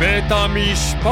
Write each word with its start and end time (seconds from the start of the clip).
בית 0.00 0.24
המשפט! 0.30 1.06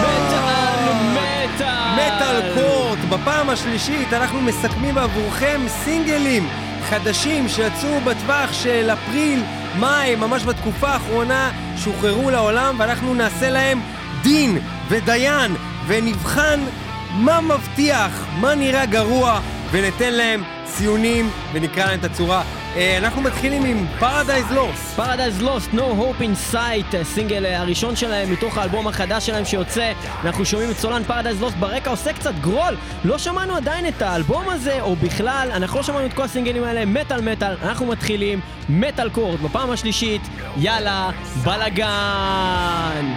מטאל, 0.00 0.92
מטאל! 1.12 1.92
מטאל 1.94 2.54
קורט, 2.54 2.98
בפעם 3.08 3.50
השלישית 3.50 4.12
אנחנו 4.12 4.40
מסכמים 4.40 4.98
עבורכם 4.98 5.60
סינגלים 5.68 6.48
חדשים 6.82 7.48
שיצאו 7.48 8.00
בטווח 8.00 8.52
של 8.52 8.90
אפריל, 8.92 9.42
מאי, 9.80 10.14
ממש 10.16 10.44
בתקופה 10.44 10.88
האחרונה, 10.88 11.50
שוחררו 11.76 12.30
לעולם 12.30 12.74
ואנחנו 12.78 13.14
נעשה 13.14 13.50
להם 13.50 13.80
דין 14.22 14.58
ודיין 14.88 15.54
ונבחן 15.86 16.60
מה 17.12 17.40
מבטיח, 17.40 18.26
מה 18.40 18.54
נראה 18.54 18.86
גרוע 18.86 19.40
וניתן 19.70 20.12
להם 20.12 20.42
ציונים 20.64 21.30
ונקרא 21.52 21.84
להם 21.84 21.98
את 21.98 22.04
הצורה. 22.04 22.61
אה, 22.76 22.98
אנחנו 22.98 23.22
מתחילים 23.22 23.64
עם 23.64 23.86
Paradise 24.00 24.52
Lost. 24.52 24.98
Paradise 24.98 25.42
Lost, 25.42 25.74
No 25.74 25.80
Hope 25.80 26.20
in 26.20 26.54
Sight, 26.54 26.96
הסינגל 27.00 27.46
אה, 27.46 27.60
הראשון 27.60 27.96
שלהם 27.96 28.32
מתוך 28.32 28.58
האלבום 28.58 28.86
החדש 28.88 29.26
שלהם 29.26 29.44
שיוצא. 29.44 29.92
אנחנו 30.24 30.44
שומעים 30.44 30.70
את 30.70 30.76
סולן 30.76 31.02
Paradise 31.08 31.42
Lost 31.42 31.56
ברקע 31.60 31.90
עושה 31.90 32.12
קצת 32.12 32.34
גרול. 32.40 32.76
לא 33.04 33.18
שמענו 33.18 33.56
עדיין 33.56 33.88
את 33.88 34.02
האלבום 34.02 34.48
הזה, 34.48 34.80
או 34.80 34.96
בכלל, 34.96 35.48
אנחנו 35.52 35.78
לא 35.78 35.82
שמענו 35.82 36.06
את 36.06 36.12
כל 36.12 36.22
הסינגלים 36.22 36.64
האלה, 36.64 36.84
מטאל 36.84 37.20
מטאל. 37.20 37.56
אנחנו 37.62 37.86
מתחילים 37.86 38.40
מטאל 38.68 39.10
קורט 39.10 39.40
בפעם 39.40 39.70
השלישית, 39.70 40.22
יאללה, 40.56 41.10
בלאגן! 41.44 43.12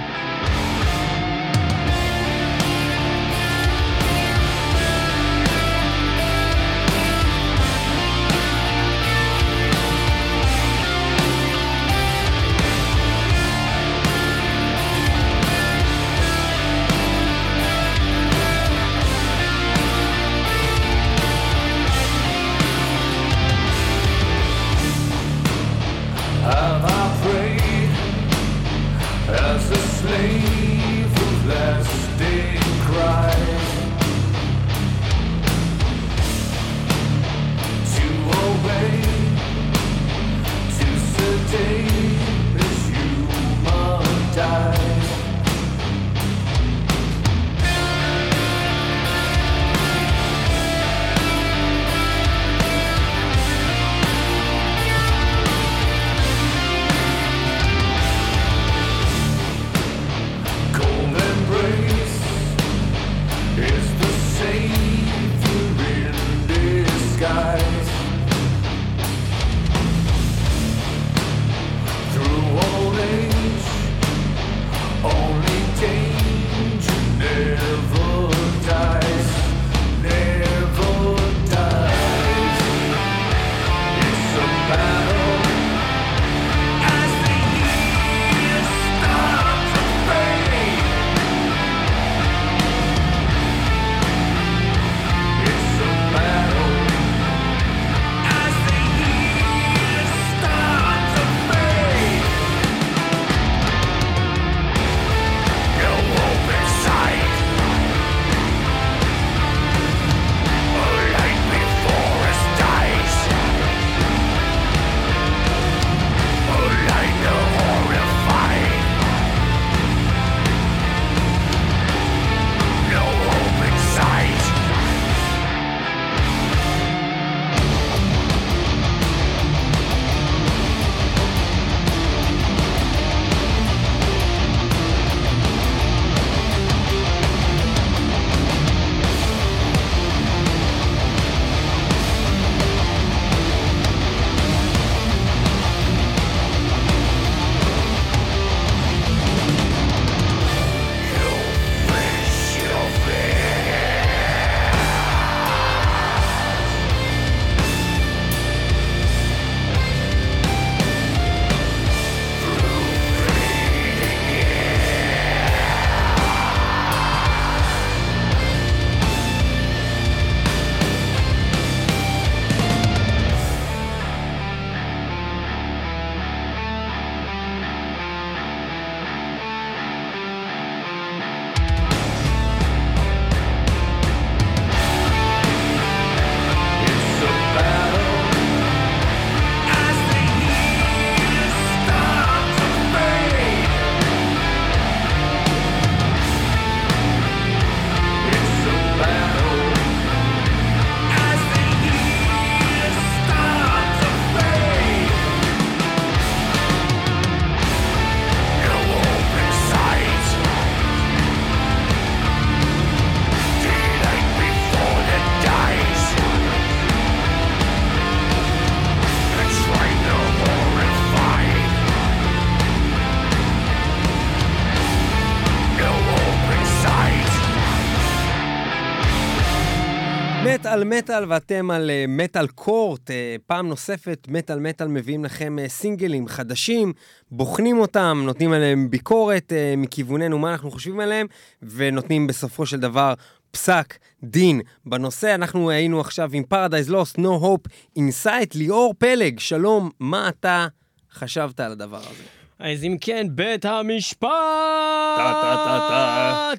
מטאל 230.84 230.98
מטאל 230.98 231.26
ואתם 231.28 231.72
על 231.72 231.90
אה, 231.90 232.06
מטאל 232.08 232.48
קורט, 232.48 233.12
אה, 233.12 233.36
פעם 233.48 233.68
נוספת 233.68 234.28
מטאל 234.30 234.60
מטאל 234.60 234.88
מביאים 234.88 235.26
לכם 235.26 235.60
אה, 235.60 235.70
סינגלים 235.70 236.28
חדשים, 236.28 236.94
בוחנים 237.32 237.80
אותם, 237.80 238.22
נותנים 238.26 238.52
עליהם 238.54 238.90
ביקורת 238.90 239.54
מכיווננו 239.78 240.40
מה 240.40 240.52
אנחנו 240.52 240.72
חושבים 240.72 241.00
עליהם, 241.00 241.28
ונותנים 241.62 242.28
בסופו 242.28 242.66
של 242.66 242.80
דבר 242.80 243.14
פסק 243.52 243.98
דין 244.24 244.62
בנושא. 244.86 245.36
אנחנו 245.36 245.70
היינו 245.70 246.00
עכשיו 246.00 246.30
עם 246.34 246.44
Paradise 246.54 246.90
Lost, 246.90 247.18
No 247.18 247.44
Hope 247.44 247.70
Inside, 248.00 248.52
ליאור 248.56 248.94
פלג, 248.98 249.40
שלום, 249.40 249.90
מה 250.00 250.30
אתה 250.30 250.68
חשבת 251.14 251.60
על 251.60 251.72
הדבר 251.72 252.00
הזה. 252.00 252.35
אז 252.60 252.84
אם 252.84 252.98
כן, 253.02 253.28
בית 253.30 253.66
המשפט. 253.66 254.30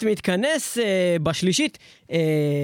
מתכנס 0.02 0.78
uh, 0.78 0.80
בשלישית 1.22 1.78
uh, 2.02 2.12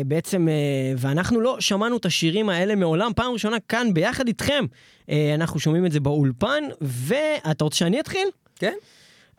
בעצם, 0.07 0.49
uh, 0.49 0.99
ואנחנו 0.99 1.41
לא 1.41 1.57
שמענו 1.61 1.97
את 1.97 2.07
השירים 2.07 2.49
האלה 2.49 2.75
מעולם, 2.75 3.13
פעם 3.17 3.33
ראשונה 3.33 3.57
כאן 3.69 3.95
ביחד 3.95 4.27
איתכם. 4.27 4.65
אנחנו 5.35 5.61
שומעים 5.61 5.87
את 5.87 5.93
זה 5.93 6.01
באולפן, 6.01 6.65
ואתה 6.81 7.65
רוצה 7.65 7.77
שאני 7.77 8.01
אתחיל? 8.01 8.29
כן? 8.57 8.75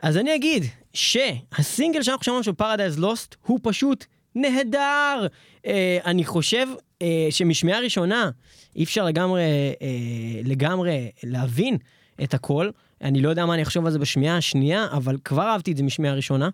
אז 0.01 0.17
אני 0.17 0.35
אגיד 0.35 0.63
שהסינגל 0.93 2.03
שאנחנו 2.03 2.23
שמענו 2.23 2.43
של 2.43 2.53
פרדייז 2.53 2.99
לוסט 2.99 3.35
הוא 3.45 3.59
פשוט 3.63 4.05
נהדר. 4.35 5.27
אני 6.05 6.25
חושב 6.25 6.67
שמשמיעה 7.29 7.79
ראשונה 7.79 8.29
אי 8.75 8.83
אפשר 8.83 9.05
לגמרי, 9.05 9.41
לגמרי 10.43 11.11
להבין 11.23 11.77
את 12.23 12.33
הכל. 12.33 12.69
אני 13.01 13.21
לא 13.21 13.29
יודע 13.29 13.45
מה 13.45 13.53
אני 13.53 13.61
אחשוב 13.61 13.85
על 13.85 13.91
זה 13.91 13.99
בשמיעה 13.99 14.37
השנייה, 14.37 14.87
אבל 14.91 15.17
כבר 15.25 15.47
אהבתי 15.47 15.71
את 15.71 15.77
זה 15.77 15.83
משמיעה 15.83 16.13
ראשונה. 16.13 16.49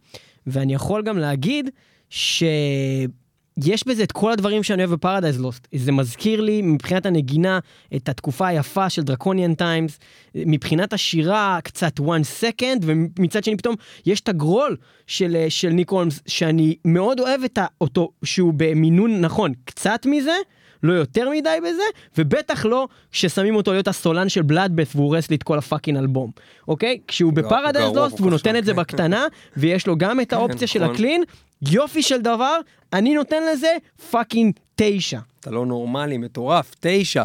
ואני 0.47 0.73
יכול 0.73 1.03
גם 1.03 1.17
להגיד 1.17 1.69
שיש 2.09 3.87
בזה 3.87 4.03
את 4.03 4.11
כל 4.11 4.31
הדברים 4.31 4.63
שאני 4.63 4.83
אוהב 4.83 4.93
ב 4.93 4.99
Paradise 4.99 5.39
Lost. 5.39 5.67
זה 5.75 5.91
מזכיר 5.91 6.41
לי 6.41 6.61
מבחינת 6.61 7.05
הנגינה 7.05 7.59
את 7.95 8.09
התקופה 8.09 8.47
היפה 8.47 8.89
של 8.89 9.01
Draconian 9.01 9.53
Times, 9.53 9.99
מבחינת 10.35 10.93
השירה 10.93 11.59
קצת 11.63 11.99
One 11.99 12.41
Second, 12.41 12.79
ומצד 12.81 13.43
שני 13.43 13.57
פתאום 13.57 13.75
יש 14.05 14.21
את 14.21 14.29
ה 14.29 14.37
growl 14.37 14.77
של, 15.07 15.45
של 15.49 15.69
ניק 15.69 15.89
הולמס, 15.89 16.19
שאני 16.27 16.75
מאוד 16.85 17.19
אוהב 17.19 17.41
אותו, 17.81 18.11
שהוא 18.23 18.53
במינון 18.57 19.21
נכון, 19.21 19.53
קצת 19.65 20.05
מזה. 20.05 20.35
לא 20.83 20.93
יותר 20.93 21.29
מדי 21.29 21.57
בזה, 21.59 21.83
ובטח 22.17 22.65
לא 22.65 22.87
כששמים 23.11 23.55
אותו 23.55 23.71
להיות 23.71 23.87
הסולן 23.87 24.29
של 24.29 24.41
Bloodbath 24.41 24.95
והוא 24.95 25.05
הורס 25.05 25.29
לי 25.29 25.35
את 25.35 25.43
כל 25.43 25.57
ה 25.57 25.62
fucking 25.62 25.97
אלבום, 25.97 26.31
אוקיי? 26.67 26.99
כשהוא 27.07 27.33
ב 27.33 27.40
Paradise 27.40 27.95
Lost 27.95 28.19
והוא 28.19 28.31
נותן 28.31 28.55
את 28.55 28.65
זה 28.65 28.71
שם. 28.71 28.77
בקטנה, 28.77 29.27
ויש 29.57 29.87
לו 29.87 29.97
גם 29.97 30.21
את 30.21 30.33
האופציה 30.33 30.67
של 30.67 30.83
נכון. 30.83 30.95
ה 30.95 30.99
clean, 30.99 31.23
יופי 31.71 32.01
של 32.01 32.21
דבר, 32.21 32.59
אני 32.93 33.13
נותן 33.13 33.43
לזה 33.51 33.77
fucking 34.11 34.53
תשע. 34.75 35.19
אתה 35.39 35.51
לא 35.51 35.65
נורמלי, 35.65 36.17
מטורף, 36.17 36.75
תשע. 36.79 37.23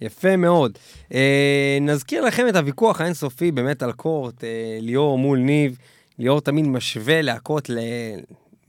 יפה 0.00 0.36
מאוד. 0.36 0.78
אה, 1.14 1.78
נזכיר 1.80 2.24
לכם 2.24 2.48
את 2.48 2.56
הוויכוח 2.56 3.00
האינסופי 3.00 3.50
באמת 3.50 3.82
על 3.82 3.92
קורט, 3.92 4.44
אה, 4.44 4.78
ליאור 4.80 5.18
מול 5.18 5.38
ניב. 5.38 5.78
ליאור 6.18 6.40
תמיד 6.40 6.66
משווה 6.66 7.22
להקות 7.22 7.70
ל... 7.70 7.78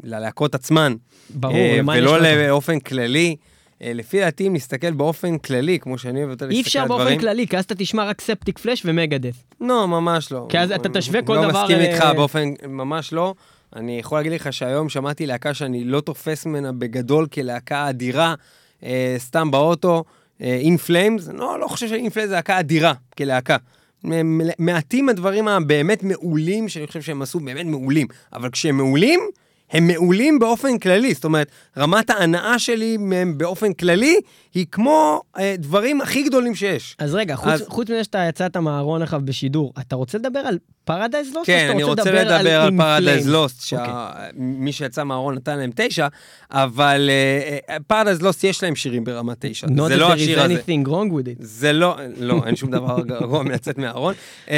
ללהקות 0.04 0.56
עצמן. 0.56 0.95
ברור, 1.30 1.56
אה, 1.56 1.80
ולא 1.88 2.18
לו? 2.18 2.24
באופן 2.24 2.80
כללי. 2.80 3.36
אה, 3.81 3.91
לפי 3.94 4.19
דעתי, 4.19 4.47
אם 4.47 4.53
נסתכל 4.53 4.91
באופן 4.91 5.38
כללי, 5.38 5.79
כמו 5.79 5.97
שאני 5.97 6.19
אוהב 6.19 6.29
יותר 6.29 6.45
אי 6.45 6.50
להסתכל 6.50 6.68
אפשר 6.68 6.81
על 6.81 6.88
באופן 6.88 7.03
דברים. 7.03 7.19
כללי, 7.19 7.47
כי 7.47 7.57
אז 7.57 7.63
אתה 7.63 7.75
תשמע 7.75 8.06
רק 8.06 8.21
Septicflesh 8.21 8.57
ו 8.59 8.81
Megadeth. 8.85 9.35
לא, 9.62 9.88
ממש 9.88 10.31
לא. 10.31 10.45
כי 10.50 10.59
אז 10.59 10.71
אתה 10.71 10.89
תשווה 10.89 11.21
כל 11.21 11.35
לא 11.35 11.50
דבר, 11.50 11.63
מסכים 11.63 11.79
איתך 11.79 12.01
אה, 12.01 12.13
באופן, 12.13 12.50
ממש 12.68 13.13
לא. 13.13 13.33
אני 13.75 14.00
יכול 14.00 14.19
להגיד 14.19 14.31
לך 14.31 14.53
שהיום 14.53 14.89
שמעתי 14.89 15.25
להקה 15.25 15.53
שאני 15.53 15.83
לא 15.83 16.01
תופס 16.01 16.45
ממנה 16.45 16.71
בגדול 16.71 17.27
כלהקה 17.27 17.89
אדירה, 17.89 18.35
אה, 18.83 19.15
סתם 19.18 19.51
באוטו, 19.51 20.03
In 20.39 20.77
Flames, 20.77 21.27
לא, 21.27 21.59
לא 21.59 21.68
חושב 21.68 21.88
ש 21.88 21.99
In 21.99 22.09
Flames 22.09 22.29
זה 22.29 22.35
להקה 22.35 22.59
אדירה 22.59 22.94
כלהקה. 23.18 23.57
מעטים 24.59 25.09
הדברים 25.09 25.47
הבאמת 25.47 26.03
מעולים, 26.03 26.69
שאני 26.69 26.88
חושב 26.88 27.01
שהם 27.01 27.21
עשו 27.21 27.39
באמת 27.39 27.65
מעולים, 27.65 28.07
אבל 28.33 28.50
כשהם 28.50 28.77
מעולים, 28.77 29.19
הם 29.71 29.87
מעולים 29.87 30.39
באופן 30.39 30.77
כללי, 30.77 31.13
זאת 31.13 31.23
אומרת, 31.25 31.47
רמת 31.77 32.09
ההנאה 32.09 32.59
שלי 32.59 32.97
מהם 32.97 33.37
באופן 33.37 33.73
כללי, 33.73 34.15
היא 34.53 34.65
כמו 34.71 35.21
אה, 35.37 35.55
דברים 35.57 36.01
הכי 36.01 36.23
גדולים 36.23 36.55
שיש. 36.55 36.95
אז 36.99 37.15
רגע, 37.15 37.35
חוץ, 37.35 37.47
אז- 37.49 37.65
חוץ 37.67 37.89
מזה 37.89 38.03
שאתה 38.03 38.25
יצאת 38.29 38.57
מהארון 38.57 39.01
עכשיו 39.01 39.21
בשידור, 39.25 39.73
אתה 39.79 39.95
רוצה 39.95 40.17
לדבר 40.17 40.39
על 40.39 40.57
Paradise 40.85 41.33
Lost? 41.33 41.45
כן, 41.47 41.67
אני 41.71 41.83
רוצה 41.83 42.11
לדבר 42.11 42.33
על 42.33 42.47
In 42.73 42.77
Paradise? 42.77 43.29
Lost. 43.29 43.62
שמי 43.61 44.71
שיצא 44.71 45.03
מהארון 45.03 45.35
נתן 45.35 45.57
להם 45.57 45.69
תשע, 45.75 46.07
אבל 46.51 47.09
Paradise 47.88 48.21
Lost 48.21 48.44
יש 48.43 48.63
להם 48.63 48.75
שירים 48.75 49.03
ברמה 49.03 49.33
תשע, 49.39 49.67
Not 49.67 49.81
זה 49.87 49.97
לא 49.97 50.09
there 50.09 50.13
השיר 50.13 50.39
is 50.39 50.43
הזה. 50.43 50.53
anything 50.55 50.87
wrong 50.87 51.11
with 51.11 51.27
it. 51.27 51.37
זה 51.39 51.73
לא, 51.73 51.95
לא, 52.17 52.41
אין 52.45 52.55
שום 52.55 52.71
דבר 52.71 53.01
גרוע 53.19 53.43
מלצאת 53.43 53.77
מהארון. 53.77 54.13
אמ, 54.47 54.53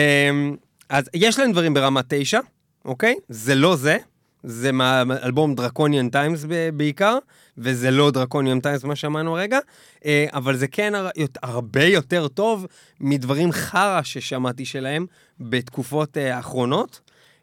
אז 0.90 1.10
יש 1.14 1.40
להם 1.40 1.52
דברים 1.52 1.74
ברמה 1.74 2.02
תשע, 2.08 2.40
אוקיי? 2.86 3.16
זה 3.30 3.56
לא 3.56 3.76
זה. 3.76 3.98
זה 4.44 4.72
מאלבום 4.72 5.56
Draconian 5.56 6.10
Times 6.10 6.46
בעיקר, 6.74 7.18
וזה 7.58 7.92
לא 7.92 8.12
Draconian 8.12 8.60
Times 8.60 8.84
מה 8.84 8.96
שאמרנו 8.96 9.38
הרגע, 9.38 9.60
אה, 10.06 10.26
אבל 10.34 10.56
זה 10.56 10.68
כן 10.68 10.94
הרבה 11.44 11.84
יותר 11.84 12.28
טוב 12.28 12.66
מדברים 13.00 13.52
חרא 13.52 14.02
ששמעתי 14.04 14.66
שלהם 14.66 15.06
בתקופות 15.40 16.18
אה, 16.18 16.36
האחרונות, 16.36 17.00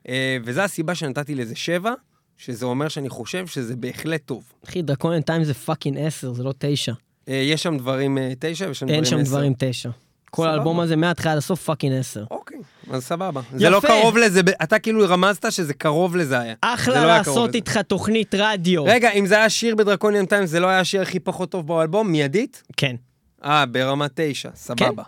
אה, 0.09 0.37
וזו 0.45 0.61
הסיבה 0.61 0.95
שנתתי 0.95 1.35
לזה 1.35 1.57
שבע, 1.57 1.93
שזה 2.37 2.67
אומר 2.67 2.89
שאני 2.89 3.09
חושב 3.09 3.47
שזה 3.47 3.77
בהחלט 3.77 4.23
טוב. 4.25 4.53
אחי, 4.69 4.83
Draconian 4.83 5.23
Times 5.23 5.45
זה 5.45 5.55
fucking 5.55 5.99
עשר, 5.99 6.33
זה 6.33 6.43
לא 6.43 6.53
תשע. 6.59 6.93
אה, 7.29 7.35
יש 7.35 7.63
שם 7.63 7.77
דברים 7.79 8.19
תשע 8.39 8.67
ויש 8.67 8.79
שם 8.79 8.87
דברים 8.87 8.95
אין 8.95 9.05
עשר. 9.05 9.17
שם 9.17 9.23
דברים 9.23 9.53
תשע. 9.59 9.91
כל. 10.31 10.49
האלבום 10.49 10.81
הזה 10.81 10.97
מההתחלה 10.97 11.33
עד 11.33 11.39
הסוף 11.39 11.63
fucking 11.65 11.99
עשר. 11.99 12.25
אוקיי, 12.31 12.59
אז 12.91 13.05
סבבה. 13.05 13.41
זה 13.57 13.71
לא 13.71 13.77
יפה. 13.77 13.89
קרוב 13.89 14.17
לזה, 14.17 14.41
אתה 14.63 14.79
כאילו 14.79 15.05
רמזת 15.09 15.53
שזה 15.53 15.75
קרוב 15.75 16.17
לזה 16.17 16.39
היה. 16.39 16.55
אחלה 16.61 16.95
לא 16.95 17.07
היה 17.09 17.19
לעשות 17.19 17.49
לזה. 17.49 17.57
איתך 17.57 17.77
תוכנית 17.79 18.35
רדיו. 18.35 18.85
רגע, 18.85 19.11
אם 19.11 19.27
זה 19.27 19.37
היה 19.37 19.49
שיר 19.49 19.75
ב 19.75 19.80
Draconian 19.80 20.27
Times, 20.27 20.51
זה 20.51 20.61
לא 20.61 20.67
היה 20.67 20.81
השיר 20.81 21.03
הכי 21.03 21.21
פחות 21.21 21.51
טוב 21.51 21.67
באלבום, 21.67 22.13
מיידית? 22.13 22.63
כן. 22.77 22.97
אה, 23.45 23.67
ברמה 23.67 24.07
תשע, 24.15 24.49
סבבה. 24.55 25.03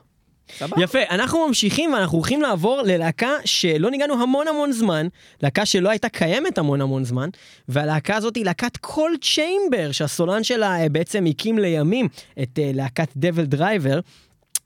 סבבה. 0.59 0.83
יפה, 0.83 0.99
אנחנו 1.11 1.47
ממשיכים 1.47 1.93
ואנחנו 1.93 2.19
הולכים 2.19 2.43
לעבור 2.43 2.83
ללהקה 2.83 3.31
שלא 3.45 3.91
ניגענו 3.91 4.23
המון 4.23 4.49
המון 4.49 4.73
זמן, 4.73 5.07
להקה 5.43 5.67
שלא 5.67 5.91
הייתה 5.91 6.09
קיימת 6.09 6.59
המון 6.59 6.81
המון 6.81 7.05
זמן, 7.05 7.29
והלהקה 7.69 8.17
הזאת 8.17 8.37
היא 8.37 8.45
להקת 8.45 8.77
Coal 8.77 9.17
Chamber, 9.23 9.93
שהסולן 9.93 10.45
שלה 10.45 10.81
אה, 10.81 10.89
בעצם 10.89 11.25
הקים 11.27 11.59
לימים 11.59 12.09
את 12.43 12.59
אה, 12.59 12.71
להקת 12.75 13.09
DevilDriver. 13.17 14.01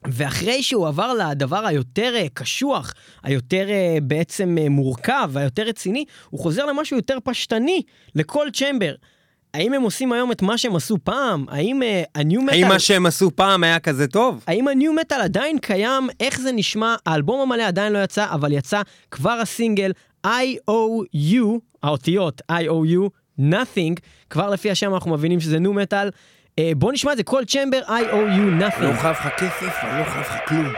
ואחרי 0.06 0.62
שהוא 0.62 0.88
עבר 0.88 1.14
לדבר 1.14 1.66
היותר 1.66 2.12
אה, 2.16 2.26
קשוח, 2.34 2.94
היותר 3.22 3.70
אה, 3.70 3.98
בעצם 4.02 4.58
אה, 4.60 4.68
מורכב 4.68 5.30
והיותר 5.32 5.62
רציני, 5.62 6.04
הוא 6.30 6.40
חוזר 6.40 6.66
למשהו 6.66 6.96
יותר 6.96 7.18
פשטני, 7.24 7.82
ל 8.14 8.21
Coal 8.21 8.50
Chamber. 8.50 8.94
האם 9.54 9.72
הם 9.72 9.82
עושים 9.82 10.12
היום 10.12 10.32
את 10.32 10.42
מה 10.42 10.58
שהם 10.58 10.76
עשו 10.76 10.96
פעם? 11.04 11.46
האם 11.48 11.82
אה, 11.82 12.02
ה 12.14 12.24
nu 12.24 12.42
metal... 12.42 12.54
האם 12.54 12.68
מה 12.68 12.78
שהם 12.78 13.06
עשו 13.06 13.30
פעם 13.36 13.64
היה 13.64 13.80
כזה 13.80 14.06
טוב? 14.06 14.44
האם 14.46 14.68
ה 14.68 14.76
nu 14.76 14.92
metal 14.92 15.20
עדיין 15.20 15.58
קיים? 15.58 16.08
איך 16.20 16.40
זה 16.40 16.52
נשמע? 16.52 16.94
האלבום 17.06 17.40
המלא 17.40 17.62
עדיין 17.62 17.92
לא 17.92 17.98
יצא, 18.04 18.26
אבל 18.30 18.52
יצא 18.52 18.82
כבר 19.10 19.30
הסינגל 19.30 19.92
I.O.U, 20.26 21.44
האותיות 21.82 22.42
I.O.U, 22.52 23.08
Nothing, 23.40 24.00
כבר 24.30 24.50
לפי 24.50 24.70
השם 24.70 24.94
אנחנו 24.94 25.10
מבינים 25.10 25.40
שזה 25.40 25.58
ניו 25.58 25.72
מטאל. 25.72 26.10
אה, 26.58 26.72
בוא 26.76 26.92
נשמע 26.92 27.12
את 27.12 27.16
זה, 27.16 27.22
כל 27.22 27.44
צ'מבר 27.44 27.80
I.O.U, 27.86 28.14
אני 28.14 28.60
לא 28.60 28.66
Nothing. 28.68 28.72
חייב 29.00 29.16
לך 29.16 29.28
כסף, 29.36 29.84
אני 29.84 29.98
לא 29.98 30.04
חייב 30.04 30.20
לך 30.20 30.36
כלום. 30.48 30.72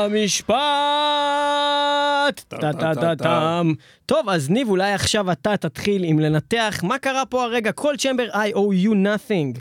המשפט! 0.00 0.54
טה-טה-טה-טם. 2.48 3.72
טוב, 4.06 4.28
אז 4.28 4.50
ניב, 4.50 4.68
אולי 4.68 4.92
עכשיו 4.92 5.32
אתה 5.32 5.56
תתחיל 5.56 6.04
עם 6.04 6.18
לנתח 6.18 6.80
מה 6.82 6.98
קרה 6.98 7.26
פה 7.26 7.44
הרגע. 7.44 7.72
כל 7.72 7.94
צ'מבר 7.98 8.28
I 8.32 8.54
owe 8.54 8.84
you 8.86 8.90
nothing. 8.90 9.60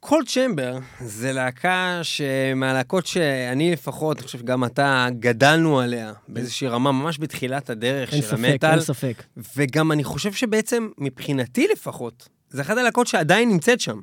קולד 0.00 0.26
צ'מבר 0.28 0.78
זה 1.00 1.32
להקה 1.32 2.00
שמהלהקות 2.02 3.06
שאני 3.06 3.72
לפחות, 3.72 4.16
אני 4.16 4.26
חושב 4.26 4.38
שגם 4.38 4.64
אתה, 4.64 5.06
גדלנו 5.18 5.80
עליה 5.80 6.12
באיזושהי 6.28 6.68
רמה, 6.68 6.92
ממש 6.92 7.18
בתחילת 7.18 7.70
הדרך 7.70 8.12
אין 8.12 8.22
של 8.22 8.28
ספק, 8.28 8.38
המטאל. 8.38 8.70
אין 8.70 8.80
ספק. 8.80 9.22
וגם 9.56 9.92
אני 9.92 10.04
חושב 10.04 10.32
שבעצם, 10.32 10.88
מבחינתי 10.98 11.68
לפחות, 11.72 12.28
זה 12.50 12.62
אחת 12.62 12.76
הלהקות 12.76 13.06
שעדיין 13.06 13.48
נמצאת 13.48 13.80
שם. 13.80 14.00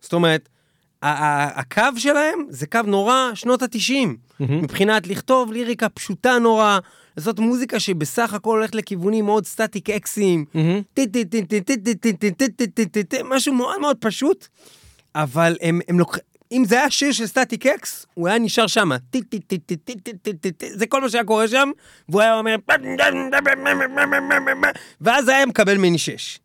זאת 0.00 0.12
אומרת, 0.12 0.48
הקו 1.02 1.82
שלהם 1.96 2.38
זה 2.48 2.66
קו 2.66 2.80
נורא 2.86 3.30
שנות 3.34 3.62
התשעים. 3.62 4.16
מהמם. 4.40 4.62
מבחינת 4.62 5.06
לכתוב 5.06 5.52
ליריקה 5.52 5.88
פשוטה 5.88 6.38
נורא, 6.38 6.78
לעשות 7.16 7.38
מוזיקה 7.38 7.80
שבסך 7.80 8.34
הכל 8.34 8.58
הולכת 8.58 8.74
לכיוונים 8.74 9.24
מאוד 9.24 9.46
סטטיק 9.46 9.90
אקסיים. 9.90 10.44
משהו 13.24 13.54
מאוד 13.54 13.80
מאוד 13.80 13.96
פשוט, 14.00 14.46
אבל 15.14 15.56
הם, 15.62 15.80
הם 15.88 15.98
לוקחים, 15.98 16.22
אם 16.52 16.64
זה 16.64 16.78
היה 16.78 16.90
שיר 16.90 17.12
של 17.12 17.26
סטטיק 17.26 17.66
אקס, 17.66 18.06
הוא 18.14 18.28
היה 18.28 18.38
נשאר 18.38 18.66
שם. 18.66 18.90
זה 20.72 20.86
כל 20.86 21.00
מה 21.00 21.08
שהיה 21.08 21.24
קורה 21.24 21.48
שם, 21.48 21.70
והוא 22.08 22.20
היה 22.22 22.38
אומר... 22.38 22.56
ואז 25.00 25.28
היה 25.28 25.46
מקבל 25.46 25.76
מיני 25.76 25.98
שש. 25.98 26.38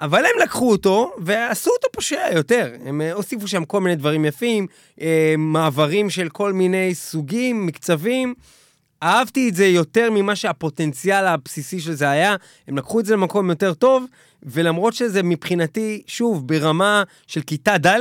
אבל 0.00 0.18
הם 0.18 0.42
לקחו 0.42 0.70
אותו 0.70 1.12
ועשו 1.18 1.70
אותו 1.70 1.88
פושע 1.92 2.28
יותר. 2.32 2.72
הם 2.84 3.00
אה, 3.00 3.12
הוסיפו 3.12 3.48
שם 3.48 3.64
כל 3.64 3.80
מיני 3.80 3.96
דברים 3.96 4.24
יפים, 4.24 4.66
אה, 5.00 5.34
מעברים 5.38 6.10
של 6.10 6.28
כל 6.28 6.52
מיני 6.52 6.94
סוגים, 6.94 7.66
מקצבים. 7.66 8.34
אהבתי 9.02 9.48
את 9.48 9.54
זה 9.54 9.66
יותר 9.66 10.10
ממה 10.10 10.36
שהפוטנציאל 10.36 11.26
הבסיסי 11.26 11.80
של 11.80 11.92
זה 11.92 12.10
היה. 12.10 12.36
הם 12.68 12.78
לקחו 12.78 13.00
את 13.00 13.06
זה 13.06 13.14
למקום 13.14 13.50
יותר 13.50 13.74
טוב, 13.74 14.04
ולמרות 14.42 14.94
שזה 14.94 15.22
מבחינתי, 15.22 16.02
שוב, 16.06 16.48
ברמה 16.48 17.02
של 17.26 17.40
כיתה 17.40 17.78
ד', 17.78 18.00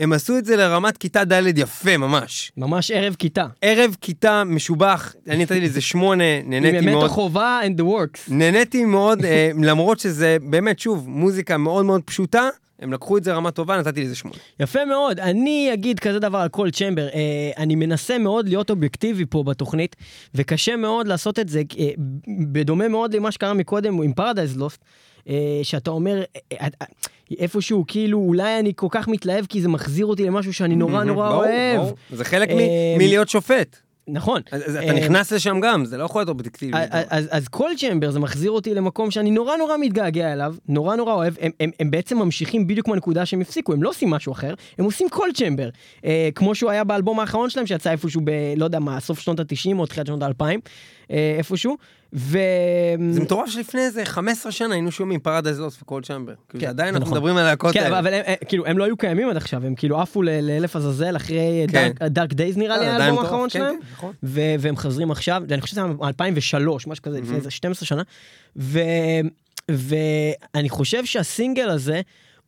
הם 0.00 0.12
עשו 0.12 0.38
את 0.38 0.44
זה 0.44 0.56
לרמת 0.56 0.96
כיתה 0.96 1.24
ד' 1.24 1.58
יפה 1.58 1.96
ממש. 1.96 2.52
ממש 2.56 2.90
ערב 2.90 3.14
כיתה. 3.18 3.46
ערב 3.62 3.96
כיתה 4.00 4.44
משובח, 4.44 5.14
אני 5.28 5.42
נתתי 5.42 5.60
לזה 5.60 5.80
שמונה, 5.80 6.42
נהניתי 6.44 6.72
באמת 6.72 6.94
מאוד. 6.94 7.04
החובה 7.04 7.60
and 7.64 7.80
the 7.80 7.84
works. 7.84 8.18
נהניתי 8.28 8.84
מאוד, 8.84 9.24
אה, 9.24 9.50
למרות 9.68 10.00
שזה 10.00 10.36
באמת, 10.42 10.78
שוב, 10.78 11.08
מוזיקה 11.08 11.56
מאוד 11.56 11.84
מאוד 11.84 12.02
פשוטה, 12.04 12.48
הם 12.80 12.92
לקחו 12.92 13.18
את 13.18 13.24
זה 13.24 13.32
רמה 13.32 13.50
טובה, 13.50 13.78
נתתי 13.78 14.04
לזה 14.04 14.14
שמונה. 14.16 14.36
יפה 14.60 14.84
מאוד. 14.84 15.20
אני 15.20 15.70
אגיד 15.72 16.00
כזה 16.00 16.18
דבר 16.18 16.38
על 16.38 16.48
כל 16.48 16.70
צ'מבר. 16.70 17.08
אה, 17.08 17.50
אני 17.58 17.74
מנסה 17.74 18.18
מאוד 18.18 18.48
להיות 18.48 18.70
אובייקטיבי 18.70 19.24
פה 19.30 19.42
בתוכנית, 19.42 19.96
וקשה 20.34 20.76
מאוד 20.76 21.08
לעשות 21.08 21.38
את 21.38 21.48
זה, 21.48 21.62
אה, 21.78 21.90
בדומה 22.52 22.88
מאוד 22.88 23.14
למה 23.14 23.30
שקרה 23.30 23.54
מקודם 23.54 24.02
עם 24.02 24.12
פרדייז 24.12 24.56
לוסט, 24.56 24.84
שאתה 25.62 25.90
אומר, 25.90 26.22
אה, 26.36 26.56
אה, 26.60 26.66
אה, 26.82 26.86
איפשהו, 27.38 27.84
כאילו, 27.88 28.18
אולי 28.18 28.58
אני 28.58 28.72
כל 28.76 28.86
כך 28.90 29.08
מתלהב 29.08 29.46
כי 29.46 29.60
זה 29.62 29.68
מחזיר 29.68 30.06
אותי 30.06 30.24
למשהו 30.24 30.52
שאני 30.52 30.76
נורא 30.76 31.04
נורא 31.04 31.28
ברור, 31.28 31.44
אוהב. 31.44 31.76
ברור. 31.76 31.96
זה 32.12 32.24
חלק 32.24 32.48
אה, 32.50 32.94
מלהיות 32.98 33.28
שופט. 33.28 33.76
נכון. 34.08 34.40
אז 34.52 34.62
אז 34.66 34.76
אתה 34.76 34.84
אה, 34.84 34.92
נכנס 34.92 35.32
לשם 35.32 35.60
גם, 35.60 35.84
זה 35.84 35.96
לא 35.96 36.04
יכול 36.04 36.20
להיות 36.20 36.28
אובייקטיבי. 36.28 36.72
אז, 36.78 37.04
אז, 37.08 37.28
אז 37.30 37.48
כל 37.48 37.70
צ'מבר 37.76 38.10
זה 38.10 38.20
מחזיר 38.20 38.50
אותי 38.50 38.74
למקום 38.74 39.10
שאני 39.10 39.30
נורא 39.30 39.56
נורא 39.56 39.76
מתגעגע 39.80 40.32
אליו, 40.32 40.54
נורא 40.68 40.96
נורא 40.96 41.12
אוהב, 41.12 41.34
הם, 41.40 41.50
הם, 41.60 41.70
הם 41.80 41.90
בעצם 41.90 42.18
ממשיכים 42.18 42.66
בדיוק 42.66 42.88
מהנקודה 42.88 43.26
שהם 43.26 43.40
הפסיקו, 43.40 43.72
הם 43.72 43.82
לא 43.82 43.88
עושים 43.88 44.10
משהו 44.10 44.32
אחר, 44.32 44.54
הם 44.78 44.84
עושים 44.84 45.08
כל 45.08 45.28
צ'מבר. 45.34 45.68
אה, 46.04 46.28
כמו 46.34 46.54
שהוא 46.54 46.70
היה 46.70 46.84
באלבום 46.84 47.20
האחרון 47.20 47.50
שלהם 47.50 47.66
שיצא 47.66 47.90
איפשהו 47.90 48.20
ב... 48.24 48.30
לא 48.56 48.64
יודע 48.64 48.78
מה, 48.78 49.00
סוף 49.00 49.20
שנות 49.20 49.40
ה-90 49.40 49.78
או 49.78 49.86
תחילת 49.86 50.06
שנות 50.06 50.22
ה-2000, 50.22 50.44
אה, 51.10 51.34
איפשהו, 51.38 51.76
ו... 52.12 52.38
זה 53.10 53.20
מטורף 53.20 53.48
שלפני 53.48 53.80
איזה 53.80 54.04
15 54.04 54.52
שנה 54.52 54.74
היינו 54.74 54.90
שומעים 54.90 55.20
Paradise 55.20 55.60
Lost 55.60 55.78
ו 55.82 55.86
Coal 55.86 56.02
Chamber. 56.02 56.34
כאילו, 56.48 56.60
כן, 56.60 56.66
זה 56.66 56.68
עדיין 56.68 56.92
זה 56.92 56.98
אנחנו 56.98 57.06
נכון. 57.06 57.18
מדברים 57.18 57.36
על 57.36 57.46
הלהקות 57.46 57.72
כן, 57.72 57.86
אבל, 57.86 57.94
האלה. 57.94 58.20
אבל 58.20 58.20
הם, 58.26 58.34
כאילו, 58.48 58.66
הם 58.66 58.78
לא 58.78 58.84
היו 58.84 58.96
קיימים 58.96 59.30
עד 59.30 59.36
עכשיו, 59.36 59.66
הם 59.66 59.74
כאילו 59.74 60.00
עפו 60.00 60.22
לאלף 60.22 60.76
עזאזל 60.76 61.16
אחרי 61.16 61.66
כן. 61.72 61.90
Dark 62.06 62.32
Days 62.32 62.56
נראה 62.56 62.78
לי, 62.78 62.86
אה, 62.86 62.94
עדיין 62.94 63.02
האלבום 63.02 63.24
האחרון 63.24 63.48
כן, 63.48 63.58
שלהם. 63.58 63.74
כן, 63.80 63.86
נכון. 63.92 64.12
והם 64.22 64.76
חוזרים 64.76 65.10
עכשיו, 65.10 65.42
אני 65.50 65.60
חושב 65.60 65.72
שזה 65.72 65.82
היה 65.82 65.92
2003, 66.08 66.86
משהו 66.86 67.04
כזה, 67.04 67.20
לפני 67.20 67.36
איזה 67.36 67.50
12 67.50 67.86
שנה, 67.86 68.02
ואני 69.68 70.68
חושב 70.68 71.04
שהסינגל 71.04 71.70
הזה, 71.70 72.00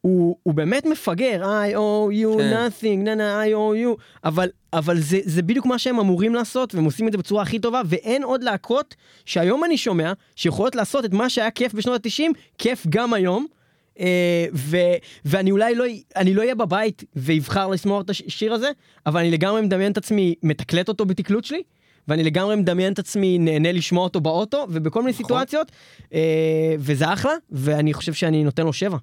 הוא, 0.03 0.37
הוא 0.43 0.55
באמת 0.55 0.87
מפגר, 0.87 1.43
I 1.43 1.75
owe 1.75 2.13
you 2.13 2.39
כן. 2.39 2.67
nothing, 2.67 3.05
נה 3.05 3.15
נה 3.15 3.43
I 3.45 3.49
owe 3.49 3.85
you, 3.85 4.03
אבל, 4.25 4.49
אבל 4.73 5.01
זה, 5.01 5.19
זה 5.25 5.43
בדיוק 5.43 5.67
מה 5.67 5.79
שהם 5.79 5.99
אמורים 5.99 6.35
לעשות, 6.35 6.75
והם 6.75 6.85
עושים 6.85 7.07
את 7.07 7.13
זה 7.13 7.19
בצורה 7.19 7.43
הכי 7.43 7.59
טובה, 7.59 7.83
ואין 7.87 8.23
עוד 8.23 8.43
להקות 8.43 8.95
שהיום 9.25 9.65
אני 9.65 9.77
שומע, 9.77 10.13
שיכולות 10.37 10.75
לעשות 10.75 11.05
את 11.05 11.13
מה 11.13 11.31
שהיה 11.31 11.51
כיף 11.51 11.75
בשנות 11.75 12.07
ה-90, 12.07 12.33
כיף 12.59 12.87
גם 12.89 13.15
היום. 13.15 13.47
אה, 14.01 14.47
ו, 14.55 14.77
ואני 15.25 15.51
אולי 15.51 15.75
לא, 15.75 15.85
אני 16.17 16.35
לא 16.35 16.41
אהיה 16.41 16.55
בבית 16.55 17.05
ואבחר 17.17 17.69
לשמוע 17.69 18.01
את 18.01 18.11
השיר 18.11 18.55
הזה, 18.55 18.71
אבל 19.07 19.21
אני 19.21 19.31
לגמרי 19.31 19.61
מדמיין 19.61 19.93
את 19.93 19.97
עצמי 19.97 20.35
מתקלט 20.43 20.89
אותו 20.89 21.05
בתקלוט 21.05 21.45
שלי, 21.45 21.63
ואני 22.09 22.23
לגמרי 22.23 22.57
מדמיין 22.57 22.93
את 22.93 22.99
עצמי 22.99 23.39
נהנה 23.39 23.73
לשמוע 23.73 24.05
אותו 24.05 24.21
באוטו, 24.21 24.67
ובכל 24.71 25.01
מיני 25.01 25.13
נכון. 25.13 25.25
סיטואציות, 25.25 25.73
אה, 26.15 26.75
וזה 26.79 27.13
אחלה, 27.13 27.33
ואני 27.51 27.93
חושב 27.93 28.13
שאני 28.13 28.45
נותן 28.45 28.65
לו 28.65 28.73
שבע. 28.73 28.97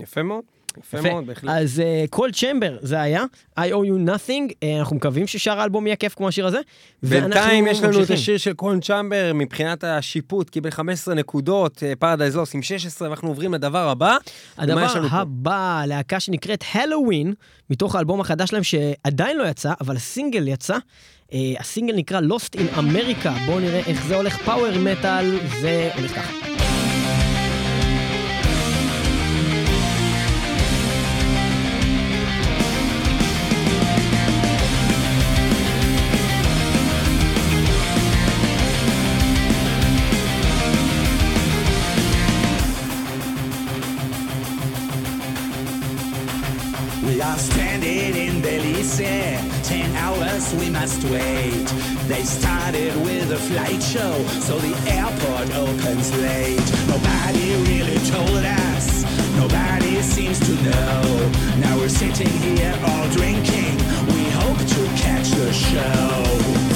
יפה 0.00 0.22
מאוד, 0.22 0.44
יפה 0.78 0.98
יפה. 0.98 1.10
מאוד, 1.10 1.26
בהחלט. 1.26 1.50
אז 1.50 1.82
Coal 2.10 2.30
Chamber 2.32 2.76
זה 2.80 3.00
היה, 3.00 3.24
I 3.60 3.62
owe 3.62 3.86
you 3.86 4.08
nothing, 4.08 4.52
אה, 4.62 4.78
אנחנו 4.78 4.96
מקווים 4.96 5.26
ששאר 5.26 5.60
האלבום 5.60 5.86
יהיה 5.86 5.96
כיף 5.96 6.14
כמו 6.14 6.28
השיר 6.28 6.46
הזה. 6.46 6.60
בינתיים 7.02 7.66
יש 7.66 7.82
לנו 7.82 8.02
את. 8.02 8.10
השיר 8.10 8.36
של 8.36 8.52
Coal 8.52 8.80
Chamber, 8.80 9.32
מבחינת 9.34 9.84
השיפוט, 9.84 10.50
קיבל 10.50 10.70
15 10.70 11.14
נקודות, 11.14 11.82
Paradise 11.98 12.36
Lost 12.36 12.54
עם 12.54 12.62
16, 12.62 13.08
ואנחנו 13.08 13.28
עוברים 13.28 13.54
לדבר 13.54 13.88
הבא. 13.88 14.16
הדבר 14.58 14.88
פה? 14.88 15.16
הבא, 15.16 15.82
להקה 15.86 16.20
שנקראת 16.20 16.64
Helloween, 16.74 17.34
מתוך 17.70 17.94
האלבום 17.94 18.20
החדש 18.20 18.48
שלהם 18.48 18.62
שעדיין 18.62 19.36
לא 19.36 19.48
יצא, 19.48 19.72
אבל 19.80 19.96
הסינגל 19.96 20.48
יצא. 20.48 20.78
אה, 21.32 21.38
הסינגל 21.58 21.94
נקרא 21.96 22.20
Lost 22.20 22.56
in 22.56 22.78
America, 22.78 23.28
בואו 23.46 23.60
נראה 23.60 23.80
איך 23.86 24.06
זה 24.06 24.16
הולך, 24.16 24.36
power 24.44 24.78
metal, 24.78 25.38
זה 25.60 25.90
הולך 25.96 26.14
ככה. 26.14 26.55
are 47.26 47.38
stranded 47.38 48.14
in 48.16 48.40
Belize. 48.40 48.98
Ten 49.68 49.90
hours 49.96 50.54
we 50.54 50.70
must 50.70 51.02
wait. 51.04 51.66
They 52.06 52.22
started 52.22 52.94
with 53.08 53.32
a 53.32 53.40
flight 53.48 53.82
show, 53.82 54.14
so 54.46 54.58
the 54.58 54.74
airport 54.98 55.48
opens 55.66 56.08
late. 56.26 56.66
Nobody 56.92 57.48
really 57.70 58.00
told 58.14 58.44
us. 58.70 58.86
Nobody 59.42 60.02
seems 60.02 60.38
to 60.48 60.54
know. 60.68 61.02
Now 61.64 61.74
we're 61.78 61.96
sitting 62.02 62.34
here 62.46 62.76
all 62.88 63.08
drinking. 63.18 63.74
We 64.14 64.22
hope 64.40 64.60
to 64.74 64.82
catch 65.04 65.28
the 65.30 65.52
show. 65.52 66.75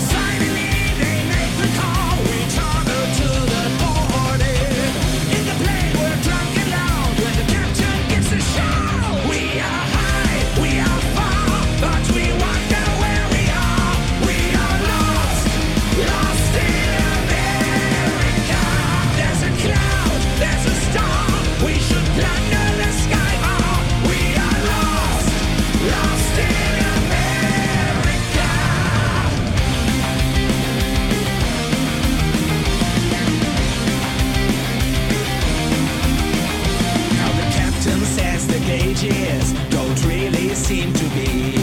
Gauges 39.00 39.52
don't 39.70 40.04
really 40.04 40.54
seem 40.54 40.92
to 40.92 41.04
be 41.10 41.54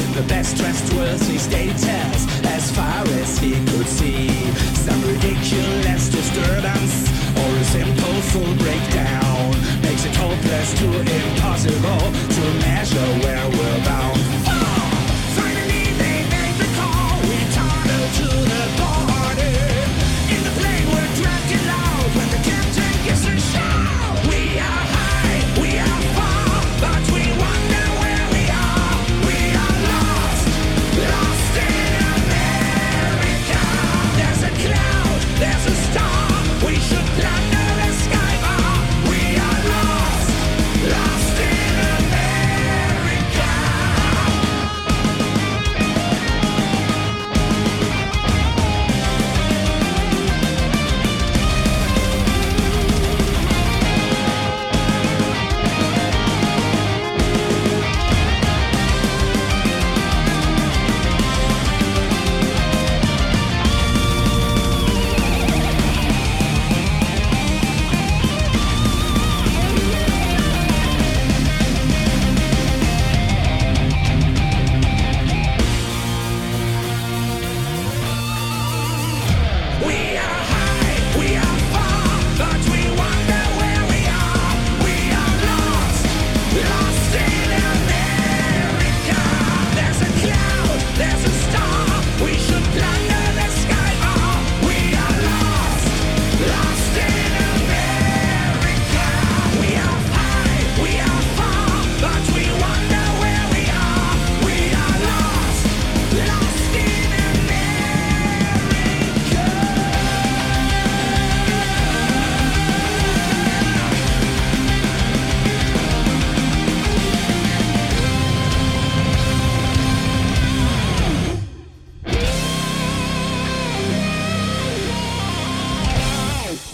in 0.00 0.12
the 0.14 0.24
best 0.28 0.56
trustworthy 0.56 1.38
status 1.38 2.26
as 2.46 2.70
far 2.74 3.04
as 3.20 3.38
he 3.38 3.52
could 3.66 3.86
see. 3.86 4.28
Some 4.74 5.00
ridiculous 5.02 6.08
disturbance 6.08 7.08
or 7.36 7.56
a 7.56 7.64
simple 7.64 8.20
full 8.32 8.54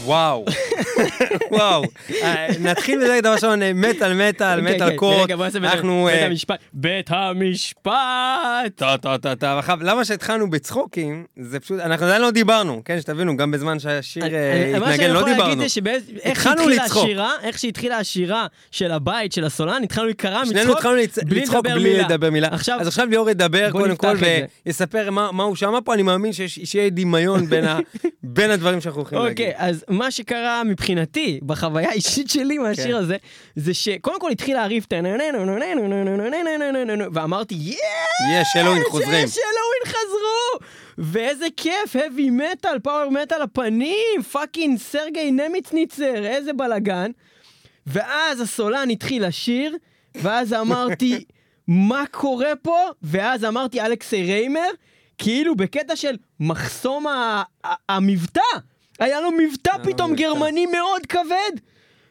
וואו. 0.06 0.44
וואו. 1.50 1.82
נתחיל 2.60 2.98
בזה 2.98 3.20
דבר 3.20 3.32
ראשון, 3.32 3.60
מטאל 3.74 4.28
מטאל, 4.28 4.58
אוקיי, 4.58 4.74
מטאל 4.74 4.82
אוקיי, 4.82 4.96
קורט. 4.96 5.30
אנחנו... 5.56 6.08
בית 6.12 6.20
אה, 6.22 6.26
המשפט. 6.26 6.58
בית 6.72 7.06
המשפט! 7.10 7.92
טוב, 8.74 8.96
טוב, 8.96 9.16
טוב, 9.16 9.34
טוב, 9.34 9.58
עכשיו, 9.58 9.78
למה 9.82 10.04
שהתחלנו 10.04 10.50
בצחוקים, 10.50 11.24
זה 11.40 11.60
פשוט, 11.60 11.80
אנחנו 11.80 12.06
עדיין 12.06 12.22
לא 12.22 12.30
דיברנו, 12.30 12.82
כן, 12.84 13.00
שתבינו, 13.00 13.36
גם 13.36 13.50
בזמן 13.50 13.78
שהשיר 13.78 14.24
אה, 14.24 14.28
מה 14.80 14.86
שאני 14.86 14.94
התנגן 14.94 15.10
לא 15.10 15.18
יכול 15.18 15.30
להגיד 15.30 15.44
דיברנו. 15.44 15.62
זה 15.62 15.68
שאיך 15.68 16.46
התחלנו 16.46 16.68
לצחוק. 16.68 17.08
איך 17.42 17.58
שהתחילה 17.58 17.98
השירה 17.98 18.46
של 18.70 18.90
הבית 18.92 19.32
של 19.32 19.44
הסולן, 19.44 19.82
התחלנו 19.82 20.06
להיקרע 20.06 20.40
מצחוק, 20.42 20.56
שנינו 20.56 20.72
התחלנו 20.72 20.96
לצ- 20.96 21.22
לצחוק 21.30 21.66
בלי. 21.66 21.98
לדבר 21.98 22.30
מילה. 22.30 22.48
אז 22.80 22.86
עכשיו 22.88 23.06
ליאור 23.06 23.30
ידבר 23.30 23.70
קודם 23.70 23.96
כל. 23.96 24.16
ויספר 24.66 25.10
מה 25.10 25.32
מה 25.32 25.42
הוא 25.42 25.56
שמע 25.56 25.78
פה, 25.84 25.94
אני 25.94 26.02
מאמין 26.02 26.32
שיהיה 26.46 26.90
דמיון 26.90 27.46
בין 28.22 28.50
הדברים 28.50 28.80
שאנחנו 28.80 29.00
הולכים 29.00 29.18
להגיד. 29.18 29.30
אוקיי, 29.30 29.52
אז 29.56 29.84
מה 29.96 30.10
שקרה 30.10 30.64
מבחינתי, 30.64 31.40
בחוויה 31.42 31.90
האישית 31.90 32.30
שלי 32.30 32.58
מהשיר 32.58 32.96
כן. 32.96 33.02
הזה, 33.02 33.16
זה 33.56 33.74
שקודם 33.74 34.20
כל 34.20 34.30
התחיל 34.30 34.56
הריף 34.56 34.84
את 34.88 34.92
ואמרתי! 37.12 37.54
יש 37.54 38.48
אלוהים 38.56 38.82
חוזרים. 38.90 39.24
יש 39.24 39.38
אלוהים 39.38 39.82
חזרו! 39.86 40.66
ואיזה 40.98 41.46
כיף, 41.56 41.96
heavy 41.96 42.30
metal, 42.40 42.78
power 42.82 43.10
metal 43.10 43.42
בפנים, 43.42 44.22
fucking 44.32 44.78
סרגיי 44.78 45.30
נמיצ'ניצר, 45.30 46.26
איזה 46.26 46.52
בלאגן. 46.52 47.10
ואז 47.86 48.40
הסולן 48.40 48.90
התחיל 48.90 49.26
לשיר, 49.26 49.76
ואז 50.14 50.52
אמרתי, 50.52 51.24
מה 51.68 52.04
קורה 52.10 52.56
פה? 52.62 52.78
ואז 53.02 53.44
אמרתי 53.44 53.80
אלכסי 53.80 54.22
ריימר, 54.22 54.68
כאילו 55.18 55.56
בקטע 55.56 55.96
של 55.96 56.16
מחסום 56.40 57.06
המבטא. 57.88 58.40
היה 58.98 59.20
לו 59.20 59.30
מבטא 59.30 59.72
פתאום. 59.82 60.14
גרמני 60.14 60.66
מאוד 60.66 61.06
כבד, 61.06 61.52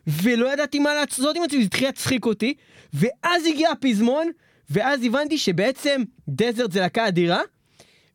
ולא 0.08 0.54
ידעתי 0.54 0.80
מה 0.80 0.93
לעשות 0.93 1.36
עם 1.36 1.43
עצמי, 1.43 1.60
זה 1.60 1.65
התחיל 1.65 1.88
להצחיק 1.88 2.26
אותי, 2.26 2.54
ואז 2.93 3.45
הגיע 3.45 3.71
הפזמון, 3.71 4.28
ואז 4.69 5.04
הבנתי 5.04 5.38
שבעצם 5.38 6.04
Desert 6.30 6.72
זה 6.71 6.80
להקה 6.80 7.08
אדירה, 7.08 7.41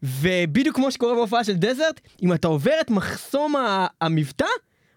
ובדיוק 0.03 0.77
כמו 0.77 0.91
שקורה 0.91 1.15
בהופעה 1.15 1.45
של 1.45 1.55
Desert, 1.55 2.01
אם 2.23 2.33
אתה 2.33 2.49
עובר 2.49 2.81
את 2.81 2.91
מחסום 2.91 3.55
המבטא, 4.01 4.47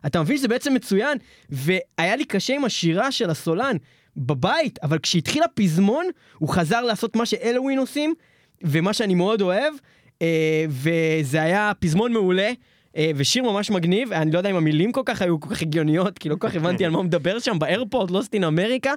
אתה 0.06 0.22
מבין 0.22 0.38
שזה 0.38 0.48
בעצם 0.48 0.74
מצוין, 0.74 1.18
והיה 1.50 2.16
לי 2.16 2.26
קשה 2.26 2.56
עם 2.56 2.66
השירה 2.66 3.12
של 3.12 3.30
הסולן 3.30 3.78
בבית, 4.18 4.80
אבל 4.84 5.00
כשהתחיל 5.00 5.44
הפזמון, 5.44 6.06
הוא 6.38 6.50
חזר 6.50 6.82
לעשות 6.82 7.16
מה 7.16 7.26
שאלווין 7.26 7.80
עושים, 7.80 8.14
ומה 8.64 8.94
שאני 8.94 9.16
מאוד 9.16 9.42
אוהב, 9.42 9.74
אה, 10.22 10.66
וזה 10.70 11.42
היה 11.42 11.72
פזמון 11.80 12.14
מעולה. 12.14 12.52
אה, 12.98 13.12
ושיר 13.16 13.44
ממש 13.44 13.72
מגניב, 13.72 14.14
אני 14.14 14.32
לא 14.32 14.38
יודע 14.38 14.50
אם 14.50 14.56
המילים 14.56 14.92
כל 14.92 15.02
כך 15.06 15.22
היו 15.22 15.40
כל 15.40 15.56
כך 15.56 15.62
הגיוניות, 15.62 16.20
כי 16.20 16.30
לא 16.30 16.36
כל 16.36 16.50
כך 16.50 16.56
הבנתי 16.56 16.86
על 16.86 16.92
מה 16.92 16.98
הוא 16.98 17.06
מדבר 17.06 17.40
שם 17.40 17.60
באיירפורט, 17.60 18.12
לוסט 18.12 18.34
אין 18.34 18.44
אמריקה, 18.44 18.94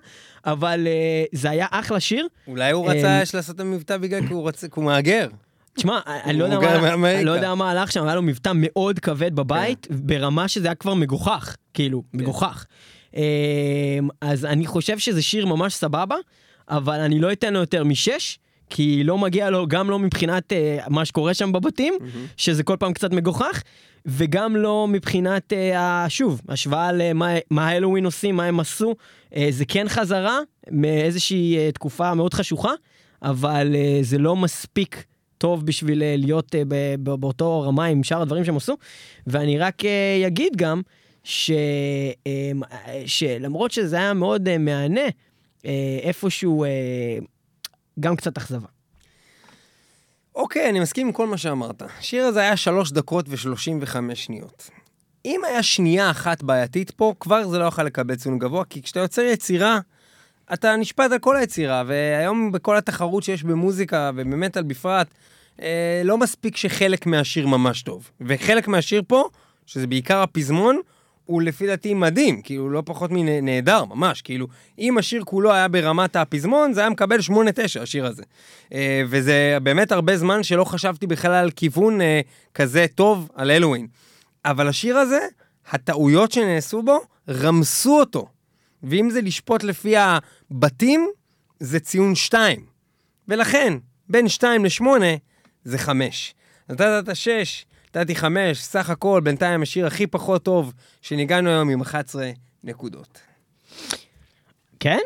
אבל 0.46 0.86
אה, 0.86 1.24
זה 1.32 1.50
היה 1.50 1.66
אחלה 1.70 2.00
שיר. 2.00 2.28
אולי 2.48 2.72
הוא 2.72 2.86
אמ, 2.86 2.90
רצה 2.90 3.36
לעשות 3.36 3.54
את 3.54 3.60
המבטא 3.60 3.96
בגלל 3.96 4.26
כי 4.26 4.32
הוא 4.32 4.42
רוצה, 4.42 4.68
כי 4.68 4.72
הוא 4.76 4.84
מהגר. 4.84 5.28
תשמע, 5.74 6.00
אני 6.06 6.38
לא 6.38 6.44
יודע 6.44 6.58
מה-. 6.96 7.10
אני 7.10 7.24
לא 7.24 7.30
יודע 7.30 7.54
מה 7.54 7.70
הלך 7.70 7.92
שם, 7.92 8.04
היה 8.04 8.14
לו 8.14 8.22
מבטא 8.22 8.52
מאוד 8.54 8.98
כבד 8.98 9.34
בבית, 9.34 9.86
ברמה 9.90 10.48
שזה 10.48 10.68
היה 10.68 10.74
כבר 10.74 10.94
מגוחך, 10.94 11.56
כאילו, 11.74 12.02
מגוחך. 12.14 12.66
אמ, 13.14 13.20
אז 14.20 14.44
אני 14.44 14.66
חושב 14.66 14.98
שזה 14.98 15.22
שיר 15.22 15.46
ממש 15.46 15.74
סבבה, 15.74 16.16
אבל 16.68 17.00
אני 17.00 17.18
לא 17.18 17.32
אתן 17.32 17.52
לו 17.52 17.60
יותר 17.60 17.84
משש, 17.84 18.38
כי 18.70 19.04
לא 19.04 19.18
מגיע 19.18 19.50
לו, 19.50 19.66
גם 19.66 19.90
לא 19.90 19.98
מבחינת 19.98 20.52
אה, 20.52 20.78
מה 20.88 21.04
שקורה 21.04 21.34
שם 21.34 21.52
בבתים, 21.52 21.94
שזה 22.36 22.62
כל 22.62 22.76
פעם 22.78 22.92
קצת 22.92 23.12
מגוחך, 23.12 23.62
וגם 24.06 24.56
לא 24.56 24.86
מבחינת, 24.88 25.52
אה, 25.52 26.06
שוב, 26.08 26.40
השוואה 26.48 26.92
למה 26.92 27.34
מה 27.50 27.68
ההלואוין 27.68 28.04
עושים, 28.04 28.36
מה 28.36 28.44
הם 28.44 28.60
עשו. 28.60 28.94
אה, 29.36 29.46
זה 29.50 29.64
כן 29.64 29.88
חזרה 29.88 30.38
מאיזושהי 30.70 31.56
אה, 31.58 31.72
תקופה 31.72 32.14
מאוד 32.14 32.34
חשוכה, 32.34 32.72
אבל 33.22 33.74
אה, 33.74 33.98
זה 34.02 34.18
לא 34.18 34.36
מספיק 34.36 35.04
טוב 35.38 35.66
בשביל 35.66 36.02
אה, 36.02 36.14
להיות 36.18 36.54
אה, 36.54 36.62
באותו 36.98 37.62
רמה 37.62 37.84
עם 37.84 38.02
שאר 38.02 38.22
הדברים 38.22 38.44
שהם 38.44 38.56
עשו. 38.56 38.76
ואני 39.26 39.58
רק 39.58 39.84
אה, 39.84 40.26
אגיד 40.26 40.52
גם, 40.56 40.82
ש, 41.24 41.50
אה, 42.26 42.52
שלמרות 43.06 43.70
שזה 43.70 43.96
היה 43.96 44.14
מאוד 44.14 44.48
אה, 44.48 44.58
מהנה, 44.58 45.00
אה, 45.66 45.98
איפשהו 46.02 46.64
אה, 46.64 46.68
גם 48.00 48.16
קצת 48.16 48.36
אכזבה. 48.36 48.68
אוקיי, 50.34 50.70
אני 50.70 50.80
מסכים 50.80 51.06
עם 51.06 51.12
כל 51.12 51.26
מה 51.26 51.38
שאמרת. 51.38 51.82
השיר 51.82 52.24
הזה 52.24 52.40
היה 52.40 52.56
שלוש 52.56 52.92
דקות 52.92 53.26
ושלושים 53.28 53.78
וחמש 53.82 54.24
שניות. 54.24 54.70
אם 55.24 55.40
היה 55.46 55.62
שנייה 55.62 56.10
אחת 56.10 56.42
בעייתית 56.42 56.90
פה, 56.90 57.14
כבר 57.20 57.48
זה 57.48 57.58
לא 57.58 57.64
יכול 57.64 57.84
לקבל 57.84 58.16
ציון 58.16 58.38
גבוה, 58.38 58.64
כי 58.64 58.82
כשאתה 58.82 59.00
יוצר 59.00 59.22
יצירה, 59.22 59.78
אתה 60.52 60.76
נשפט 60.76 61.12
על 61.12 61.18
כל 61.18 61.36
היצירה, 61.36 61.82
והיום 61.86 62.52
בכל 62.52 62.76
התחרות 62.76 63.22
שיש 63.22 63.42
במוזיקה, 63.42 64.10
ובמטאל 64.14 64.62
בפרט, 64.62 65.06
אה, 65.62 66.02
לא 66.04 66.18
מספיק 66.18 66.56
שחלק 66.56 67.06
מהשיר 67.06 67.46
ממש 67.46 67.82
טוב. 67.82 68.10
וחלק 68.20 68.68
מהשיר 68.68 69.02
פה, 69.06 69.24
שזה 69.66 69.86
בעיקר 69.86 70.22
הפזמון, 70.22 70.80
הוא 71.26 71.42
לפי 71.42 71.66
דעתי 71.66 71.94
מדהים, 71.94 72.42
כאילו 72.42 72.70
לא 72.70 72.82
פחות 72.86 73.10
מנהדר, 73.12 73.84
ממש, 73.84 74.22
כאילו, 74.22 74.46
אם 74.78 74.98
השיר 74.98 75.22
כולו 75.24 75.52
היה 75.52 75.68
ברמת 75.68 76.16
הפזמון, 76.16 76.72
זה 76.72 76.80
היה 76.80 76.90
מקבל 76.90 77.18
8-9, 77.18 77.32
השיר 77.80 78.06
הזה. 78.06 78.22
אה, 78.72 79.02
וזה 79.08 79.58
באמת 79.62 79.92
הרבה 79.92 80.16
זמן 80.16 80.42
שלא 80.42 80.64
חשבתי 80.64 81.06
בכלל 81.06 81.32
על 81.32 81.50
כיוון 81.50 82.00
אה, 82.00 82.20
כזה 82.54 82.86
טוב 82.94 83.28
על 83.34 83.50
אלווין. 83.50 83.86
אבל 84.44 84.68
השיר 84.68 84.96
הזה, 84.96 85.20
הטעויות 85.70 86.32
שנעשו 86.32 86.82
בו, 86.82 87.00
רמסו 87.28 88.00
אותו. 88.00 88.28
ואם 88.82 89.10
זה 89.10 89.20
לשפוט 89.20 89.62
לפי 89.62 89.94
הבתים, 89.96 91.08
זה 91.60 91.80
ציון 91.80 92.14
2. 92.14 92.60
ולכן, 93.28 93.72
בין 94.08 94.28
2 94.28 94.64
ל-8 94.64 94.84
זה 95.64 95.78
5. 95.78 96.34
נתת 96.68 96.80
את 96.80 97.08
ה-6, 97.08 97.64
נתתי 97.96 98.14
5, 98.14 98.62
סך 98.62 98.90
הכל, 98.90 99.20
בינתיים 99.24 99.62
השיר 99.62 99.86
הכי 99.86 100.06
פחות 100.06 100.42
טוב 100.42 100.72
שניגענו 101.02 101.50
היום 101.50 101.70
עם 101.70 101.80
11 101.80 102.30
נקודות. 102.64 103.20
כן? 104.80 104.98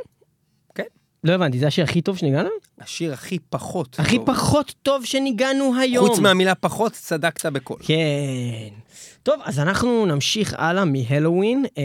כן. 0.75 0.83
לא 1.25 1.33
הבנתי, 1.33 1.59
זה 1.59 1.67
השיר 1.67 1.85
הכי 1.85 2.03
טוב 2.03 2.17
שניגענו? 2.17 2.49
השיר 2.81 3.13
הכי 3.13 3.39
פחות 3.51 4.01
הכי 4.01 4.17
טוב. 4.17 4.27
פחוט 4.27 4.73
טוב 4.83 5.05
שניגענו 5.05 5.75
היום. 5.81 6.07
חוץ 6.09 6.19
מהמילה 6.19 6.55
פחות, 6.55 6.93
צדקת 6.93 7.47
בכל. 7.47 7.75
כן. 7.81 8.75
טוב, 9.23 9.41
אז 9.45 9.59
אנחנו 9.59 10.07
נמשיך 10.07 10.55
הלאה 10.59 10.85
מהלואוין 10.85 11.65
אה, 11.79 11.83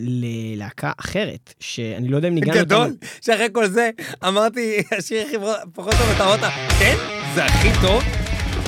ללהקה 0.00 0.92
אחרת, 1.00 1.54
שאני 1.60 2.08
לא 2.08 2.16
יודע 2.16 2.28
אם 2.28 2.34
ניגענו 2.34 2.60
גדול, 2.60 2.96
שאחרי 3.20 3.48
כל 3.52 3.66
זה 3.66 3.90
אמרתי, 4.28 4.82
השיר 4.98 5.26
הכי 5.26 5.36
פחות 5.74 5.92
טוב, 5.92 6.10
אתה 6.14 6.24
אמרת, 6.24 6.52
כן? 6.78 6.96
זה 7.34 7.44
הכי 7.44 7.68
טוב? 7.86 8.23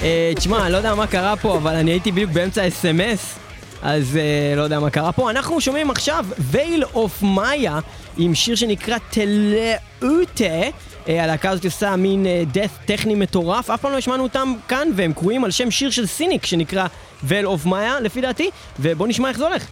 אה, 0.06 0.32
תשמע, 0.36 0.62
אני 0.62 0.72
לא 0.72 0.76
יודע 0.76 0.94
מה 0.94 1.06
קרה 1.06 1.36
פה, 1.36 1.56
אבל 1.56 1.74
אני 1.74 1.90
הייתי 1.90 2.12
בדיוק 2.12 2.30
באמצע 2.30 2.68
אס.אם.אס, 2.68 3.38
אז 3.82 4.16
אה, 4.16 4.56
לא 4.56 4.62
יודע 4.62 4.80
מה 4.80 4.90
קרה 4.90 5.12
פה. 5.12 5.30
אנחנו 5.30 5.60
שומעים 5.60 5.90
עכשיו 5.90 6.26
Veil 6.38 6.84
of 6.94 7.22
Maya 7.22 7.78
עם 8.18 8.34
שיר 8.34 8.54
שנקרא 8.54 8.98
Teleute. 9.10 10.44
אה, 11.08 11.24
הלהקה 11.24 11.50
הזאת 11.50 11.64
עושה 11.64 11.96
מין 11.96 12.26
death 12.52 12.70
טכני 12.84 13.14
מטורף, 13.14 13.70
אף 13.70 13.80
פעם 13.80 13.92
לא 13.92 13.96
השמענו 13.98 14.22
אותם 14.22 14.52
כאן, 14.68 14.88
והם 14.94 15.12
קרויים 15.12 15.44
על 15.44 15.50
שם 15.50 15.70
שיר 15.70 15.90
של 15.90 16.06
Cynic 16.06 16.46
שנקרא 16.46 16.86
וייל 17.22 17.46
אוף 17.46 17.66
מאיה, 17.66 18.00
לפי 18.00 18.20
דעתי, 18.20 18.50
ובואו 18.80 19.08
נשמע 19.08 19.28
איך 19.28 19.38
זה 19.38 19.46
הולך. 19.46 19.66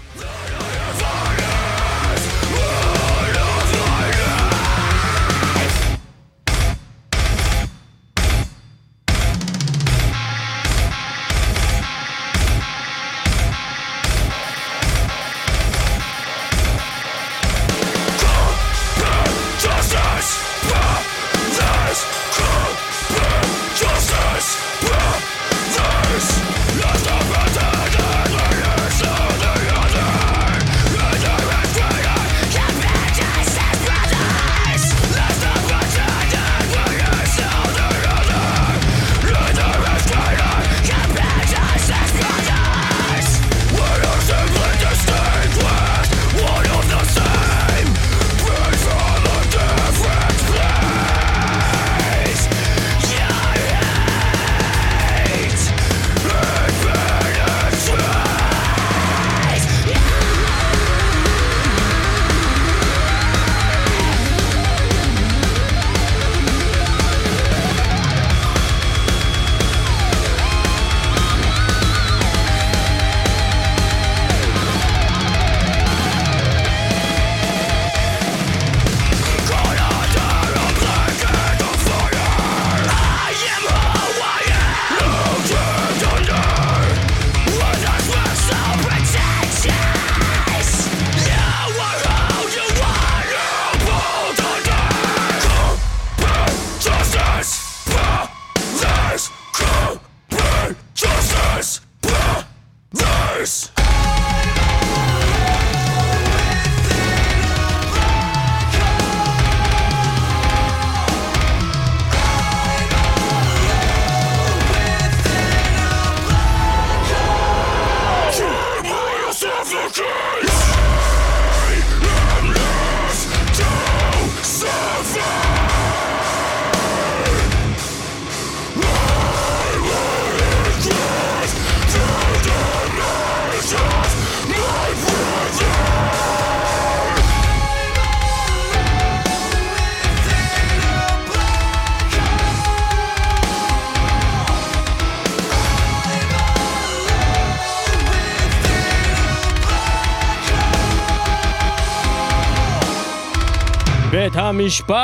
בית 154.24 154.36
המשפט! 154.36 154.94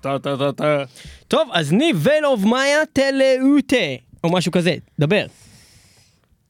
טה 0.00 0.18
טה 0.18 0.36
טה 0.36 0.52
טה. 0.52 0.84
טוב, 1.28 1.48
אז 1.52 1.72
ניב 1.72 1.96
Veil 2.00 2.26
of 2.26 2.44
Maya 2.44 2.78
Teleute, 2.92 3.76
או 4.24 4.32
משהו 4.32 4.52
כזה, 4.52 4.74
דבר. 4.98 5.26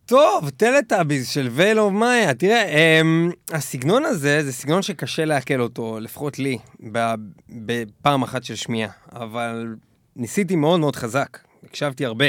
טוב, 0.06 0.50
טלטאביז 0.50 1.28
של 1.28 1.48
Veil 1.52 1.80
of 1.80 1.92
Maya. 1.92 2.34
תראה, 2.34 2.64
אמ, 3.00 3.30
הסגנון 3.52 4.04
הזה, 4.04 4.44
זה 4.44 4.52
סגנון 4.52 4.82
שקשה 4.82 5.24
לעכל 5.24 5.60
אותו, 5.60 6.00
לפחות 6.00 6.38
לי, 6.38 6.58
ב- 6.92 7.14
בפעם 7.48 8.22
אחת 8.22 8.44
של 8.44 8.54
שמיעה. 8.54 8.90
אבל 9.12 9.74
ניסיתי 10.16 10.56
מאוד 10.56 10.80
מאוד 10.80 10.96
חזק, 10.96 11.38
הקשבתי 11.64 12.04
הרבה. 12.04 12.26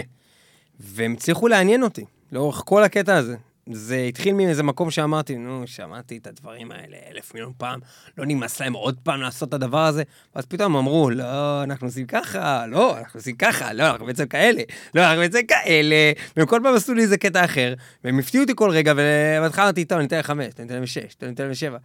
והם 0.79 1.13
הצליחו 1.13 1.47
לעניין 1.47 1.83
אותי, 1.83 2.05
לאורך 2.31 2.61
כל 2.65 2.83
הקטע 2.83 3.15
הזה. 3.15 3.35
זה 3.71 3.97
התחיל 3.97 4.33
מאיזה 4.33 4.63
מקום 4.63 4.91
שאמרתי, 4.91 5.35
נו, 5.35 5.63
שמעתי 5.65 6.17
את 6.17 6.27
הדברים 6.27 6.71
האלה 6.71 6.97
אלף 7.11 7.33
מיליון 7.33 7.53
פעם, 7.57 7.79
לא 8.17 8.25
נמאס 8.25 8.61
להם 8.61 8.73
עוד 8.73 8.97
פעם 9.03 9.21
לעשות 9.21 9.49
את 9.49 9.53
הדבר 9.53 9.85
הזה? 9.85 10.03
ואז 10.35 10.45
פתאום 10.45 10.75
אמרו, 10.75 11.09
לא, 11.09 11.63
אנחנו 11.63 11.87
עושים 11.87 12.07
ככה, 12.07 12.67
לא, 12.67 12.97
אנחנו 12.97 13.19
עושים 13.19 13.35
ככה, 13.35 13.73
לא, 13.73 13.89
אנחנו 13.89 14.05
בעצם 14.05 14.25
כאלה, 14.25 14.61
לא, 14.95 15.01
אנחנו 15.01 15.17
בעצם 15.21 15.45
כאלה, 15.47 15.95
והם 16.37 16.45
כל 16.45 16.59
פעם 16.63 16.75
עשו 16.75 16.93
לי 16.93 17.01
איזה 17.01 17.17
קטע 17.17 17.45
אחר, 17.45 17.73
והם 18.03 18.19
הפתיעו 18.19 18.43
אותי 18.43 18.53
כל 18.55 18.69
רגע, 18.69 18.93
ובהתחלה 18.93 19.63
אמרתי, 19.63 19.85
טוב, 19.85 19.97
אני 19.97 20.07
אתן 20.07 20.15
להם 20.15 20.23
חמש, 20.23 20.45
אני 20.59 20.65
אתן 20.65 20.73
להם 20.73 20.85
שש, 20.85 21.15
אני 21.21 21.33
אתן 21.33 21.43
להם 21.43 21.53
שבע. 21.53 21.77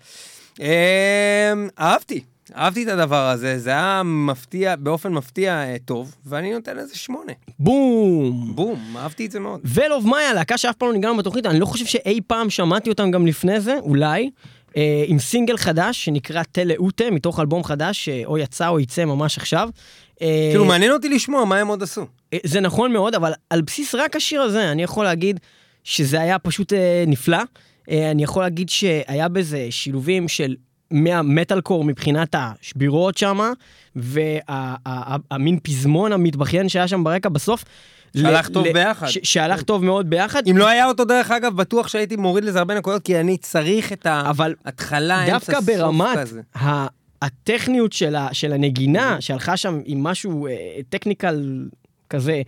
אמ, 0.60 1.68
אהבתי, 1.78 2.24
אהבתי 2.56 2.82
את 2.82 2.88
הדבר 2.88 3.28
הזה, 3.28 3.58
זה 3.58 3.70
היה 3.70 4.02
מפתיע, 4.04 4.76
באופן 4.76 5.12
מפתיע 5.12 5.52
אה, 5.52 5.76
טוב, 5.84 6.14
ואני 6.26 6.52
נותן 6.52 6.76
לזה 6.76 6.96
שמונה. 6.96 7.32
בום! 7.58 8.52
בום, 8.54 8.96
אהבתי 8.96 9.26
את 9.26 9.30
זה 9.30 9.40
מאוד. 9.40 9.60
ולוב 9.64 10.06
מאיה, 10.06 10.34
להקה 10.34 10.58
שאף 10.58 10.74
פעם 10.74 10.88
לא 10.88 10.94
ניגענו 10.94 11.16
בתוכנית, 11.16 11.46
אני 11.46 11.60
לא 11.60 11.66
חושב 11.66 11.84
שאי 11.84 12.20
פעם 12.26 12.50
שמעתי 12.50 12.90
אותם 12.90 13.10
גם 13.10 13.26
לפני 13.26 13.60
זה, 13.60 13.78
אולי, 13.82 14.30
אה, 14.76 15.04
עם 15.06 15.18
סינגל 15.18 15.56
חדש 15.56 16.04
שנקרא 16.04 16.42
טלה 16.42 16.74
אוטה, 16.78 17.10
מתוך 17.10 17.40
אלבום 17.40 17.64
חדש, 17.64 18.04
שאו 18.04 18.38
יצא 18.38 18.68
או 18.68 18.80
יצא 18.80 19.04
ממש 19.04 19.38
עכשיו. 19.38 19.68
אה, 20.22 20.48
כאילו, 20.50 20.64
מעניין 20.64 20.92
אותי 20.92 21.08
לשמוע 21.08 21.44
מה 21.44 21.56
הם 21.56 21.66
עוד 21.66 21.82
עשו. 21.82 22.06
אה, 22.32 22.38
זה 22.44 22.60
נכון 22.60 22.92
מאוד, 22.92 23.14
אבל 23.14 23.32
על 23.50 23.62
בסיס 23.62 23.94
רק 23.94 24.16
השיר 24.16 24.42
הזה, 24.42 24.72
אני 24.72 24.82
יכול 24.82 25.04
להגיד 25.04 25.40
שזה 25.84 26.20
היה 26.20 26.38
פשוט 26.38 26.72
אה, 26.72 27.04
נפלא. 27.06 27.38
אה, 27.90 28.10
אני 28.10 28.22
יכול 28.22 28.42
להגיד 28.42 28.68
שהיה 28.68 29.28
בזה 29.28 29.66
שילובים 29.70 30.28
של 30.28 30.56
מהמטאל 30.90 31.60
קור 31.60 31.84
מבחינת 31.84 32.34
השבירות 32.38 33.18
שמה, 33.18 33.52
והמין 33.96 35.58
פזמון 35.62 36.12
המתבכיין 36.12 36.68
שהיה 36.68 36.88
שם 36.88 37.04
ברקע 37.04 37.28
בסוף. 37.28 37.64
שהלך 38.16 38.48
טוב 38.48 38.68
ביחד. 38.68 39.06
שהלך 39.22 39.62
טוב 39.62 39.84
מאוד 39.84 40.10
ביחד. 40.10 40.48
אם 40.50 40.56
לא 40.56 40.68
היה 40.68 40.86
אותו, 40.86 41.04
דרך 41.04 41.30
אגב, 41.30 41.56
בטוח 41.56 41.88
שהייתי 41.88 42.16
מוריד 42.16 42.44
לזה 42.44 42.58
הרבה 42.58 42.74
נקודות, 42.74 43.02
כי 43.02 43.20
אני 43.20 43.36
צריך 43.36 43.92
את 43.92 44.06
ההתחלה, 44.06 45.22
אמצע, 45.22 45.32
דווקא 45.32 45.52
סוף 45.52 45.64
ברמת 45.64 46.18
כזה. 46.18 46.40
ה- 46.58 46.86
הטכניות 47.22 47.92
של, 47.92 48.16
הנגינה, 48.52 49.16
שהלכה 49.20 49.56
שם 49.56 49.80
עם 49.84 50.02
משהו 50.02 50.46
אה, 50.46 50.52
טכניקל 50.88 51.66
כזה, 52.10 52.42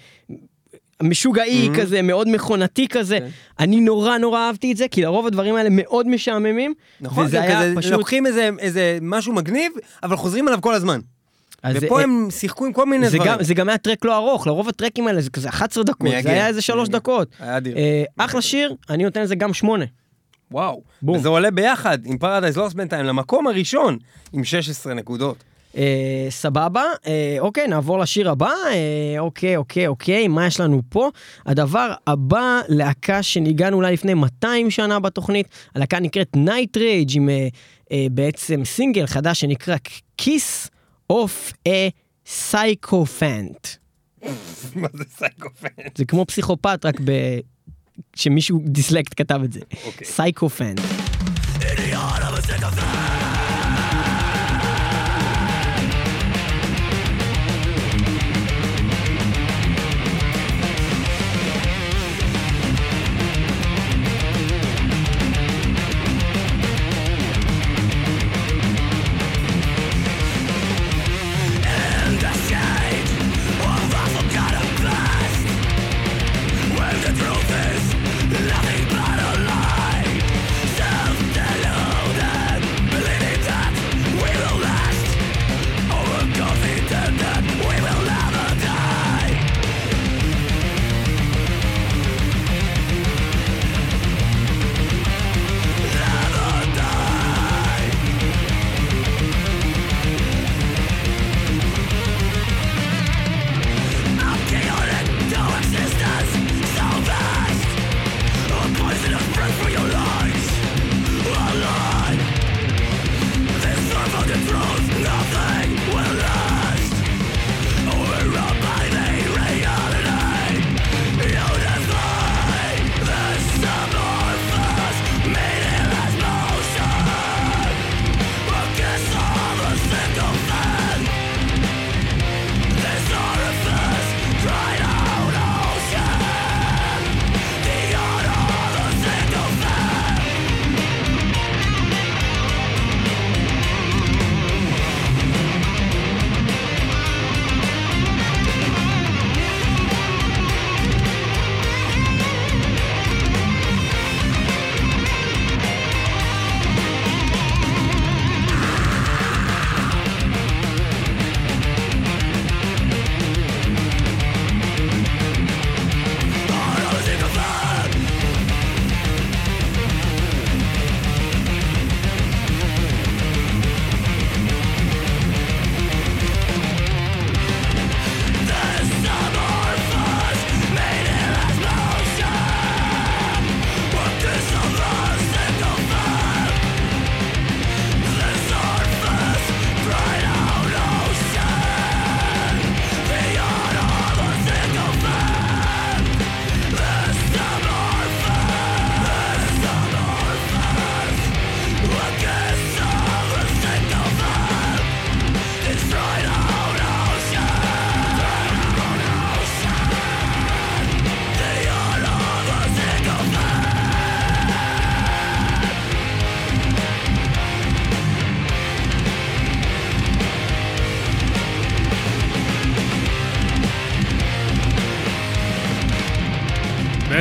משוגעי 1.02 1.68
Mhm. 1.72 1.76
כזה, 1.80 2.02
מאוד 2.02 2.28
מכונתי 2.28 2.88
כזה, 2.88 3.18
כן. 3.20 3.26
אני 3.58 3.80
נורא 3.80 4.18
נורא 4.18 4.38
אהבתי 4.40 4.72
את 4.72 4.76
זה, 4.76 4.88
כי 4.90 5.02
לרוב 5.02 5.26
הדברים 5.26 5.54
האלה 5.56 5.68
מאוד 5.72 6.08
משעממים. 6.08 6.74
נכון, 7.00 7.24
וזה 7.24 7.30
זה 7.30 7.42
היה 7.42 7.62
כזה, 7.62 7.72
פשוט- 7.76 7.92
לוקחים 7.92 8.26
איזה, 8.26 8.50
איזה 8.58 8.98
משהו 9.02 9.32
מגניב, 9.32 9.72
אבל 10.02 10.16
חוזרים 10.16 10.48
עליו 10.48 10.60
כל 10.62 10.74
הזמן. 10.74 11.00
ופה 11.74 11.98
אה, 11.98 12.04
הם 12.04 12.28
שיחקו 12.30 12.66
עם 12.66 12.72
כל 12.72 12.86
מיני 12.86 13.10
זה 13.10 13.16
דברים. 13.16 13.32
גם, 13.32 13.42
זה 13.42 13.54
גם 13.54 13.68
היה 13.68 13.78
טרק 13.78 14.04
לא 14.04 14.16
ארוך, 14.16 14.46
לרוב 14.46 14.68
הטרקים 14.68 15.06
האלה 15.06 15.20
זה 15.20 15.30
כזה 15.30 15.48
11 15.48 15.84
דקות, 15.84 16.00
מייגע, 16.00 16.22
זה 16.22 16.30
היה 16.30 16.46
איזה 16.46 16.60
3 16.62 16.76
מייגע. 16.88 16.98
דקות. 16.98 17.28
היה 17.40 17.56
אדיר. 17.56 17.76
אה, 17.76 18.04
אחלה 18.16 18.42
שיר, 18.42 18.74
אני 18.90 19.04
נותן 19.04 19.22
לזה 19.22 19.34
גם 19.34 19.54
8. 19.54 19.84
וואו. 20.50 20.82
בום. 21.02 21.16
וזה 21.18 21.28
עולה 21.28 21.50
ביחד 21.50 21.98
עם 22.04 22.18
פרדייז 22.18 22.56
לוס 22.56 22.72
בינתיים 22.72 23.04
למקום 23.06 23.46
הראשון, 23.46 23.98
עם 24.32 24.44
16 24.44 24.94
נקודות. 24.94 25.36
אה, 25.76 26.26
סבבה, 26.30 26.82
אה, 27.06 27.36
אוקיי, 27.38 27.68
נעבור 27.68 27.98
לשיר 27.98 28.30
הבא. 28.30 28.50
אה, 28.50 29.18
אוקיי, 29.18 29.56
אוקיי, 29.56 29.86
אוקיי, 29.86 30.28
מה 30.28 30.46
יש 30.46 30.60
לנו 30.60 30.82
פה? 30.88 31.10
הדבר 31.46 31.92
הבא, 32.06 32.60
להקה 32.68 33.22
שניגענו 33.22 33.76
אולי 33.76 33.92
לפני 33.92 34.14
200 34.14 34.70
שנה 34.70 35.00
בתוכנית, 35.00 35.48
הלהקה 35.74 36.00
נקראת 36.00 36.36
Night 36.36 36.76
Rage, 36.76 37.12
עם 37.14 37.28
אה, 37.28 37.48
אה, 37.92 38.06
בעצם 38.10 38.64
סינגל 38.64 39.06
חדש 39.06 39.40
שנקרא 39.40 39.76
Kiss 40.20 40.68
of 41.12 41.52
a 41.68 41.90
Sycophant. 42.26 43.76
מה 44.74 44.88
זה 44.92 45.04
sycophant? 45.18 45.68
זה 45.94 46.04
כמו 46.04 46.26
פסיכופת, 46.26 46.84
רק 46.84 47.00
ב... 47.04 47.38
שמישהו 48.16 48.60
דיסלקט 48.64 49.14
כתב 49.16 49.40
את 49.44 49.52
זה. 49.52 49.60
אוקיי. 49.86 50.06
sycophant. 50.06 50.80
Nothing 52.60 53.19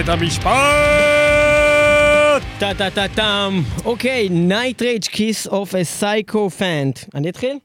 בית 0.09 0.21
המשפט! 0.21 0.49
טה 2.59 2.73
טה 2.77 2.89
טה 2.89 3.05
טם. 3.15 3.61
אוקיי, 3.85 4.29
Nightrage, 4.49 5.07
Kiss 5.07 5.49
of 5.49 5.51
a 5.51 6.01
Sycophant. 6.01 7.09
אני 7.15 7.29
אתחיל? 7.29 7.57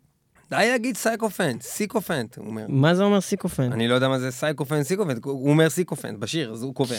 די 0.50 0.68
להגיד 0.70 0.96
sycophant, 0.96 1.62
sycophant, 1.62 2.36
הוא 2.36 2.46
אומר. 2.46 2.64
מה 2.68 2.94
זה 2.94 3.02
אומר 3.02 3.20
sycophant? 3.20 3.72
אני 3.72 3.88
לא 3.88 3.94
יודע 3.94 4.08
מה 4.08 4.18
זה 4.18 4.30
sycophant, 4.30 4.86
sycophant, 4.86 5.24
הוא 5.24 5.50
אומר 5.50 5.70
sycophant 5.70 6.18
בשיר, 6.18 6.52
אז 6.52 6.62
הוא 6.62 6.74
קובע. 6.74 6.96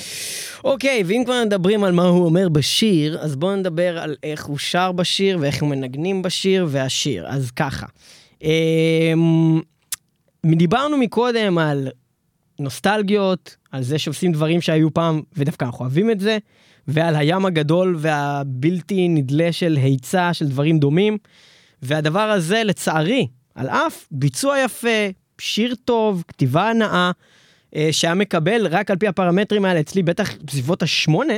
אוקיי, 0.64 1.04
ואם 1.06 1.22
כבר 1.26 1.44
מדברים 1.46 1.84
על 1.84 1.92
מה 1.92 2.04
הוא 2.04 2.26
אומר 2.26 2.50
בשיר, 2.50 3.20
אז 3.22 3.36
בואו 3.36 3.56
נדבר 3.56 4.00
על 4.00 4.16
איך 4.24 4.46
הוא 4.46 4.58
שר 4.58 4.92
בשיר 4.92 5.38
ואיך 5.42 5.62
הוא 5.62 5.70
מנגנים 5.70 6.22
בשיר 6.22 6.68
והשיר. 6.70 7.28
אז 7.28 7.52
ככה. 7.52 7.86
אמ, 8.42 9.62
דיברנו 10.46 10.98
מקודם 10.98 11.58
על 11.58 11.90
נוסטלגיות, 12.60 13.56
על 13.72 13.84
זה 13.84 14.00
שעושים 14.00 14.32
דברים 14.32 14.62
שהיו 14.62 14.94
פעם, 14.94 15.22
ודווקא 15.38 15.66
אנחנו 15.66 15.86
אוהבים 15.86 16.12
את 16.12 16.20
זה, 16.20 16.38
ועל 16.88 17.16
הים 17.16 17.46
הגדול 17.46 17.96
והבלתי 18.00 19.08
נדלה 19.08 19.52
של 19.52 19.78
היצע 19.82 20.34
של 20.34 20.48
דברים 20.48 20.80
דומים. 20.80 21.18
והדבר 21.82 22.20
הזה, 22.20 22.64
לצערי, 22.64 23.28
על 23.56 23.68
אף 23.68 24.08
ביצוע 24.12 24.60
יפה, 24.60 25.08
שיר 25.40 25.76
טוב, 25.86 26.24
כתיבה 26.28 26.70
הנאה, 26.70 27.12
אה, 27.76 27.90
שהיה 27.92 28.16
מקבל 28.16 28.68
רק 28.68 28.92
על 28.92 28.98
פי 28.98 29.08
הפרמטרים 29.08 29.66
האלה 29.66 29.80
אצלי, 29.80 30.04
בטח 30.04 30.32
בסביבות 30.44 30.84
השמונה, 30.84 31.34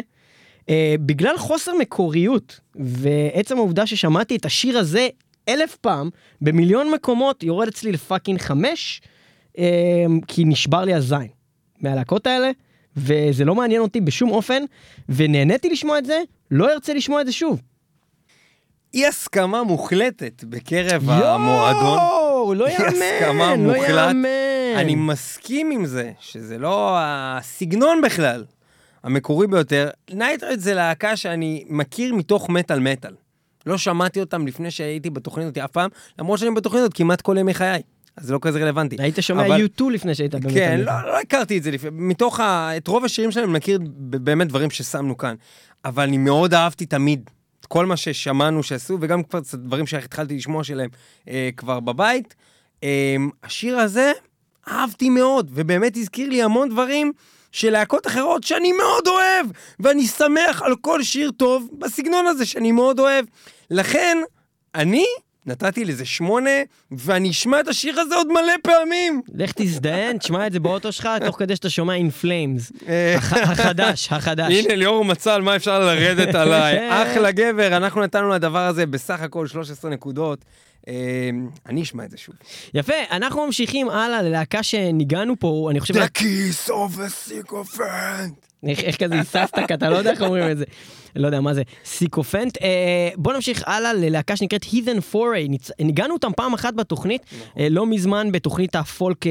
אה, 0.69 0.95
בגלל 0.99 1.37
חוסר 1.37 1.71
מקוריות, 1.79 2.59
ועצם 2.75 3.57
העובדה 3.57 3.87
ששמעתי 3.87 4.35
את 4.35 4.45
השיר 4.45 4.77
הזה 4.77 5.07
אלף 5.49 5.75
פעם, 5.75 6.09
במיליון 6.41 6.91
מקומות, 6.91 7.43
יורד 7.43 7.67
אצלי 7.67 7.91
ל 7.91 7.98
fucking 7.98 8.41
חמש, 8.41 9.01
כי 10.27 10.45
נשבר 10.45 10.85
לי 10.85 10.93
הזין 10.93 11.27
מהלהקות 11.81 12.27
האלה, 12.27 12.51
וזה 12.97 13.45
לא 13.45 13.55
מעניין 13.55 13.81
אותי 13.81 14.01
בשום 14.01 14.31
אופן, 14.31 14.63
ונהניתי 15.09 15.69
לשמוע 15.69 15.97
את 15.97 16.05
זה, 16.05 16.21
לא 16.51 16.73
ארצה 16.73 16.93
לשמוע 16.93 17.21
את 17.21 17.25
זה 17.25 17.31
שוב. 17.31 17.61
אי 18.93 19.05
הסכמה 19.07 19.63
מוחלטת 19.63 20.43
בקרב 20.43 21.09
המועדון. 21.09 21.97
יואו, 21.97 22.53
לא 22.53 22.67
אי 22.67 22.75
הסכמה 22.75 23.05
יאמן, 23.21 23.63
לא 23.63 23.73
מוחלט. 23.73 24.07
יאמן. 24.07 24.27
אני 24.75 24.95
מסכים 24.95 25.71
עם 25.71 25.85
זה, 25.85 26.11
שזה 26.19 26.57
לא 26.57 26.95
הסגנון 26.99 28.01
בכלל 28.01 28.45
המקורי 29.03 29.47
ביותר. 29.47 29.89
Nightrage 30.13 30.59
זה 30.59 30.73
להקה 30.73 31.15
שאני 31.15 31.65
מכיר 31.69 32.15
מתוך 32.15 32.49
מטאל 32.49 32.79
מטאל. 32.79 33.13
לא 33.65 33.77
שמעתי 33.77 34.19
אותם 34.19 34.47
לפני 34.47 34.71
שהייתי 34.71 35.09
בתוכנית 35.09 35.47
אותי 35.47 35.63
אף 35.63 35.71
פעם, 35.71 35.89
למרות 36.19 36.39
שאני 36.39 36.51
בתוכנית 36.51 36.79
הזאת 36.81 36.93
כמעט 36.93 37.21
כל 37.21 37.37
ימי 37.39 37.53
חיי. 37.53 37.81
אז 38.17 38.25
זה 38.25 38.33
לא 38.33 38.39
כזה 38.41 38.59
רלוונטי. 38.59 38.95
היית 38.99 39.15
שומע 39.21 39.45
אבל- 39.45 39.65
U2 39.65 39.83
לפני 39.91 40.15
שהיית 40.15 40.35
באמת... 40.35 40.53
כן, 40.53 40.79
לא, 40.79 40.93
לא 41.05 41.19
הכרתי 41.19 41.57
את 41.57 41.63
זה 41.63 41.71
לפני, 41.71 41.89
מתוך 41.93 42.39
ה... 42.39 42.77
את 42.77 42.87
רוב 42.87 43.05
השירים 43.05 43.31
שלהם 43.31 43.49
אני 43.49 43.57
מכיר 43.57 43.79
באמת 43.99 44.47
דברים 44.47 44.69
ששמנו 44.69 45.17
כאן. 45.17 45.35
אבל 45.85 46.03
אני 46.03 46.17
מאוד 46.17 46.53
אהבתי 46.53 46.85
תמיד 46.85 47.29
את 47.59 47.65
כל 47.65 47.85
מה 47.85 47.97
ששמענו 47.97 48.63
שעשו, 48.63 48.97
וגם 49.01 49.23
כבר 49.23 49.39
קצת 49.41 49.59
דברים 49.59 49.87
שהתחלתי 49.87 50.35
לשמוע 50.35 50.63
שלהם 50.63 50.89
אה, 51.27 51.49
כבר 51.57 51.79
בבית. 51.79 52.35
אה, 52.83 53.15
השיר 53.43 53.77
הזה, 53.79 54.11
אהבתי 54.67 55.09
מאוד, 55.09 55.51
ובאמת 55.53 55.97
הזכיר 55.97 56.29
לי 56.29 56.43
המון 56.43 56.69
דברים 56.69 57.11
של 57.51 57.69
להקות 57.69 58.07
אחרות 58.07 58.43
שאני 58.43 58.71
מאוד 58.71 59.07
אוהב, 59.07 59.47
ואני 59.79 60.07
שמח 60.07 60.61
על 60.61 60.75
כל 60.81 61.03
שיר 61.03 61.31
טוב 61.31 61.69
בסגנון 61.79 62.27
הזה 62.27 62.45
שאני 62.45 62.71
מאוד 62.71 62.99
אוהב. 62.99 63.25
לכן, 63.71 64.17
אני 64.75 65.05
נתתי 65.47 65.85
לזה 65.85 66.05
שמונה, 66.05 66.49
ואני 66.91 67.29
אשמע 67.29 67.59
את 67.59 67.67
השיר 67.67 67.99
הזה 67.99 68.15
עוד 68.15 68.27
מלא 68.27 68.53
פעמים. 68.63 69.21
לך 69.35 69.51
תזדיין, 69.55 70.17
תשמע 70.17 70.47
את 70.47 70.51
זה 70.51 70.59
באוטו 70.59 70.91
שלך, 70.91 71.09
תוך 71.25 71.39
כדי 71.39 71.55
שאתה 71.55 71.69
שומע 71.69 71.93
In 71.97 72.23
Flames. 72.23 72.87
אה, 72.87 73.15
הח- 73.17 73.33
החדש, 73.33 74.07
החדש. 74.11 74.53
הנה, 74.53 74.75
ליאור 74.75 75.05
מצא 75.05 75.33
על 75.33 75.41
מה 75.41 75.55
אפשר 75.55 75.79
לרדת 75.79 76.35
עליי. 76.45 76.77
אחלה 77.03 77.31
גבר, 77.31 77.77
אנחנו 77.77 78.01
נתנו 78.01 78.29
לדבר 78.29 78.59
הזה 78.65 78.85
בסך 78.85 79.21
הכל 79.21 79.47
13 79.47 79.91
נקודות. 79.91 80.45
אה, 80.87 80.93
אני 81.65 81.83
אשמע 81.83 82.05
את 82.05 82.11
זה 82.11 82.17
שוב. 82.17 82.35
יפה, 82.73 82.93
אנחנו 83.11 83.45
ממשיכים 83.45 83.89
הלאה 83.89 84.21
ללהקה 84.21 84.63
שניגענו 84.63 85.39
פה, 85.39 85.67
אני 85.71 85.79
חושב... 85.79 85.93
The 85.95 86.17
kiss 86.17 86.69
of 86.69 86.97
a 86.97 87.29
sycophant. 87.31 88.46
איך, 88.69 89.03
כזה 89.03 89.15
היססת, 89.15 89.55
כי 89.67 89.73
אתה 89.73 89.89
לא 89.89 89.95
יודע 89.95 90.11
איך 90.11 90.21
אומרים 90.21 90.51
את 90.51 90.57
זה. 90.57 90.65
לא 91.15 91.25
יודע 91.25 91.41
מה 91.41 91.53
זה, 91.53 91.61
sycophant. 91.85 92.57
אה, 92.61 93.09
בוא 93.15 93.33
נמשיך 93.33 93.63
הלאה 93.65 93.93
ללהקה 93.93 94.35
שנקראת 94.35 94.63
Heathen 94.63 95.13
Foray. 95.13 95.57
ניגענו 95.79 96.13
אותם 96.13 96.31
פעם 96.35 96.53
אחת 96.53 96.73
בתוכנית, 96.73 97.21
אה, 97.59 97.67
לא 97.69 97.85
מזמן 97.85 98.31
בתוכנית 98.31 98.75
הפולק 98.75 99.25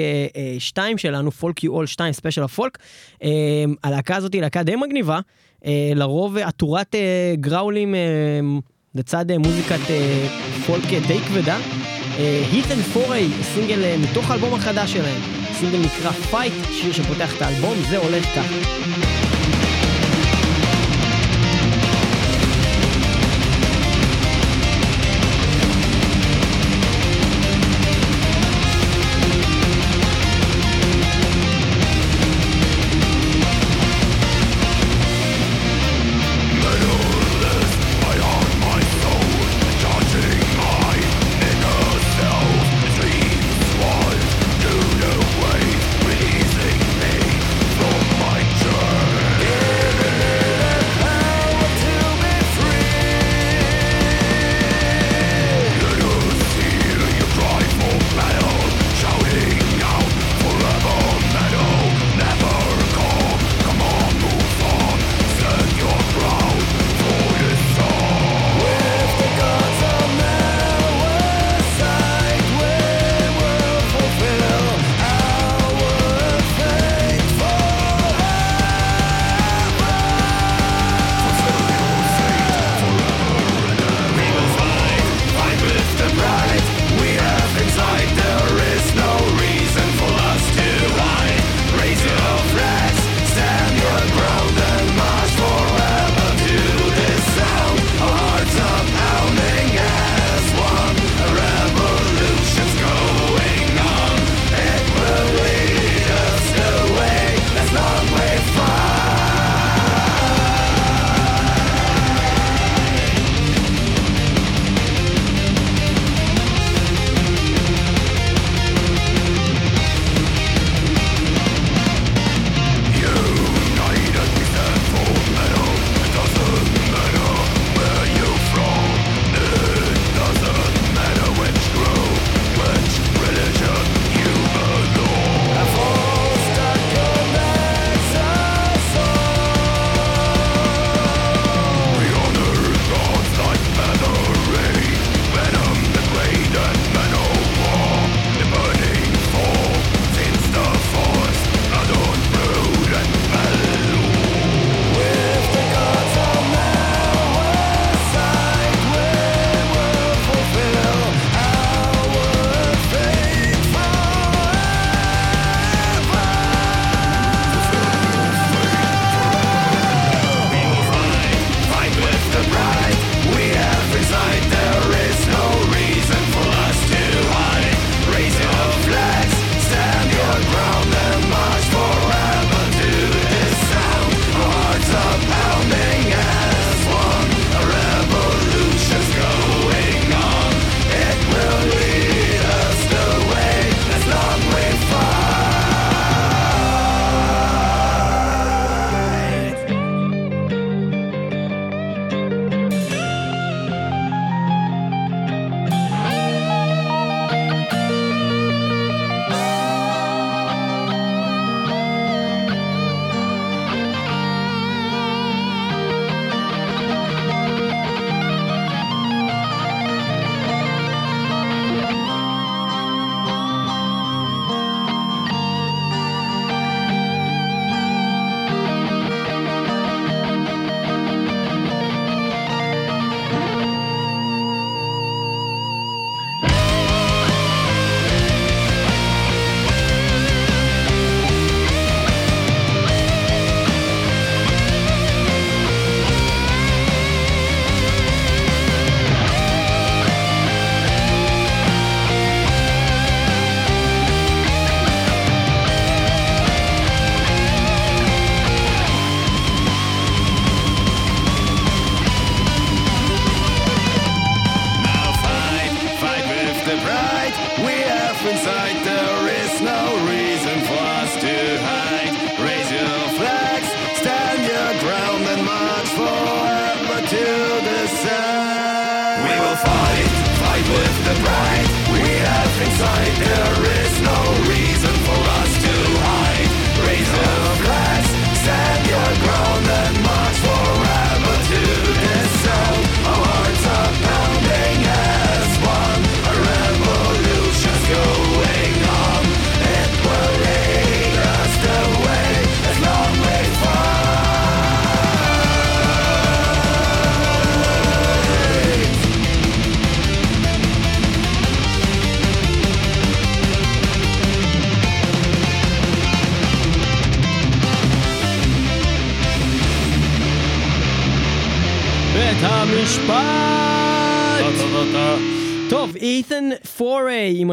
2 0.59 0.99
שלנו, 0.99 1.31
Folk 1.31 1.65
You 1.65 1.73
All 1.73 1.87
2, 1.87 2.13
special 2.13 2.43
הפולק. 2.43 2.79
אה, 3.23 3.29
הלהקה 3.85 4.17
הזאת 4.17 4.33
היא 4.33 4.43
להקה 4.43 4.63
די 4.63 4.77
מגניבה, 4.77 5.21
אה, 5.67 5.93
לרוב 5.95 6.37
אה, 6.37 6.47
עטורת 6.49 6.95
אה, 6.95 7.01
גראולים 7.41 7.95
אה, 7.95 8.01
לצד 8.95 9.31
אה, 9.31 9.39
מוזיקת 9.39 9.91
אה, 9.91 10.29
פולק 10.67 10.85
אה, 10.93 11.01
די 11.07 11.19
כבדה. 11.19 11.59
Heathen 12.53 12.97
Foray, 12.97 13.43
סינגל 13.55 13.85
אה, 13.85 13.97
מתוך 13.99 14.31
האלבום 14.31 14.55
החדש 14.55 14.93
שלהם. 14.93 15.21
סינגל 15.53 15.79
נקרא 15.79 16.11
Fight, 16.33 16.73
שיר 16.73 16.93
שפותח 16.93 17.37
את 17.37 17.43
האלבום, 17.43 17.75
זה 17.91 17.99
הולך 17.99 18.25
ככה. 18.25 19.16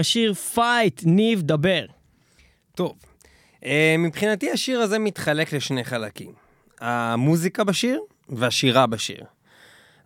השיר 0.03 0.33
Fight, 0.33 1.01
ניב, 1.05 1.41
דבר. 1.41 1.85
טוב, 2.75 2.93
אה, 3.65 3.95
מבחינתי 3.99 4.51
השיר 4.51 4.79
הזה 4.79 4.99
מתחלק 4.99 5.53
לשני 5.53 5.83
חלקים. 5.83 6.31
המוזיקה 6.79 7.63
בשיר 7.63 8.01
והשירה 8.29 8.87
בשיר. 8.87 9.23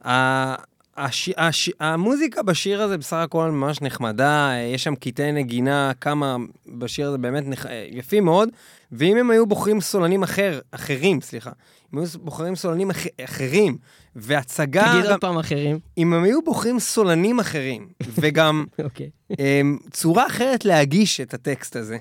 הש... 0.02 1.30
הש... 1.38 1.70
המוזיקה 1.80 2.44
בשיר 2.44 2.82
הזה 2.82 2.98
בסך 2.98 3.16
הכל 3.16 3.52
ממש 3.52 3.82
נחמדה, 3.82 4.52
יש 4.74 4.84
שם 4.84 4.96
קטעי 4.96 5.32
נגינה, 5.32 5.92
כמה 6.02 6.36
בשיר 6.68 7.08
הזה 7.08 7.18
באמת 7.18 7.44
נח... 7.48 7.66
אה, 7.66 7.88
יפים 7.92 8.26
מאוד, 8.26 8.50
ואם 8.92 9.18
הם 9.18 9.32
היו 9.32 9.46
בוחרים 9.46 9.82
סולנים 9.82 10.24
אחר, 10.24 10.60
אחרים, 10.72 11.22
סליחה, 11.22 11.52
אם 11.94 12.00
היו 12.00 12.08
בוחרים 12.22 12.56
סולנים 12.56 12.90
אח... 12.92 13.06
אחרים, 13.24 13.78
והצגה, 14.16 14.88
תגיד 14.92 15.06
גם... 15.06 15.12
עוד 15.12 15.22
פעם 15.22 15.38
אחרים. 15.38 15.80
אם 15.98 16.14
הם 16.14 16.24
היו 16.24 16.42
בוחרים 16.42 16.80
סולנים 16.80 17.40
אחרים, 17.40 17.88
וגם 18.22 18.66
אוקיי. 18.84 19.10
הם, 19.40 19.78
צורה 19.92 20.28
אחרת 20.28 20.66
להגיש 20.66 21.22
את 21.22 21.34
הטקסט 21.34 21.76
הזה. 21.76 21.98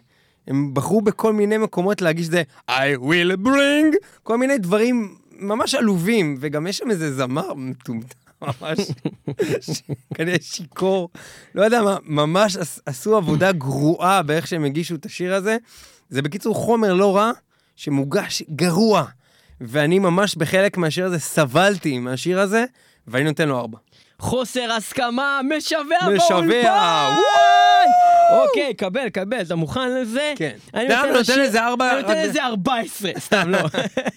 הם 0.48 0.74
בחרו 0.74 1.00
בכל 1.00 1.32
מיני 1.32 1.58
מקומות 1.58 2.02
להגיש 2.02 2.26
זה 2.26 2.42
I 2.70 2.72
will 3.00 3.46
bring, 3.46 3.96
כל 4.22 4.38
מיני 4.38 4.58
דברים 4.58 5.14
ממש 5.38 5.74
עלובים, 5.74 6.36
וגם 6.40 6.66
יש 6.66 6.78
שם 6.78 6.90
איזה 6.90 7.14
זמר 7.14 7.54
מטומטם 7.54 8.18
ממש, 8.42 8.78
כנראה 10.14 10.36
שיכור, 10.40 11.08
לא 11.54 11.62
יודע 11.62 11.82
מה, 11.82 11.96
ממש 12.04 12.56
עש- 12.56 12.80
עשו 12.86 13.16
עבודה 13.16 13.52
גרועה 13.52 14.22
באיך 14.22 14.46
שהם 14.46 14.64
הגישו 14.64 14.94
את 14.94 15.06
השיר 15.06 15.34
הזה. 15.34 15.56
זה 16.10 16.22
בקיצור 16.22 16.54
חומר 16.54 16.94
לא 16.94 17.16
רע, 17.16 17.30
שמוגש 17.76 18.42
גרוע. 18.50 19.04
ואני 19.60 19.98
ממש 19.98 20.34
בחלק 20.34 20.76
מהשיר 20.76 21.06
הזה 21.06 21.18
סבלתי 21.18 21.98
מהשיר 21.98 22.40
הזה, 22.40 22.64
ואני 23.08 23.24
נותן 23.24 23.48
לו 23.48 23.58
ארבע. 23.58 23.78
חוסר 24.18 24.72
הסכמה 24.72 25.40
משווע 25.44 25.82
משווע, 26.16 26.40
באולפן! 26.40 26.66
וואו! 26.66 28.42
אוקיי, 28.42 28.74
קבל, 28.74 29.08
קבל, 29.08 29.40
אתה 29.40 29.54
מוכן 29.54 29.94
לזה? 29.94 30.32
כן. 30.36 30.56
אני 30.74 30.88
נותן 31.12 31.40
לזה 31.40 31.64
ארבע? 31.64 31.92
אני 31.92 32.02
נותן 32.02 32.22
לזה 32.28 32.44
14, 32.44 33.10
סתם 33.18 33.50
לא. 33.50 33.58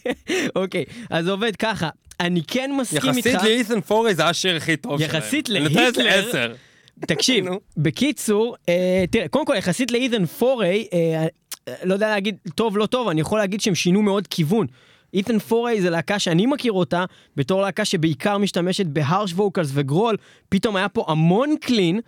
אוקיי, 0.61 0.85
אז 1.09 1.27
עובד 1.27 1.55
ככה. 1.55 1.89
אני 2.19 2.41
כן 2.47 2.71
מסכים 2.77 3.13
איתך. 3.17 3.25
יחסית 3.25 3.43
לאית'ן 3.43 3.81
פורי 3.81 4.15
זה 4.15 4.25
השיר 4.25 4.55
הכי 4.55 4.77
טוב 4.77 4.99
שלהם. 4.99 5.15
יחסית 5.15 5.49
להיטלר. 5.49 6.53
תקשיב. 6.99 7.45
בקיצור, 7.77 8.55
אה, 8.69 9.03
תראה, 9.11 9.27
קודם 9.27 9.45
כל, 9.45 9.55
יחסית 9.57 9.91
לאית'ן 9.91 10.25
פורי, 10.25 10.87
אה, 10.93 11.27
אה, 11.67 11.73
לא 11.83 11.93
יודע 11.93 12.09
להגיד 12.09 12.37
טוב, 12.55 12.77
לא 12.77 12.85
טוב, 12.85 13.07
אני 13.07 13.21
יכול 13.21 13.39
להגיד 13.39 13.61
שהם 13.61 13.75
שינו 13.75 14.01
מאוד 14.01 14.27
כיוון. 14.27 14.67
Heathen 15.13 15.39
Foray 15.39 15.82
זה 15.82 15.89
להקה 15.89 16.20
שאני 16.20 16.45
מכיר 16.45 16.72
אותה, 16.72 17.05
בתור 17.36 17.62
להקה 17.62 17.86
שבעיקר 17.86 18.38
משתמשת 18.38 18.86
ב 18.86 18.93
harsh 18.93 19.34
vocals 19.34 19.69
ו 19.73 19.80
growl, 19.80 20.17
פתאום 20.49 20.76
היה 20.76 20.89
פה 20.89 21.05
המון 21.07 21.55
clean. 21.61 21.99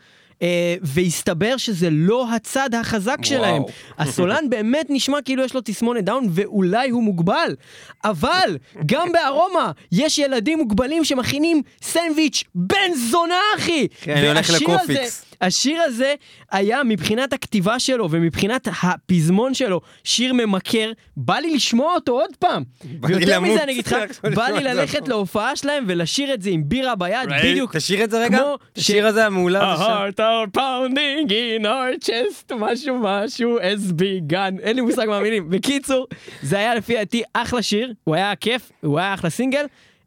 אה, 0.41 0.75
והסתבר 0.81 1.57
שזה 1.57 1.89
לא 1.91 2.33
הצד 2.35 2.75
החזק 2.75 3.17
שלהם. 3.23 3.61
הסולן 3.99 4.49
באמת 4.49 4.85
נשמע 4.89 5.17
כאילו 5.25 5.43
יש 5.43 5.53
לו 5.53 5.61
תסמונת 5.65 6.03
דאון 6.05 6.27
ואולי 6.31 6.89
הוא 6.89 7.03
מוגבל. 7.03 7.55
אבל 8.03 8.57
גם 8.85 9.11
בארומה 9.11 9.71
יש 9.91 10.17
ילדים 10.17 10.57
מוגבלים 10.57 11.03
שמכינים 11.05 11.61
סנדוויץ' 11.81 12.43
בן 12.55 12.91
זונה 13.11 13.39
אחי! 13.57 13.87
כן, 14.01 14.17
אני 14.17 14.27
הולך 14.27 14.49
לקופיקס. 14.49 14.89
הזה- 14.89 15.30
השיר 15.41 15.81
הזה 15.81 16.13
היה 16.51 16.83
מבחינת 16.83 17.33
הכתיבה 17.33 17.79
שלו 17.79 18.11
ומבחינת 18.11 18.67
הפזמון 18.83 19.53
שלו 19.53 19.81
שיר 20.03 20.33
ממכר, 20.33 20.91
בא 21.17 21.35
לי 21.35 21.55
לשמוע 21.55 21.93
אותו 21.93 22.11
עוד 22.11 22.29
פעם. 22.39 22.63
ויותר 23.01 23.39
מזה 23.39 23.63
אני 23.63 23.71
אגיד 23.71 23.87
לך, 23.87 23.95
בא 24.35 24.47
לי 24.47 24.63
ללכת. 24.63 25.07
להופעה 25.07 25.55
שלהם 25.55 25.83
ולשיר 25.87 26.33
את 26.33 26.41
זה 26.41 26.49
עם 26.49 26.63
בירה 26.65 26.95
ביד, 26.95 27.29
בדיוק 27.43 27.75
תשאיר 27.75 28.03
את 28.03 28.11
זה 28.11 28.23
רגע. 28.23 28.41
השיר 28.77 29.07
הזה 29.07 29.25
המעולה. 29.25 29.75
A 29.75 29.77
heart 29.77 30.19
are 30.19 30.57
pounding 30.57 31.29
in 31.29 31.65
our 31.65 32.05
chest, 32.05 32.55
משהו 32.55 32.99
משהו 33.01 33.59
has 33.59 33.91
begun, 33.91 34.59
אין 34.61 34.75
לי 34.75 34.81
מושג 34.81 35.05
מה 35.07 35.17
המילים. 35.17 35.49
בקיצור, 35.49 36.07
זה 36.41 36.57
היה 36.57 36.75
לפי 36.75 36.93
דעתי 36.93 37.23
אחלה 37.33 37.61
שיר, 37.61 37.93
הוא 38.03 38.15
היה 38.15 38.35
כיף, 38.35 38.71
הוא 38.81 38.99
היה 38.99 39.13
אחלה 39.13 39.29
סינגל. 39.29 39.65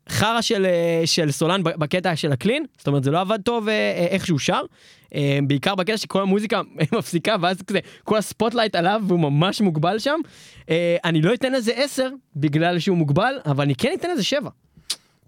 חרא 0.08 0.40
של, 0.40 0.66
אה, 0.66 1.02
של 1.06 1.30
סולן 1.30 1.62
בקטע 1.62 2.16
של 2.16 2.32
הקלין, 2.32 2.64
זאת 2.78 2.86
אומרת 2.86 3.04
זה 3.04 3.10
לא 3.10 3.20
עבד 3.20 3.42
טוב 3.42 3.68
אה, 3.68 3.74
אה, 3.74 4.06
איך 4.10 4.26
שהוא 4.26 4.38
שר, 4.38 4.62
בעיקר 5.46 5.74
בקטע 5.74 5.96
שכל 5.96 6.22
המוזיקה 6.22 6.60
מפסיקה 6.98 7.36
ואז 7.40 7.62
כזה 7.62 7.78
כל 8.04 8.16
ה 8.16 8.22
spotlight 8.22 8.74
עליו 8.76 9.02
והוא 9.06 9.20
ממש 9.20 9.60
מוגבל 9.60 9.98
שם. 9.98 10.20
אה, 10.70 10.96
אני 11.04 11.22
לא 11.22 11.34
אתן 11.34 11.52
לזה 11.52 11.72
10 11.76 12.08
בגלל 12.36 12.78
שהוא 12.78 12.96
מוגבל, 12.96 13.34
אבל 13.46 13.64
אני 13.64 13.74
כן 13.74 13.92
אתן 13.98 14.10
לזה 14.10 14.24
7. 14.24 14.50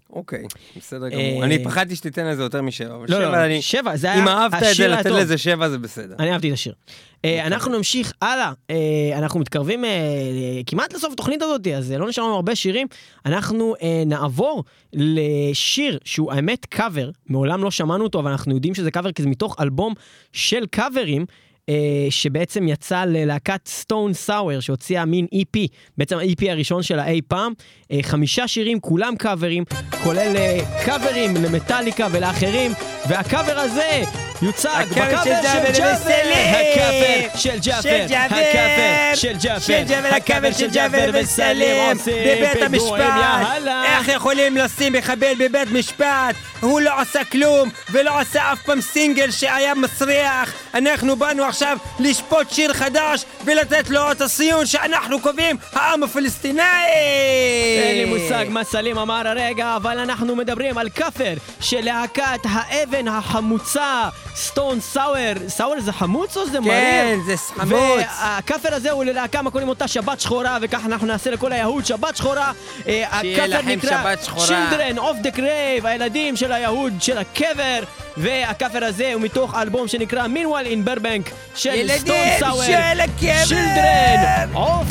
אוקיי, 0.09 0.43
בסדר 0.77 1.05
אה, 1.05 1.09
גמור. 1.09 1.43
אני 1.43 1.63
פחדתי 1.63 1.95
שתיתן 1.95 2.27
לזה 2.27 2.43
יותר 2.43 2.61
משבע, 2.61 2.95
אבל 2.95 3.05
לא, 3.09 3.19
לא, 3.19 3.25
שבע 3.25 3.45
אני... 3.45 3.61
7, 3.61 3.97
זה 3.97 4.11
היה 4.11 4.23
אם 4.23 4.27
אהבת 4.27 4.63
את 4.63 4.75
זה, 4.75 4.87
לתת. 4.87 5.05
לזה 5.05 5.37
שבע 5.37 5.69
זה 5.69 5.77
בסדר. 5.77 6.15
אני 6.19 6.31
אהבתי 6.31 6.47
את 6.47 6.53
השיר. 6.53 6.73
אה, 7.25 7.47
אנחנו 7.47 7.77
נמשיך 7.77 8.13
הלאה, 8.21 8.51
אה, 8.69 8.75
אנחנו 9.17 9.39
מתקרבים 9.39 9.83
כמעט 10.65 10.93
לסוף 10.93 11.13
התוכנית 11.13 11.41
הזאת, 11.41 11.67
אז 11.67 11.91
לא 11.91 12.07
נשאר 12.09 12.23
לנו 12.23 12.35
הרבה 12.35 12.55
שירים. 12.55 12.87
אנחנו 13.25 13.75
נעבור 14.05 14.63
לשיר 14.93 15.99
שהוא 16.05 16.31
האמת 16.31 16.65
קאבר, 16.65 17.09
מעולם 17.29 17.63
לא 17.63 17.71
שמענו 17.71 18.03
אותו, 18.03 18.19
אבל 18.19 18.31
אנחנו 18.31 18.55
יודעים 18.55 18.75
שזה 18.75 18.91
קאבר 18.91 19.11
כי 19.11 19.23
זה 19.23 19.29
מתוך 19.29 19.55
אלבום 19.59 19.93
של 20.33 20.65
קאברים. 20.71 21.25
אה, 21.69 22.07
שבעצם 22.09 22.67
יצא 22.67 23.03
ללהקת 23.05 23.67
Stone 23.67 24.13
Sour 24.13 24.59
שהוציאה 24.59 25.05
מין 25.05 25.27
EP, 25.35 25.59
בעצם 25.97 26.17
ה-EP 26.17 26.51
הראשון 26.51 26.83
שלה 26.83 27.07
אי 27.07 27.21
פעם, 27.27 27.53
אה, 27.91 27.99
חמישה 28.01 28.47
שירים, 28.47 28.79
כולם 28.79 29.15
קאברים, 29.15 29.63
כולל 30.03 30.33
אה, 30.35 30.59
קאברים 30.85 31.33
למטאליקה 31.35 32.07
ולאחרים, 32.11 32.71
והקאבר 33.09 33.59
הזה 33.59 34.03
יוצג 34.41 34.85
בקאבר 34.91 35.21
של 35.73 35.79
ג'אבר. 35.79 36.13
הקאבר 36.49 37.27
של 37.35 37.57
ג'אבר. 37.61 38.05
הקאבר 38.25 39.15
של 39.15 39.33
ג'אבר, 39.87 40.15
הקאבר 40.15 40.51
של 40.51 40.69
ג'אבר 40.69 41.09
וסלים 41.13 41.97
בבית 42.07 42.61
המשפט. 42.61 43.67
איך 43.85 44.07
יכולים 44.07 44.57
לשים 44.57 44.93
מחבל 44.93 45.33
בבית 45.39 45.71
משפט? 45.71 46.35
הוא 46.61 46.81
לא 46.81 47.01
עשה 47.01 47.23
כלום, 47.23 47.69
ולא 47.91 48.19
עשה 48.19 48.53
אף 48.53 48.61
פעם 48.61 48.81
סינגל 48.81 49.31
שהיה 49.31 49.75
מסריח. 49.75 50.53
אנחנו 50.73 51.15
באנו 51.15 51.43
עכשיו 51.43 51.77
לשפוט 51.99 52.49
שיר 52.51 52.73
חדש 52.73 53.25
ולתת 53.45 53.89
לו 53.89 54.11
את 54.11 54.21
הציון 54.21 54.65
שאנחנו 54.65 55.19
קובעים, 55.19 55.57
העם 55.73 56.03
הפלסטיני! 56.03 56.61
אין 57.83 57.97
לי 57.97 58.05
מושג 58.05 58.45
מה 58.49 58.63
סלים 58.63 58.97
אמר 58.97 59.27
הרגע, 59.27 59.75
אבל 59.75 59.99
אנחנו 59.99 60.35
מדברים 60.35 60.77
על 60.77 60.89
כאפר 60.89 61.33
של 61.59 61.81
להקת 61.81 62.39
האבן 62.43 63.07
החמוצה, 63.07 64.09
סטון 64.37 64.79
סאואר. 64.81 65.33
סאואר 65.47 65.79
זה 65.79 65.91
חמוץ 65.91 66.37
או 66.37 66.49
זה 66.49 66.59
מריר? 66.59 66.71
כן, 66.73 67.17
זה 67.25 67.35
חמוץ. 67.37 67.73
והכאפר 68.21 68.73
הזה 68.73 68.91
הוא 68.91 69.03
ללהקה 69.03 69.41
מקוראים 69.41 69.69
אותה 69.69 69.87
שבת 69.87 70.19
שחורה, 70.19 70.57
וככה 70.61 70.85
אנחנו 70.85 71.07
נעשה 71.07 71.31
לכל 71.31 71.51
היהוד 71.51 71.85
שבת 71.85 72.15
שחורה. 72.15 72.51
אה, 72.87 73.03
שיהיה 73.21 73.47
לכם 73.47 73.79
שבת 73.81 74.23
שחורה. 74.23 74.47
Children 74.47 74.97
of 74.97 75.25
the 75.25 75.37
Grave, 75.37 75.87
הילדים 75.87 76.35
של 76.35 76.51
היהוד 76.51 76.93
של 76.99 77.17
הקבר. 77.17 77.79
והכאפר 78.17 78.83
הזה 78.83 79.11
הוא 79.13 79.21
מתוך 79.21 79.55
אלבום 79.55 79.87
שנקרא 79.87 80.25
Meanwhile 80.25 80.67
in 80.67 80.89
Burbank 80.89 81.29
של 81.55 81.73
ילדים 81.73 81.97
סטון 81.97 82.15
סאואר. 82.39 82.65
של 82.65 82.99
הקבר. 83.01 83.55
Children 83.55 84.55
of 84.57 84.85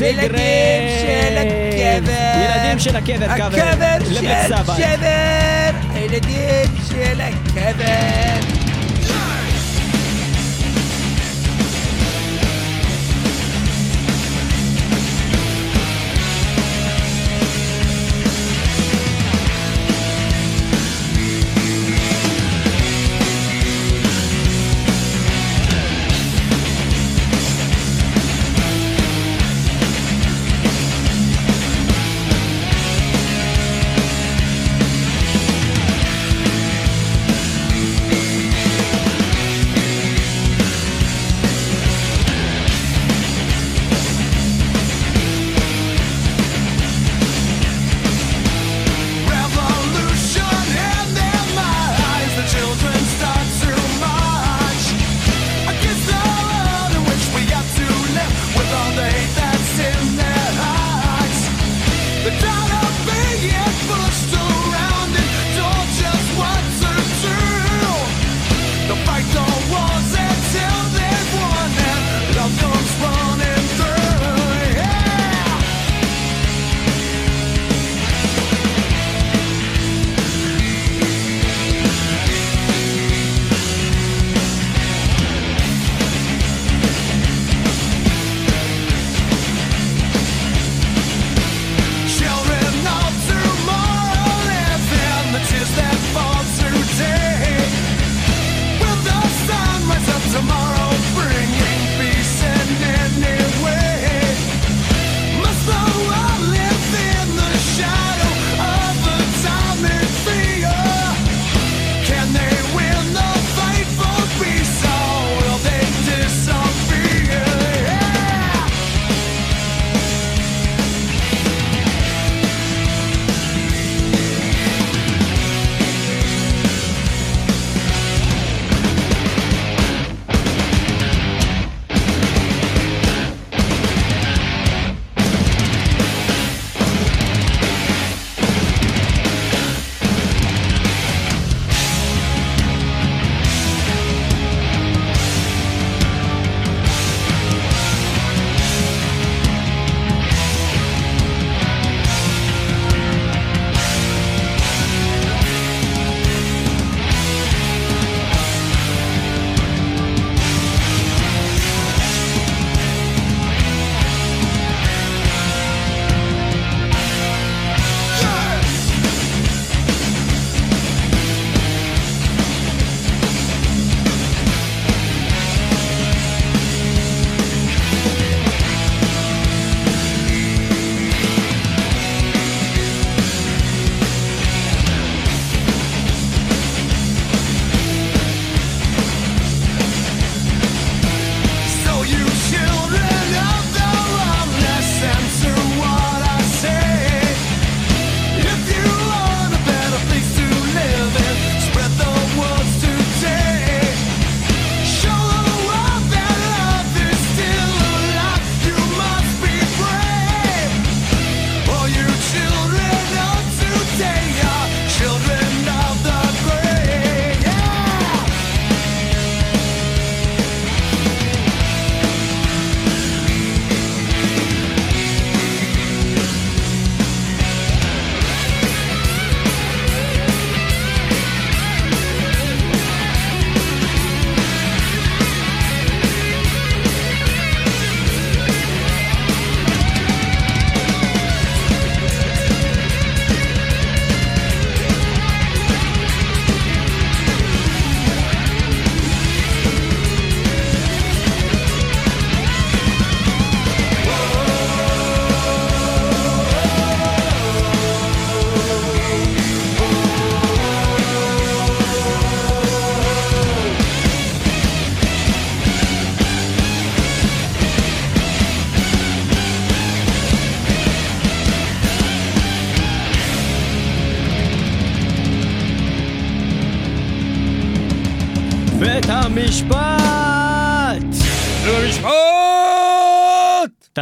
the 0.00 0.04
ילדים 0.04 0.30
Grave. 0.30 1.00
של 1.00 1.38
הקבר. 1.38 2.40
ילדים 2.44 2.78
של 2.78 2.96
הקבר, 2.96 3.36
קאבר. 3.36 3.60
הקבר 3.60 4.04
של. 4.14 4.54
שבר! 4.76 5.70
הילדים 5.94 6.70
של 6.88 7.20
הקבר! 7.20 8.69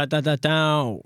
טה 0.05 0.21
טה 0.21 0.21
טה 0.21 0.37
טאו. 0.37 1.01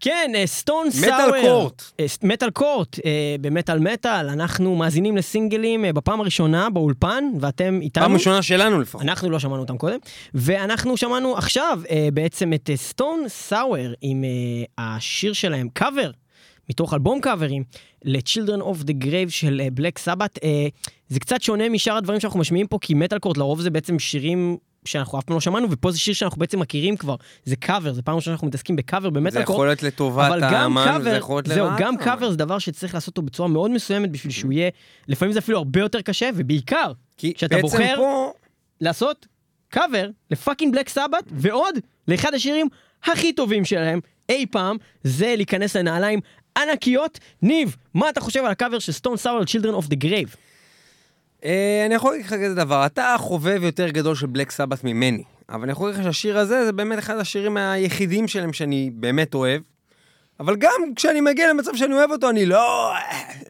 כן, 0.00 0.32
סטון 0.46 0.86
מטל 0.86 1.00
סאואר. 1.00 1.42
קורט. 1.42 1.82
מטל 2.22 2.50
קורט, 2.50 2.98
במטל 3.40 3.78
מטל, 3.78 4.26
אנחנו 4.32 4.76
מאזינים 4.76 5.16
לסינגלים 5.16 5.84
בפעם 5.94 6.20
הראשונה 6.20 6.70
באולפן, 6.70 7.24
ואתם 7.40 7.78
איתנו. 7.82 8.04
פעם 8.04 8.14
ראשונה 8.14 8.42
שלנו 8.42 8.80
לפחות. 8.80 9.02
אנחנו 9.02 9.30
לא 9.30 9.38
שמענו 9.38 9.62
אותם 9.62 9.78
קודם, 9.78 9.98
ואנחנו 10.34 10.96
שמענו 10.96 11.36
עכשיו 11.36 11.80
בעצם 12.12 12.52
את 12.52 12.70
סטון 12.74 13.24
סאואר 13.28 13.92
עם 14.02 14.24
השיר 14.78 15.32
שלהם, 15.32 15.68
קאבר, 15.72 16.10
מתוך 16.70 16.94
אלבום 16.94 17.20
קאברים, 17.20 17.64
ל-Children 18.04 18.60
of 18.60 18.84
the 18.86 19.04
Grave 19.04 19.30
של 19.30 19.62
בלק 19.72 19.98
סבת. 19.98 20.38
זה 21.08 21.20
קצת 21.20 21.42
שונה 21.42 21.68
משאר 21.68 21.96
הדברים 21.96 22.20
שאנחנו 22.20 22.40
משמיעים 22.40 22.66
פה, 22.66 22.78
כי 22.80 22.94
מטאל 22.94 23.18
קורט 23.18 23.36
לרוב 23.36 23.60
זה 23.60 23.70
בעצם 23.70 23.98
שירים 23.98 24.56
שאנחנו 24.84 25.18
אף 25.18 25.24
פעם 25.24 25.34
לא 25.34 25.40
שמענו, 25.40 25.70
ופה 25.70 25.90
זה 25.90 25.98
שיר 25.98 26.14
שאנחנו 26.14 26.38
בעצם 26.38 26.60
מכירים 26.60 26.96
כבר, 26.96 27.16
זה 27.44 27.56
קאבר, 27.56 27.92
זה 27.92 28.02
פעם 28.02 28.16
ראשונה 28.16 28.34
שאנחנו 28.36 28.48
מתעסקים 28.48 28.76
בקאבר 28.76 29.08
זה 29.08 29.10
ב 29.10 29.16
Metal 29.16 29.44
Court. 29.44 29.56
יכול 29.56 29.66
להיות 29.66 29.82
לטובת 29.82 30.32
גם 30.52 30.78
האמן, 30.78 31.02
זה 31.02 31.10
יכול 31.10 31.36
להיות 31.36 31.46
זהו, 31.46 31.66
לרעת 31.66 31.80
גם 31.80 31.86
האמן. 31.86 32.04
קאבר 32.04 32.30
זה 32.30 32.36
דבר 32.36 32.58
שצריך 32.58 32.94
לעשות 32.94 33.08
אותו 33.08 33.22
בצורה 33.22 33.48
מאוד 33.48 33.70
מסוימת 33.70 34.10
בשביל 34.10 34.32
שהוא 34.32 34.52
יהיה, 34.52 34.70
לפעמים 35.08 35.32
זה 35.32 35.38
אפילו 35.38 35.58
הרבה 35.58 35.80
יותר 35.80 36.00
קשה, 36.00 36.30
ובעיקר, 36.34 36.92
כשאתה 37.18 37.56
בוחר- 37.60 37.96
פה... 37.96 38.32
לעשות 38.80 39.26
קאבר 39.68 40.08
ל 40.30 40.36
fucking 40.36 40.74
Black 40.74 40.88
Sabbath, 40.88 41.24
ועוד 41.32 41.74
לאחד 42.08 42.34
השירים 42.34 42.68
הכי 43.04 43.32
טובים 43.32 43.64
שלהם 43.64 44.00
אי 44.28 44.46
פעם, 44.50 44.76
זה 45.04 45.34
להיכנס 45.36 45.76
לנעליים 45.76 46.20
ענקיות. 46.58 47.18
ניב, 47.42 47.76
מה 47.94 48.08
אתה 48.10 48.20
חושב 48.20 48.40
על 48.44 48.50
הקאבר 48.50 48.78
של 48.78 48.92
Stone 48.92 49.16
Sour 49.16 49.42
Children 49.42 49.82
of 49.82 49.86
the 49.86 49.96
Grave? 50.04 50.36
אה, 51.44 51.82
אני 51.86 51.94
יכול 51.94 52.10
להגיד 52.10 52.26
לך 52.26 52.32
כזה 52.34 52.54
דבר, 52.54 52.86
אתה 52.86 53.16
חובב 53.18 53.62
יותר 53.62 53.88
גדול 53.88 54.14
של 54.14 54.26
בלק 54.26 54.50
סבת 54.50 54.84
ממני, 54.84 55.22
אבל 55.48 55.62
אני 55.62 55.72
יכול 55.72 55.88
להגיד 55.88 56.06
לך 56.06 56.14
שהשיר 56.14 56.38
הזה 56.38 56.64
זה 56.64 56.72
באמת 56.72 56.98
אחד 56.98 57.16
השירים 57.18 57.56
היחידים 57.56 58.28
שלהם 58.28 58.52
שאני 58.52 58.90
באמת 58.94 59.34
אוהב. 59.34 59.62
אבל 60.40 60.56
גם 60.56 60.94
כשאני 60.96 61.20
מגיע 61.20 61.50
למצב 61.50 61.76
שאני 61.76 61.94
אוהב 61.94 62.10
אותו, 62.10 62.30
אני 62.30 62.46
לא 62.46 62.92
אה, 62.92 63.00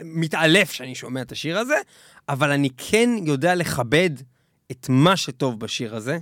מתעלף 0.04 0.72
שאני 0.72 0.94
שומע 0.94 1.22
את 1.22 1.32
השיר 1.32 1.58
הזה, 1.58 1.76
אבל 2.28 2.50
אני 2.50 2.68
כן 2.76 3.10
יודע 3.22 3.54
לכבד 3.54 4.10
את 4.70 4.86
מה 4.88 5.16
שטוב 5.16 5.60
בשיר 5.60 5.96
הזה, 5.96 6.18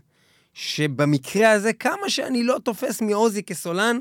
שבמקרה 0.54 1.50
הזה, 1.50 1.72
כמה 1.72 2.08
שאני 2.08 2.42
לא 2.42 2.58
תופס 2.64 3.02
מעוזי 3.02 3.42
כסולן, 3.42 3.98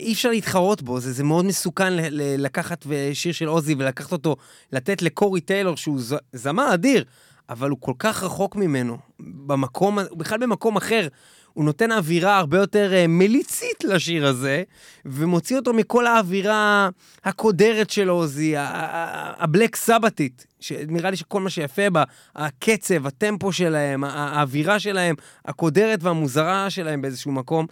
אי 0.00 0.12
אפשר 0.12 0.30
להתחרות 0.30 0.82
בו, 0.82 1.00
זה, 1.00 1.12
זה 1.12 1.24
מאוד 1.24 1.44
מסוכן 1.44 1.92
ל- 1.92 2.00
ל- 2.10 2.44
לקחת 2.44 2.86
שיר 3.12 3.32
של 3.32 3.46
עוזי 3.48 3.74
ולקחת 3.78 4.12
אותו, 4.12 4.36
לתת 4.72 5.02
לקורי 5.02 5.40
טיילור, 5.40 5.76
שהוא 5.76 6.00
ז- 6.00 6.14
זמר 6.32 6.74
אדיר, 6.74 7.04
אבל 7.48 7.70
הוא 7.70 7.78
כל 7.80 7.92
כך 7.98 8.22
רחוק 8.22 8.56
ממנו, 8.56 8.98
במקום, 9.20 9.98
בכלל 10.16 10.38
במקום 10.38 10.76
אחר. 10.76 11.08
הוא 11.52 11.64
נותן 11.64 11.92
אווירה 11.92 12.38
הרבה 12.38 12.58
יותר 12.58 12.92
אה, 12.94 13.06
מליצית 13.08 13.84
לשיר 13.84 14.26
הזה, 14.26 14.62
ומוציא 15.04 15.56
אותו 15.56 15.72
מכל 15.72 16.06
האווירה 16.06 16.88
הקודרת 17.24 17.90
של 17.90 18.08
עוזי, 18.08 18.54
הבלק 18.56 19.76
סבתית, 19.76 20.46
שנראה 20.60 21.10
לי 21.10 21.16
שכל 21.16 21.40
מה 21.40 21.50
שיפה 21.50 21.90
בה, 21.90 22.04
הקצב, 22.36 23.06
הטמפו 23.06 23.52
שלהם, 23.52 24.04
האווירה 24.04 24.78
שלהם, 24.78 25.14
הקודרת 25.44 26.02
והמוזרה 26.02 26.70
שלהם 26.70 27.02
באיזשהו 27.02 27.32
מקום. 27.32 27.66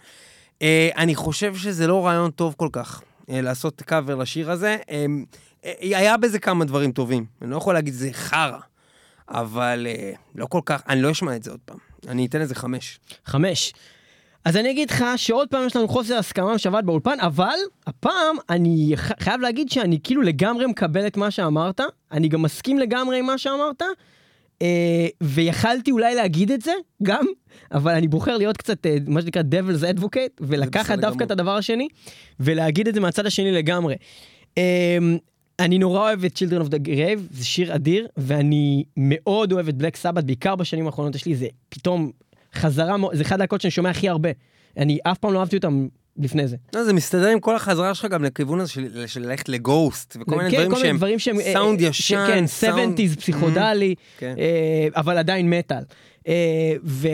אה, 0.61 0.89
אני 0.97 1.15
חושב 1.15 1.55
שזה 1.55 1.87
לא 1.87 2.05
רעיון 2.05 2.31
טוב 2.31 2.55
כל 2.57 2.69
כך, 2.71 3.01
אה, 3.29 3.41
לעשות 3.41 3.81
קאבר 3.81 4.15
לשיר 4.15 4.51
הזה. 4.51 4.77
אה, 4.89 5.05
היה 5.81 6.17
בזה 6.17 6.39
כמה 6.39 6.65
דברים 6.65 6.91
טובים, 6.91 7.25
אני 7.41 7.51
לא 7.51 7.57
יכול 7.57 7.73
להגיד 7.73 7.93
שזה 7.93 8.09
חרא, 8.13 8.59
אבל 9.29 9.87
לא 10.35 10.45
כל 10.45 10.61
כך, 10.65 10.83
אני 10.89 11.01
לא 11.01 11.11
אשמע 11.11 11.35
את 11.35 11.43
זה 11.43 11.51
עוד 11.51 11.59
פעם. 11.65 11.77
אני 12.07 12.25
אתן 12.25 12.41
לזה 12.41 12.55
חמש. 12.55 12.99
חמש. 13.25 13.73
אז 14.45 14.57
אני 14.57 14.71
אגיד 14.71 14.91
לך 14.91 15.05
שעוד 15.15 15.47
פעם 15.47 15.65
יש 15.65 15.75
לנו 15.75 15.87
חוסר 15.87 16.17
הסכמה 16.17 16.57
שבת 16.57 16.83
באולפן, 16.83 17.19
אבל 17.19 17.55
הפעם 17.87 18.35
אני 18.49 18.93
חייב 18.95 19.41
להגיד 19.41 19.69
שאני 19.69 19.99
כאילו 20.03 20.21
לגמרי 20.21 20.65
מקבל 20.65 21.07
את 21.07 21.17
מה 21.17 21.31
שאמרת, 21.31 21.81
אני 22.11 22.27
גם 22.27 22.41
מסכים 22.41 22.79
לגמרי 22.79 23.19
עם 23.19 23.25
מה 23.25 23.37
שאמרת, 23.37 23.81
ויכלתי 25.23 25.91
אולי 25.91 26.15
להגיד 26.15 26.51
את 26.51 26.61
זה 26.61 26.71
גם, 27.03 27.25
אבל 27.71 27.91
אני 27.95 28.07
בוחר 28.07 28.37
להיות 28.37 28.57
קצת 28.57 28.85
אה, 28.85 28.97
מה 29.07 29.21
שנקרא 29.21 29.41
devil's 29.41 29.97
advocate, 29.97 30.41
ולקחת 30.41 30.99
דווקא 30.99 31.15
גמור. 31.15 31.25
את 31.25 31.31
הדבר 31.31 31.55
השני, 31.55 31.87
ולהגיד 32.39 32.87
את 32.87 32.93
זה 32.93 32.99
מהצד 32.99 33.25
השני 33.25 33.51
לגמרי. 33.51 33.95
אה, 34.57 34.97
אני 35.59 35.77
נורא 35.77 35.99
אוהב 35.99 36.25
את 36.25 36.37
Children 36.37 36.61
of 36.61 36.69
the 36.69 36.87
Grave, 36.87 37.19
זה 37.31 37.45
שיר 37.45 37.75
אדיר, 37.75 38.07
ואני 38.17 38.83
מאוד 38.97 39.51
אוהב 39.51 39.67
את 39.67 39.75
בלק 39.75 39.95
סבת, 39.95 40.23
בעיקר 40.23 40.55
בשנים 40.55 40.85
האחרונות 40.85 41.15
יש 41.15 41.25
לי 41.25 41.35
זה 41.35 41.47
פתאום 41.69 42.11
חזרה, 42.55 42.95
זה 43.13 43.21
אחד 43.21 43.35
הלהקות 43.35 43.61
שאני 43.61 43.71
שומע 43.71 43.89
הכי 43.89 44.09
הרבה. 44.09 44.29
אני 44.77 44.97
אף 45.03 45.17
פעם 45.17 45.33
לא 45.33 45.39
אהבתי 45.39 45.55
אותם 45.55 45.87
לפני 46.17 46.47
זה. 46.47 46.57
לא, 46.75 46.83
זה 46.83 46.93
מסתדר 46.93 47.27
עם 47.27 47.39
כל 47.39 47.55
החזרה 47.55 47.95
שלך 47.95 48.05
גם 48.05 48.23
לכיוון 48.23 48.59
הזה 48.59 48.71
של, 48.71 49.07
של 49.07 49.21
ללכת 49.21 49.49
לגוסט, 49.49 50.17
וכל 50.21 50.35
מיני 50.37 50.51
כן, 50.51 50.57
דברים 50.57 50.71
כל 50.71 50.79
שהם 50.81 50.97
דברים 50.97 51.19
שהם... 51.19 51.39
אה, 51.39 51.53
סאונד 51.53 51.81
אה, 51.81 51.87
ישן, 51.87 52.25
כן, 52.27 52.47
סאונד- 52.47 52.99
70's 52.99 53.19
פסיכודלי, 53.19 53.95
כן. 54.17 54.35
אה, 54.39 54.87
אבל 54.95 55.17
עדיין 55.17 55.49
מטאל. 55.49 55.83
אה, 56.27 56.73
ו- 56.83 57.07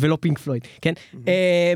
ולא 0.00 0.18
Pink 0.20 0.38
Floyd, 0.38 0.62
כן? 0.82 0.92
אה, 1.28 1.72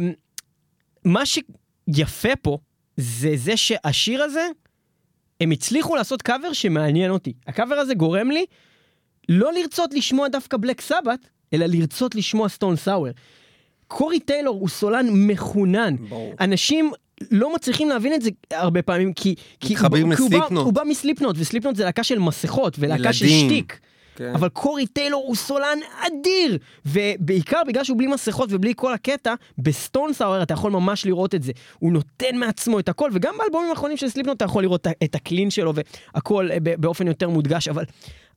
מה 1.05 1.23
שיפה 1.27 2.37
פה, 2.43 2.59
זה 2.97 3.33
זה 3.37 3.57
שהשיר 3.57 4.23
הזה, 4.23 4.47
הם 5.41 5.51
הצליחו 5.51 5.97
לעשות 5.97 6.23
קאבר 6.23 6.53
שמעניין 6.53 7.11
אותי. 7.11 7.33
הקאבר 7.47 7.75
הזה 7.75 7.95
גורם 7.95 8.31
לי 8.31 8.45
לא 9.29 9.53
לרצות 9.53 9.95
לשמוע 9.95 10.29
דווקא 10.29 10.57
Black 10.57 10.81
Sabbath, 10.81 11.19
אלא 11.53 11.67
לרצות 11.67 12.15
לשמוע 12.15 12.49
Stone 12.49 12.77
Sour. 12.77 13.11
קורי 13.89 14.21
טיילור 14.21 14.61
הוא 14.61 14.69
סולן 14.69 15.07
מחונן. 15.11 15.97
ברור. 16.09 16.35
אנשים 16.41 16.93
לא 17.31 17.55
מצליחים 17.55 17.89
להבין 17.89 18.15
את 18.15 18.23
זה 18.23 18.31
הרבה 18.51 18.83
פעמים, 18.83 19.13
כי... 19.13 19.35
כי 19.61 19.73
מתחברים 19.75 20.15
כי 20.15 20.23
הוא 20.23 20.29
ל 20.31 20.34
Slipknot. 20.34 20.65
הוא 20.65 20.73
בא 20.73 20.83
מ 20.87 20.92
Slipknot, 20.92 21.37
ו 21.39 21.43
Slipknot 21.43 21.77
זה 21.77 21.85
להקה 21.85 22.05
של 22.05 22.19
מסכות, 22.19 22.77
ולהקה 22.79 23.13
של. 23.13 23.27
שטיק. 23.29 23.79
כן. 24.17 24.33
אבל 24.35 24.49
קורי 24.49 24.87
טיילור 24.87 25.25
הוא 25.27 25.37
סולן 25.37 25.79
אדיר! 26.01 26.59
ובעיקר 26.87 27.61
בגלל 27.67 27.85
שהוא 27.85 27.99
בלי 27.99 28.07
מסכות 28.07 28.49
ובלי 28.53 28.73
כל 28.77 28.93
הקטע, 28.93 29.35
בסטון 29.59 30.13
סאואר 30.13 30.43
אתה 30.43 30.55
יכול 30.55 30.73
ממש 30.73 31.07
לראות 31.07 31.35
את 31.35 31.43
זה. 31.43 31.53
הוא 31.79 31.93
נותן 31.93 32.37
מעצמו 32.37 32.79
את 32.79 32.89
הכל, 32.89 33.11
וגם 33.13 33.35
באלבומים 33.39 33.71
האחרונים 33.71 33.97
של 33.97 34.09
סליפנוט 34.09 34.37
אתה 34.37 34.45
יכול 34.45 34.63
לראות 34.63 34.87
את 35.05 35.15
הקלין 35.15 35.51
שלו 35.51 35.73
והכל 35.75 36.49
אה, 36.51 36.59
באופן 36.61 37.07
יותר 37.07 37.29
מודגש, 37.29 37.69
אבל, 37.69 37.85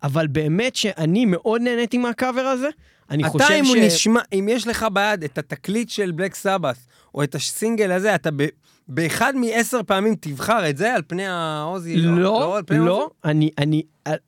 אבל 0.03 0.27
באמת 0.27 0.75
שאני 0.75 1.25
מאוד 1.25 1.61
נהניתי 1.61 1.97
מהקאבר 1.97 2.41
הזה. 2.41 2.67
אני 3.09 3.23
אתה, 3.23 3.31
חושב 3.31 3.53
אם 3.59 3.65
ש... 3.65 3.67
הוא 3.67 3.77
נשמע, 3.77 4.19
אם 4.33 4.47
יש 4.51 4.67
לך 4.67 4.85
ביד 4.93 5.23
את 5.23 5.37
התקליט 5.37 5.89
של 5.89 6.11
בלק 6.11 6.35
סבת, 6.35 6.77
או 7.15 7.23
את 7.23 7.35
הסינגל 7.35 7.91
הזה, 7.91 8.15
אתה 8.15 8.29
ב, 8.35 8.45
באחד 8.87 9.33
מעשר 9.35 9.83
פעמים 9.83 10.15
תבחר 10.15 10.69
את 10.69 10.77
זה 10.77 10.93
על 10.93 11.01
פני 11.07 11.27
העוזי? 11.27 11.97
לא, 11.97 12.59
פני 12.65 12.77
לא, 12.77 12.99
העוזי? 12.99 13.13
אני, 13.25 13.49
אני, 13.57 13.81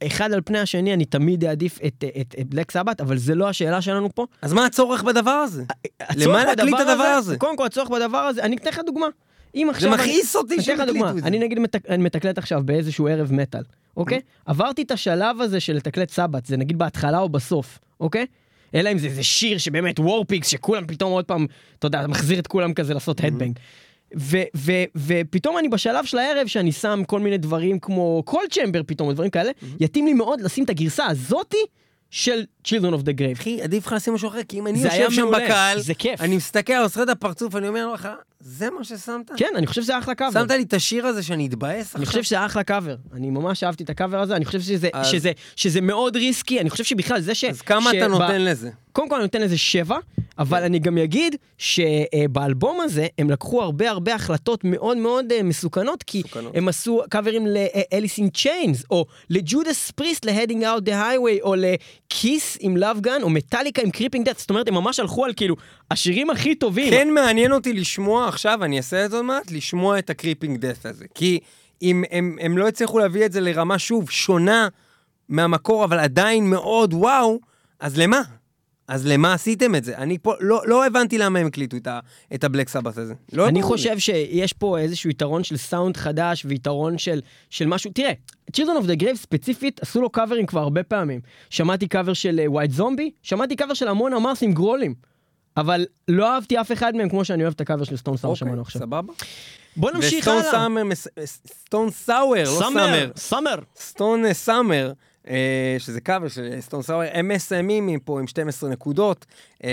אחד 0.08 0.32
על 0.32 0.42
פני 0.46 0.60
השני, 0.60 0.94
אני 0.94 1.06
תמיד 1.06 1.46
אעדיף 1.46 1.80
את, 1.86 2.04
את, 2.22 2.36
את 2.42 2.48
Black 2.50 2.72
Sabbath, 2.72 3.02
אבל 3.02 3.18
זה 3.18 3.36
לא 3.36 3.50
השאלה 3.50 3.82
שלנו 3.82 4.10
פה. 4.16 4.26
אז 4.42 4.54
מה 4.54 4.66
הצורך 4.66 5.04
בדבר 5.04 5.32
הזה? 5.32 5.64
הצורך 6.00 6.28
למה 6.28 6.44
להקליט 6.46 6.76
את 6.76 6.80
הדבר 6.80 7.04
הזה? 7.04 7.38
קודם 7.38 7.58
כל, 7.58 7.66
הצורך 7.66 7.90
בדבר 7.90 8.18
הזה, 8.18 8.44
אני 8.44 8.56
אתן 8.56 8.70
לך 8.70 8.80
דוגמה. 8.86 9.08
אם 9.56 9.66
זה 9.68 9.72
עכשיו... 9.72 9.92
מכעיס 9.92 10.36
אותי 10.36 10.62
שהם 10.62 10.82
הקליטו 10.82 11.10
את 11.10 11.16
זה. 11.16 11.22
אני 11.28 11.40
נגיד 11.40 11.60
מתק- 11.60 11.90
אני 11.90 12.04
מתקלט 12.04 12.38
עכשיו 12.38 12.62
באיזשהו 12.66 13.08
ערב 13.08 13.34
מטאל, 13.34 13.62
אוקיי? 13.98 14.20
עברתי 14.46 14.82
את 14.82 14.92
השלב 14.92 15.42
הזה 15.42 15.60
של 15.60 15.74
לתקלט 15.74 16.10
Sabbath, 16.10 16.46
זה 16.46 16.58
נגיד 16.58 16.78
בהתחלה 16.78 17.20
או 17.20 17.30
בסוף, 17.30 17.80
אוקיי? 18.00 18.26
אלא 18.76 18.92
אם 18.92 18.98
זה 18.98 19.08
איזה 19.08 19.24
שיר 19.24 19.58
שבאמת 19.58 20.00
War 20.00 20.18
Pigs, 20.18 20.48
שכולם 20.48 20.88
פתאום 20.88 21.12
עוד 21.12 21.26
פעם, 21.26 21.46
אתה 21.80 21.88
יודע, 21.88 22.08
מחזיר 22.08 22.40
את 22.40 22.48
כולם 22.48 22.74
כזה 22.74 22.94
לעשות 22.94 23.24
headbang. 23.24 23.60
ו- 24.56 24.84
ופתאום 24.96 25.58
אני 25.58 25.70
בשלב 25.70 26.06
של 26.06 26.18
הערב 26.18 26.48
שאני 26.48 26.72
שם 26.72 27.02
כל 27.08 27.20
מיני 27.20 27.38
דברים 27.38 27.80
כמו 27.80 28.24
Coal 28.26 28.44
Chamber 28.52 28.82
פתאום, 28.88 29.10
או 29.10 29.14
דברים 29.14 29.30
כאלה, 29.30 29.52
יתאים 29.80 30.06
לי 30.06 30.14
מאוד 30.14 30.42
לשים 30.42 30.64
את 30.64 30.70
הגרסה 30.70 31.06
הזאתי 31.06 31.58
של 32.12 32.44
Children 32.68 32.72
of 32.94 33.04
the 33.04 33.20
Grave. 33.20 33.40
אחי, 33.42 33.62
עדיף 33.62 33.88
לך 33.88 33.92
לשים 33.94 34.14
משהו 34.14 34.30
אחר, 34.30 34.44
כי 34.44 34.60
אם 34.60 34.68
אני 34.68 34.80
יושב 34.80 35.12
שם 35.12 35.22
מעולה, 35.22 35.46
בקהל, 35.46 35.80
זה 35.80 35.94
כיף. 35.94 36.22
אני 36.22 36.38
מסתכל, 36.38 36.74
עושה 36.84 37.04
את 37.04 37.10
הפרצוף, 37.10 37.56
אני 37.56 37.68
אומר 37.68 37.94
לך, 37.94 38.08
זה 38.40 38.70
מה 38.70 38.84
ששמת? 38.84 39.32
כן, 39.38 39.50
אני 39.56 39.68
חושב 39.68 39.82
שזה 39.82 39.98
אחלה 39.98 40.16
קאבר. 40.16 40.42
שמת 40.42 40.52
לי 40.52 40.64
את 40.64 40.74
השיר 40.74 41.06
הזה 41.08 41.24
שאני 41.24 41.48
אתבאס 41.48 41.96
אני? 41.96 42.06
חושב 42.06 42.24
שזה 42.24 42.46
אחלה 42.46 42.64
קאבר, 42.64 42.96
אני 43.14 43.30
ממש 43.30 43.64
אהבתי 43.64 43.84
את 43.84 43.90
הקאבר 43.90 44.20
הזה, 44.22 44.36
אני 44.36 44.46
חושב 44.46 44.62
שזה, 44.62 44.90
אז- 44.94 45.08
שזה, 45.08 45.32
שזה 45.56 45.82
מאוד 45.82 46.16
risky, 46.16 46.60
אני 46.62 46.70
חושב 46.70 46.84
שבכלל 46.84 47.22
זה 47.22 47.36
ש... 47.36 47.44
אז 47.44 47.62
כמה 47.62 47.90
אתה 47.92 48.00
שב- 48.00 48.06
נותן 48.06 48.42
לזה? 48.42 48.70
קודם 48.92 49.10
כל 49.10 49.16
אני 49.16 49.24
נותן 49.24 49.42
לזה 49.42 49.58
שבע, 49.58 49.98
אבל 50.40 50.64
אני 50.64 50.80
גם 50.80 50.98
אגיד 50.98 51.36
שבאלבום 51.58 52.82
הזה 52.82 53.08
הם 53.18 53.30
לקחו 53.30 53.62
הרבה 53.62 53.90
הרבה 53.90 54.16
החלטות 54.16 54.64
מאוד 54.64 54.98
מאוד 54.98 55.32
אה, 55.32 55.44
מסוכנות, 55.44 56.04
כי 56.04 56.20
מסוכנות. 56.20 56.56
הם 56.56 56.68
עשו 56.68 57.02
קאברים 57.10 57.48
ל 57.48 57.59
Alice 57.59 58.18
in 58.18 58.30
Chains, 58.30 58.84
או 58.92 59.06
ל 59.30 59.40
Judas 59.40 59.92
Priest 59.92 60.26
ל 60.26 60.30
Heading 60.30 60.64
Out 60.64 60.84
the 60.84 61.10
Highway, 61.10 61.42
או 61.42 61.56
ל 61.58 61.78
Kiss 61.78 62.58
עם 62.60 62.78
Love 62.78 63.00
Gun, 63.02 63.22
או 63.22 63.30
מטאליקה 63.30 63.82
עם 63.82 63.92
Creeping 63.92 64.26
Death, 64.26 64.38
זאת 64.38 64.50
אומרת 64.50 64.68
הם 64.68 64.74
ממש 64.74 65.00
הלכו 65.00 65.26
על 65.26 65.34
כאילו 65.36 65.56
השירים 65.92 66.30
הכי 66.30 66.56
טובים. 66.56 66.90
כן 66.90 67.10
מעניין 67.10 67.52
אותי 67.52 67.74
לשמוע 67.74 68.28
עכשיו, 68.28 68.64
אני 68.64 68.78
אעשה 68.78 69.06
את 69.06 69.12
זה 69.12 69.18
עוד 69.18 69.26
מעט, 69.26 69.52
לשמוע 69.52 70.00
את 70.00 70.10
ה 70.10 70.15
Creeping 70.15 70.60
Death 70.60 70.86
הזה. 70.86 71.06
כי 71.16 71.40
אם 71.82 72.04
הם, 72.12 72.38
הם 72.42 72.58
לא 72.58 72.68
הצליחו 72.68 73.00
להביא 73.00 73.26
את 73.26 73.32
זה 73.32 73.42
לרמה, 73.42 73.80
שוב, 73.80 74.10
שונה 74.10 74.68
מהמקור, 75.30 75.84
אבל 75.84 76.00
עדיין 76.00 76.50
מאוד 76.50 76.94
וואו, 76.94 77.40
אז 77.80 77.98
למה? 77.98 78.22
אז 78.90 79.08
למה 79.08 79.34
עשיתם 79.34 79.76
את 79.76 79.84
זה? 79.84 79.98
אני 79.98 80.18
פה, 80.18 80.34
לא, 80.40 80.62
לא 80.66 80.86
הבנתי 80.86 81.18
למה 81.18 81.40
הם 81.40 81.48
הקליטו 81.48 81.78
את, 81.78 81.88
ה, 81.88 82.00
את 82.36 82.44
ה 82.44 82.48
Black 82.48 82.70
Sabbath 82.70 82.98
הזה. 82.98 83.14
לא 83.34 83.48
אני 83.48 83.62
ברור 83.62 83.74
לי. 83.76 83.78
חושב 83.78 84.00
שיש 84.00 84.54
פה 84.54 84.78
איזשהו 84.80 85.10
יתרון 85.10 85.44
של 85.44 85.58
סאונד 85.58 85.98
חדש 85.98 86.46
ויתרון 86.46 86.98
של, 86.98 87.22
של 87.50 87.68
משהו, 87.68 87.92
תראה, 87.94 88.12
Children 88.58 88.84
of 88.84 88.98
the 88.98 89.04
Grave 89.04 89.16
ספציפית 89.16 89.80
עשו 89.84 90.02
לו 90.02 90.10
קאברים 90.10 90.46
כבר 90.46 90.60
הרבה 90.60 90.84
פעמים. 90.84 91.22
שמעתי 91.50 91.88
קאבר 91.88 92.14
של 92.14 92.40
White 92.48 92.72
Zombie, 92.72 93.12
שמעתי 93.24 93.56
קאבר 93.56 93.74
של 93.74 93.88
Amon 93.88 94.14
Amarth 94.14 94.44
עם 94.44 94.54
גרולים. 94.54 94.94
אבל 95.58 95.86
לא 96.08 96.34
אהבתי 96.36 96.62
אף 96.62 96.72
אחד 96.72 96.96
מהם 96.96 97.10
כמו 97.10 97.26
שאני 97.26 97.44
אוהב 97.44 97.54
את 97.54 97.62
הקאבר 97.62 97.84
של 97.84 97.98
Stone 97.98 98.16
אוקיי, 98.24 98.36
שמענו 98.36 98.62
עכשיו. 98.62 98.82
סבבה. 98.82 99.14
בוא 99.78 99.92
נמשיך 99.92 100.20
ו 100.20 100.23
Stone 100.23 100.38
הלאה. 100.38 100.52
Summer, 100.52 100.84
מס- 100.84 101.08
Stone 101.26 101.90
Sour, 101.92 102.44
לא 102.44 102.60
Summer. 102.60 103.12
Summer. 103.16 103.56
Stone 103.80 104.34
Summer, 104.34 104.92
שזה 105.80 106.02
קאבר 106.02 106.28
של 106.28 106.56
Stone 106.60 106.82
Sour, 106.82 107.08
הם 107.14 107.28
מסיימים 107.28 108.00
פה 108.00 108.20
עם 108.20 108.28
12 108.28 108.70
נקודות. 108.70 109.26
אה, 109.64 109.70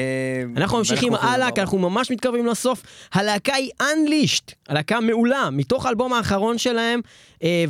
אנחנו 0.57 0.79
ממשיכים 0.79 1.15
הלאה, 1.15 1.51
כי 1.51 1.61
אנחנו 1.61 1.79
ממש 1.79 2.11
מתקרבים 2.11 2.47
לסוף. 2.47 2.83
הלהקה 3.13 3.55
היא 3.55 3.71
Unleashed, 3.83 4.53
הלהקה 4.69 5.01
מעולה, 5.01 5.51
מתוך 5.53 5.87
האלבום 5.87 6.13
האחרון 6.13 6.59
שלהם, 6.59 7.01
אה, 7.43 7.65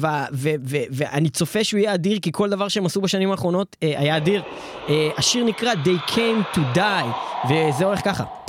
ואני 0.90 1.30
צופה 1.30 1.64
שהוא 1.64 1.78
יהיה 1.78 1.94
אדיר, 1.94 2.18
כי 2.22 2.32
כל 2.32 2.50
דבר 2.50 2.68
שהם 2.68 2.86
עשו 2.86 3.00
בשנים 3.00 3.30
האחרונות 3.30 3.76
אה, 3.82 3.94
היה 3.98 4.16
אדיר. 4.16 4.42
אה, 4.88 5.10
השיר 5.16 5.44
נקרא 5.44 5.72
They 5.72 6.10
Came 6.10 6.56
to 6.56 6.76
Die, 6.76 7.48
וזה 7.48 7.84
הולך 7.84 8.04
ככה. 8.04 8.45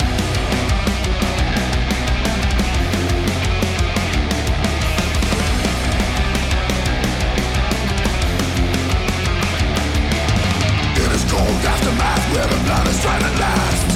Where 12.32 12.46
the 12.46 12.60
blood 12.64 12.86
is 12.88 12.98
last. 13.44 13.88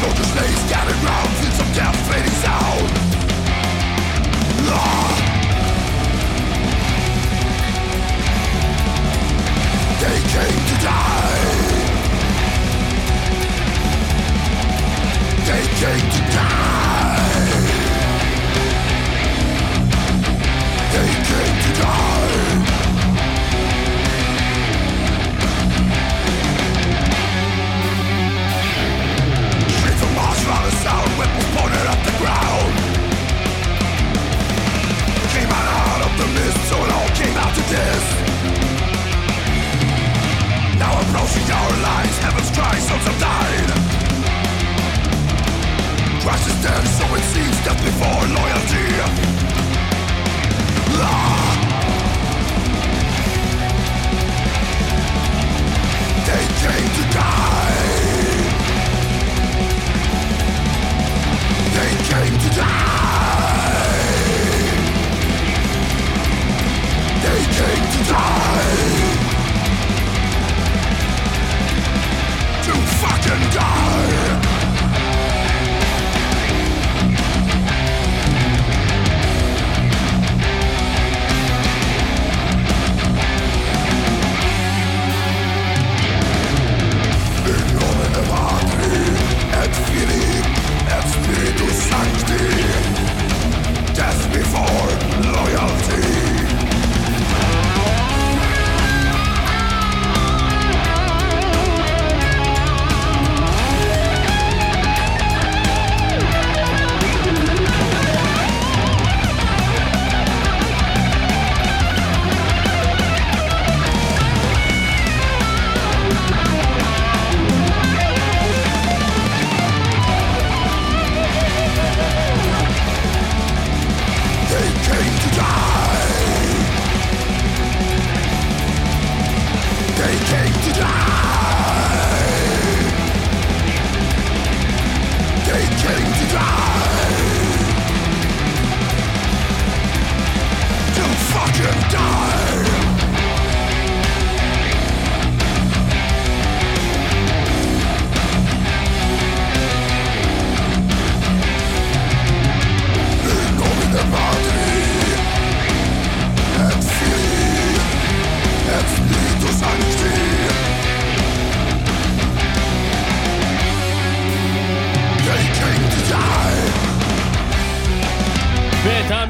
Soldiers 0.00 0.32
lay 0.38 0.50
scattered 0.66 1.00
round 1.08 1.30
sound. 2.44 2.90
They 10.02 10.18
came 10.34 10.62
to 10.70 10.76
die. 10.90 11.46
They 15.48 15.64
came 15.80 16.10
to 16.10 16.22
die 16.32 16.55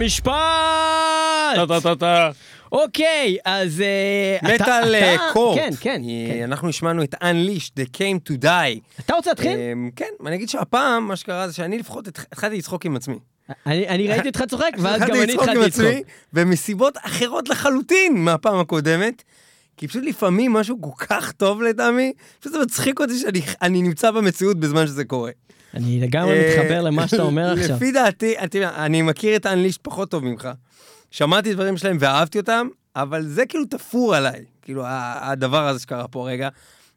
המשפט! 0.06 0.32
אוקיי, 2.72 3.36
אז... 3.44 3.80
אה, 3.80 4.36
אתה- 4.54 4.64
מטאל 4.64 4.94
אתה- 4.94 5.22
קורט. 5.32 5.58
כן, 5.58 5.70
כן. 5.80 6.02
כן. 6.28 6.42
אנחנו 6.44 6.68
השמענו 6.68 7.02
את 7.02 7.14
Unleashed, 7.14 7.70
They 7.80 7.96
Came 7.96 8.30
to 8.30 8.42
Die. 8.44 9.00
אתה 9.00 9.14
רוצה 9.14 9.30
להתחיל? 9.30 9.58
אמ, 9.72 9.90
כן, 9.96 10.08
ואני 10.20 10.36
אגיד 10.36 10.48
שהפעם, 10.48 11.08
מה 11.08 11.16
שקרה 11.16 11.48
זה 11.48 11.54
שאני 11.54 11.78
לפחות 11.78 12.08
התח- 12.08 12.24
התחלתי 12.32 12.58
לצחוק 12.58 12.84
עם 12.86 12.96
עצמי. 12.96 13.18
אני 13.66 13.88
אני 13.88 14.08
ראיתי 14.08 14.28
אותך 14.28 14.42
צוחק, 14.50 14.70
ואז 14.82 15.00
גם 15.02 15.14
אני 15.22 15.32
התחלתי 15.34 15.58
לצחוק. 15.58 15.84
ומסיבות 16.34 16.94
אחרות 17.02 17.48
לחלוטין 17.48 18.24
מהפעם 18.24 18.58
הקודמת. 18.60 19.22
כי 19.76 19.88
פשוט 19.88 20.04
לפעמים 20.04 20.52
משהו 20.52 20.76
כל 20.82 21.04
כך 21.06 21.32
טוב 21.32 21.62
לטעמי, 21.62 22.12
פשוט 22.40 22.52
זה 22.52 22.58
מצחיק 22.58 23.00
אותי 23.00 23.18
שאני 23.18 23.40
אני 23.62 23.82
נמצא 23.82 24.10
במציאות 24.10 24.60
בזמן 24.60 24.86
שזה 24.86 25.04
קורה. 25.04 25.30
אני 25.76 26.00
לגמרי 26.00 26.32
אה, 26.32 26.56
מתחבר 26.58 26.82
למה 26.82 27.08
שאתה 27.08 27.22
אומר 27.22 27.52
עכשיו. 27.58 27.76
לפי 27.76 27.92
דעתי, 27.92 28.34
אני 28.62 29.02
מכיר 29.02 29.36
את 29.36 29.46
האנלישט 29.46 29.80
פחות 29.82 30.10
טוב 30.10 30.24
ממך. 30.24 30.48
שמעתי 31.10 31.54
דברים 31.54 31.76
שלהם 31.76 31.96
ואהבתי 32.00 32.38
אותם, 32.38 32.68
אבל 32.96 33.26
זה 33.26 33.46
כאילו 33.46 33.64
תפור 33.64 34.14
עליי. 34.14 34.44
כאילו, 34.62 34.82
הדבר 34.86 35.68
הזה 35.68 35.80
שקרה 35.80 36.08
פה 36.08 36.28
רגע. 36.28 36.48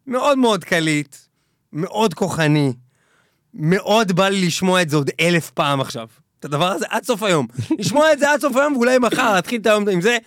מאוד 0.08 0.38
מאוד 0.38 0.64
קליט, 0.64 1.16
מאוד 1.74 2.14
כוחני, 2.14 2.74
מאוד 3.54 4.12
בא 4.12 4.30
לי 4.30 4.48
לשמוע 4.48 4.82
את 4.82 4.90
זה 4.90 4.96
עוד 4.96 5.10
אלף 5.20 5.50
פעם 5.50 5.82
עכשיו. 5.82 6.08
את 6.40 6.46
הדבר 6.46 6.68
הזה 6.68 6.86
עד 6.90 7.04
סוף 7.04 7.24
היום. 7.24 7.48
לשמוע 7.80 8.14
את 8.14 8.20
זה 8.20 8.32
עד 8.32 8.42
סוף 8.42 8.56
היום, 8.56 8.76
ואולי 8.76 8.98
מחר 8.98 9.34
להתחיל 9.34 9.62
את 9.62 9.66
היום 9.68 9.90
עם 9.90 10.02
זה. 10.02 10.18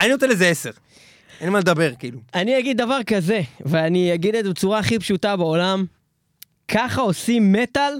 אני 0.00 0.08
נותן 0.08 0.28
לזה 0.28 0.48
עשר. 0.48 0.70
אין 1.40 1.52
מה 1.52 1.58
לדבר, 1.58 1.92
כאילו. 1.98 2.18
אני 2.34 2.58
אגיד 2.58 2.76
דבר 2.76 2.98
כזה, 3.06 3.40
ואני 3.60 4.14
אגיד 4.14 4.34
את 4.34 4.44
זה 4.44 4.50
בצורה 4.50 4.78
הכי 4.78 4.98
פשוטה 4.98 5.36
בעולם, 5.36 5.84
ככה 6.70 7.00
עושים 7.00 7.52
מטאל, 7.52 7.92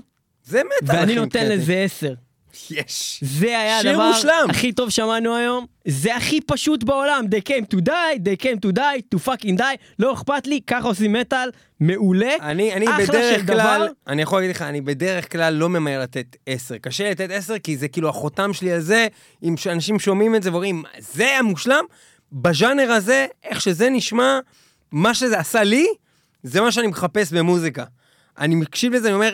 זה 0.45 0.62
מטאל, 0.64 0.97
ואני 0.97 1.12
אחי, 1.12 1.14
נותן 1.14 1.39
מבחינתי. 1.39 1.57
לזה 1.57 1.75
עשר. 1.75 2.14
יש. 2.71 3.25
זה 3.25 3.47
היה 3.47 3.79
הדבר 3.79 4.11
מושלם. 4.11 4.47
הכי 4.51 4.73
טוב 4.73 4.91
שמענו 4.91 5.37
היום. 5.37 5.66
זה 5.87 6.16
הכי 6.16 6.41
פשוט 6.41 6.85
בעולם. 6.85 7.25
They 7.25 7.49
came 7.49 7.77
to 7.77 7.81
die, 7.87 8.18
they 8.18 8.43
came 8.43 8.68
to 8.68 8.77
die, 8.77 9.14
to 9.14 9.18
fucking 9.29 9.59
die. 9.59 9.77
לא 9.99 10.12
אכפת 10.12 10.47
לי, 10.47 10.61
ככה 10.66 10.89
עושים 10.89 11.12
מטאל. 11.12 11.51
מעולה. 11.81 12.35
אני, 12.41 12.73
אני 12.73 12.87
אחלה 12.89 13.07
בדרך 13.07 13.47
כלל, 13.47 13.57
דבר. 13.57 13.87
אני 14.09 14.23
יכול 14.23 14.41
להגיד 14.41 14.57
לך, 14.57 14.62
אני 14.62 14.81
בדרך 14.81 15.33
כלל 15.33 15.55
לא 15.55 15.68
ממהר 15.68 16.01
לתת 16.01 16.37
10. 16.47 16.79
קשה 16.79 17.11
לתת 17.11 17.31
10 17.31 17.59
כי 17.59 17.77
זה 17.77 17.89
כאילו 17.89 18.09
החותם 18.09 18.53
שלי 18.53 18.73
על 18.73 18.81
זה, 18.81 19.07
אם 19.43 19.55
אנשים 19.73 19.99
שומעים 19.99 20.37
את 20.37 20.43
זה 20.43 20.51
ואומרים, 20.51 20.83
זה 20.99 21.25
היה 21.25 21.43
מושלם, 21.43 21.85
בז'אנר 22.33 22.91
הזה, 22.93 23.27
איך 23.45 23.61
שזה 23.61 23.91
נשמע, 23.91 24.39
מה 24.93 25.14
שזה 25.14 25.39
עשה 25.39 25.62
לי, 25.62 25.87
זה 26.43 26.61
מה 26.61 26.73
שאני 26.73 26.87
מחפש 26.87 27.33
במוזיקה. 27.33 27.85
אני 28.41 28.55
מקשיב 28.55 28.93
לזה, 28.93 29.09
אני 29.09 29.14
אומר, 29.14 29.32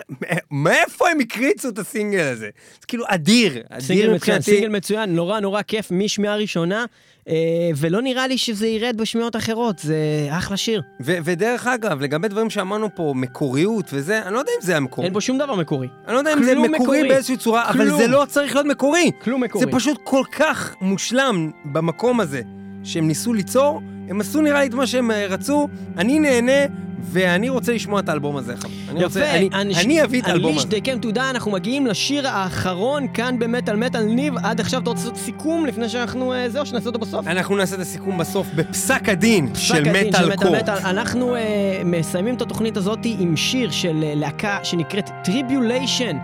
מאיפה 0.50 1.08
הם 1.08 1.20
הקריצו 1.20 1.68
את 1.68 1.78
הסינגל 1.78 2.20
הזה? 2.20 2.48
זה 2.80 2.86
כאילו 2.86 3.04
אדיר, 3.08 3.62
אדיר 3.68 4.14
מבחינתי. 4.14 4.42
סינגל 4.42 4.68
מצוין, 4.68 5.14
נורא 5.14 5.40
נורא 5.40 5.62
כיף 5.62 5.90
משמיעה 5.90 6.36
ראשונה, 6.36 6.84
אה, 7.28 7.34
ולא 7.76 8.02
נראה 8.02 8.26
לי 8.26 8.38
שזה 8.38 8.66
ירד 8.66 8.96
בשמיעות 8.96 9.36
אחרות, 9.36 9.78
זה 9.78 9.96
אחלה 10.30 10.56
שיר. 10.56 10.82
ו- 11.02 11.16
ודרך 11.24 11.66
אגב, 11.66 12.00
לגבי 12.00 12.28
דברים 12.28 12.50
שאמרנו 12.50 12.94
פה, 12.94 13.12
מקוריות 13.16 13.84
וזה, 13.92 14.22
אני 14.22 14.34
לא 14.34 14.38
יודע 14.38 14.52
אם 14.60 14.66
זה 14.66 14.72
היה 14.72 14.80
מקורי. 14.80 15.04
אין 15.06 15.12
בו 15.12 15.20
שום 15.20 15.38
דבר 15.38 15.54
מקורי. 15.54 15.88
אני 16.06 16.14
לא 16.14 16.18
יודע 16.18 16.32
אם 16.32 16.42
זה 16.42 16.54
מקורי 16.54 16.68
מקורי. 16.78 17.08
באיזושהי 17.08 17.36
צורה, 17.36 17.68
אבל 17.70 17.84
כלום. 17.84 18.00
זה 18.00 18.06
לא 18.08 18.24
צריך 18.28 18.54
להיות 18.54 18.66
מקורי. 18.66 19.10
כלום 19.22 19.42
מקורי. 19.42 19.64
זה 19.64 19.70
פשוט 19.72 19.98
כל 20.04 20.22
כך 20.32 20.74
מושלם 20.80 21.50
במקום 21.64 22.20
הזה 22.20 22.42
שהם 22.84 23.08
ניסו 23.08 23.34
ליצור, 23.34 23.80
הם 24.08 24.20
עשו 24.20 24.40
נראה 24.40 24.60
לי 24.60 24.66
את 24.66 24.74
מה 24.74 24.86
שהם 24.86 25.10
אה, 25.10 25.26
רצו, 25.26 25.68
אני 25.96 26.18
נהנה, 26.18 26.74
ואני 27.00 27.48
רוצה 27.48 27.72
לשמוע 27.72 28.00
את 28.00 28.08
האלבום 28.08 28.36
הזה. 28.36 28.54
אני 28.88 29.04
רוצה, 29.04 29.30
אני, 29.30 29.48
אני 29.52 30.04
אביא 30.04 30.22
את 30.22 30.26
האלבום 30.26 30.58
הזה. 30.58 30.68
To 31.02 31.16
Die, 31.16 31.20
אנחנו 31.20 31.50
מגיעים 31.50 31.86
לשיר 31.86 32.28
האחרון 32.28 33.06
כאן 33.14 33.38
במטאל 33.38 33.76
מטאל. 33.76 34.02
ניב, 34.02 34.34
עד 34.42 34.60
עכשיו 34.60 34.82
אתה 34.82 34.90
רוצה 34.90 35.02
לעשות 35.02 35.16
סיכום 35.16 35.66
לפני 35.66 35.88
שאנחנו... 35.88 36.32
אה, 36.32 36.48
זהו, 36.48 36.66
שנעשה 36.66 36.86
אותו 36.86 36.98
בסוף? 36.98 37.26
אנחנו 37.26 37.56
נעשה 37.56 37.76
את 37.76 37.80
הסיכום 37.80 38.18
בסוף 38.18 38.46
בפסק 38.54 39.08
הדין 39.08 39.54
פסק 39.54 39.62
של 39.62 39.82
מטאל 39.82 40.36
קור. 40.36 40.56
אנחנו 40.84 41.36
uh, 41.36 41.38
מסיימים 41.84 42.34
את 42.34 42.42
התוכנית 42.42 42.76
הזאת 42.76 42.98
עם 43.04 43.36
שיר 43.36 43.70
של 43.70 44.00
uh, 44.00 44.18
להקה 44.18 44.58
שנקראת 44.62 45.10
Tribulation. 45.24 46.16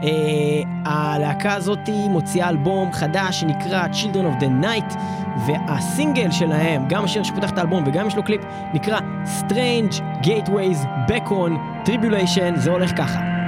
Uh, 0.00 0.04
הלהקה 0.84 1.54
הזאת 1.54 1.88
מוציאה 1.88 2.48
אלבום 2.48 2.92
חדש 2.92 3.40
שנקרא 3.40 3.86
Children 3.92 4.38
of 4.38 4.42
the 4.42 4.64
Night, 4.64 4.96
והסינגל 5.46 6.30
שלהם, 6.30 6.88
גם 6.88 7.04
השיר 7.04 7.22
שפותח 7.22 7.50
את 7.50 7.58
האלבום 7.58 7.84
וגם 7.86 8.06
יש 8.06 8.16
לו 8.16 8.22
קליפ, 8.22 8.40
נקרא 8.74 8.98
Strange 9.40 10.00
Gateways 10.22 10.86
Back 11.08 11.28
on 11.28 11.86
Tribulation, 11.88 12.56
זה 12.56 12.70
הולך 12.70 12.98
ככה. 12.98 13.39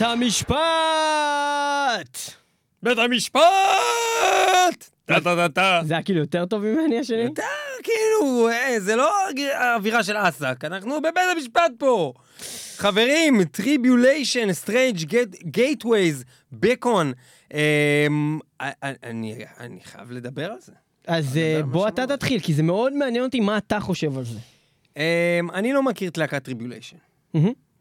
בית 0.00 0.08
המשפט! 0.08 0.58
בית 2.82 2.98
המשפט! 2.98 3.40
זה 5.84 5.94
היה 5.94 6.02
כאילו 6.02 6.20
יותר 6.20 6.46
טוב 6.46 6.62
ממני 6.62 6.98
השני? 6.98 7.22
יותר 7.22 7.42
כאילו, 7.82 8.48
אה, 8.48 8.80
זה 8.80 8.96
לא 8.96 9.12
אווירה 9.76 10.02
של 10.02 10.16
אסק, 10.16 10.64
אנחנו 10.64 11.00
בבית 11.00 11.24
המשפט 11.36 11.72
פה. 11.78 12.12
חברים, 12.76 13.44
Tribulation, 13.44 14.52
Strange 14.52 14.96
Gateways 15.42 16.24
Beckon. 16.52 17.12
אני 18.60 19.80
חייב 19.84 20.10
לדבר 20.10 20.52
על 20.52 20.60
זה. 20.60 20.72
אז 21.06 21.36
אה, 21.36 21.62
בוא 21.62 21.88
אתה. 21.88 22.06
תתחיל, 22.06 22.40
כי 22.40 22.54
זה 22.54 22.62
מאוד 22.62 22.92
מעניין 22.92 23.24
אותי 23.24 23.40
מה 23.40 23.58
אתה 23.58 23.80
חושב 23.80 24.18
על 24.18 24.24
זה. 24.24 24.38
אמ, 24.96 25.50
אני 25.50 25.72
לא 25.72 25.82
מכיר 25.82 26.08
את 26.10 26.18
להקת 26.18 26.44
Tribulation. 26.44 26.96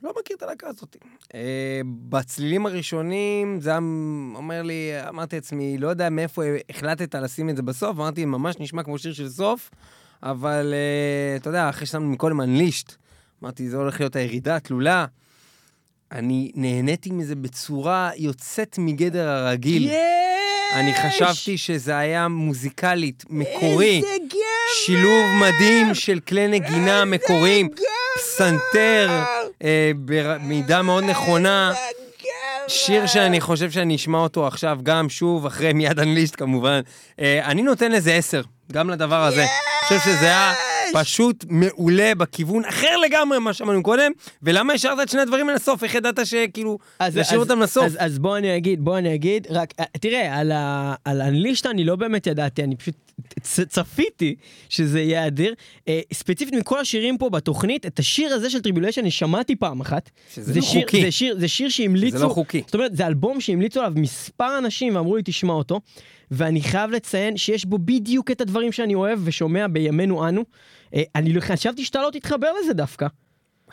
לא 0.03 0.13
מכיר 0.19 0.37
את 0.37 0.43
הלהקה 0.43 0.67
הזאת. 0.67 0.97
אה, 1.35 1.81
בצלילים 2.09 2.65
הראשונים, 2.65 3.61
זה 3.61 3.69
היה 3.69 3.79
אומר 4.35 4.61
לי, 4.61 4.91
אמרתי 5.09 5.35
לעצמי, 5.35 5.77
לא 5.77 5.87
יודע 5.87 6.09
מאיפה 6.09 6.43
החלטת 6.69 7.15
לשים 7.15 7.49
את 7.49 7.55
זה 7.55 7.61
בסוף, 7.61 7.97
אמרתי, 7.97 8.25
ממש 8.25 8.55
נשמע 8.59 8.83
כמו 8.83 8.97
שיר 8.97 9.13
של 9.13 9.29
סוף, 9.29 9.69
אבל 10.23 10.73
אה, 10.73 11.35
אתה 11.35 11.49
יודע, 11.49 11.69
אחרי 11.69 11.85
ששמנו 11.85 12.09
מקודם 12.09 12.41
אנלישט, 12.41 12.93
אמרתי, 13.43 13.69
זה 13.69 13.77
הולך 13.77 13.99
להיות 13.99 14.15
הירידה 14.15 14.55
התלולה. 14.55 15.05
אני 16.11 16.51
נהניתי 16.55 17.11
מזה 17.11 17.35
בצורה 17.35 18.11
יוצאת 18.15 18.75
מגדר 18.77 19.29
הרגיל. 19.29 19.85
יש! 19.85 19.93
אני 20.73 20.93
חשבתי 20.93 21.57
שזה 21.57 21.97
היה 21.97 22.27
מוזיקלית, 22.27 23.23
מקורי. 23.29 23.95
איזה 23.95 24.15
גבר! 24.27 24.39
שילוב 24.85 25.25
מדהים 25.41 25.93
של 25.93 26.19
כלי 26.19 26.47
נגינה 26.47 27.05
מקוריים, 27.05 27.69
פסנתר, 28.15 29.23
אה, 29.63 29.91
במידה 30.05 30.81
מאוד 30.81 31.03
נכונה. 31.03 31.73
שיר 32.67 33.07
שאני 33.07 33.41
חושב 33.41 33.71
שאני 33.71 33.95
אשמע 33.95 34.17
אותו 34.17 34.47
עכשיו 34.47 34.79
גם 34.83 35.09
שוב, 35.09 35.45
אחרי 35.45 35.73
מיד 35.73 35.99
אנליסט 35.99 36.35
כמובן. 36.37 36.81
אה, 37.19 37.45
אני 37.45 37.61
נותן 37.61 37.91
לזה 37.91 38.13
עשר, 38.13 38.41
גם 38.71 38.89
לדבר 38.89 39.23
הזה. 39.23 39.41
אני 39.41 39.49
חושב 39.99 40.11
שזה 40.11 40.25
היה 40.25 40.53
פשוט 40.93 41.45
מעולה 41.49 42.15
בכיוון 42.17 42.65
אחר 42.65 42.97
לגמרי 42.97 43.39
ממה 43.39 43.53
שאמרנו 43.53 43.83
קודם. 43.83 44.11
ולמה 44.43 44.73
השארת 44.73 44.99
את 45.01 45.09
שני 45.09 45.21
הדברים 45.21 45.49
לסוף? 45.49 45.83
איך 45.83 45.95
ידעת 45.95 46.19
שכאילו, 46.25 46.77
אז- 46.99 47.17
להשאיר 47.17 47.41
אז- 47.41 47.49
אותם 47.49 47.61
לסוף? 47.61 47.85
אז, 47.85 47.97
אז 47.99 48.19
בוא 48.19 48.37
אני 48.37 48.57
אגיד, 48.57 48.81
בוא 48.81 48.97
אני 48.97 49.15
אגיד, 49.15 49.47
רק, 49.49 49.73
אה, 49.79 49.85
תראה, 50.01 50.39
על, 50.39 50.51
ה, 50.51 50.93
על 51.05 51.21
אנלישט 51.21 51.65
אני 51.65 51.83
לא 51.83 51.95
באמת 51.95 52.27
ידעתי, 52.27 52.63
אני 52.63 52.75
פשוט 52.75 52.95
צפיתי 53.67 54.35
שזה 54.69 55.01
יהיה 55.01 55.27
אדיר. 55.27 55.53
אה, 55.87 56.01
ספציפית 56.13 56.53
מכל 56.53 56.79
השירים 56.79 57.17
פה 57.17 57.29
בתוכנית, 57.29 57.85
את 57.85 57.99
השיר 57.99 58.33
הזה 58.33 58.49
של 58.49 58.61
Tribulation 58.61 59.01
אני 59.01 59.11
שמעתי 59.11 59.55
פעם 59.55 59.81
אחת. 59.81 60.09
שזה 60.33 60.53
זה 60.53 60.59
לא 60.59 60.65
שיר, 60.65 60.81
חוקי. 60.81 61.01
זה 61.01 61.11
שיר, 61.11 61.39
זה 61.39 61.47
שיר 61.47 61.69
שהמליצו, 61.69 62.17
זה 62.17 62.23
לא 62.23 62.29
חוקי. 62.29 62.61
זאת 62.65 62.75
אומרת, 62.75 62.95
זה 62.95 63.07
אלבום 63.07 63.41
שהמליצו 63.41 63.79
עליו 63.79 63.93
מספר 63.95 64.57
אנשים 64.57 64.95
ואמרו 64.95 65.15
לי 65.15 65.21
תשמע 65.25 65.53
אותו, 65.53 65.79
ואני 66.31 66.61
חייב 66.61 66.91
לציין 66.91 67.37
שיש 67.37 67.65
בו 67.65 67.77
בדיוק 67.77 68.31
את 68.31 68.41
הדברים 68.41 68.71
שאני 68.71 68.95
אוהב 68.95 69.19
ושומע 69.23 69.67
בימינו 69.67 70.27
אנו. 70.29 70.43
אה, 70.95 71.03
אני 71.15 71.33
לא- 71.33 71.41
חשבתי 71.41 71.85
שאתה 71.85 72.01
לא 72.01 72.09
תתחבר 72.13 72.47
לזה 72.63 72.73
דווקא. 72.73 73.07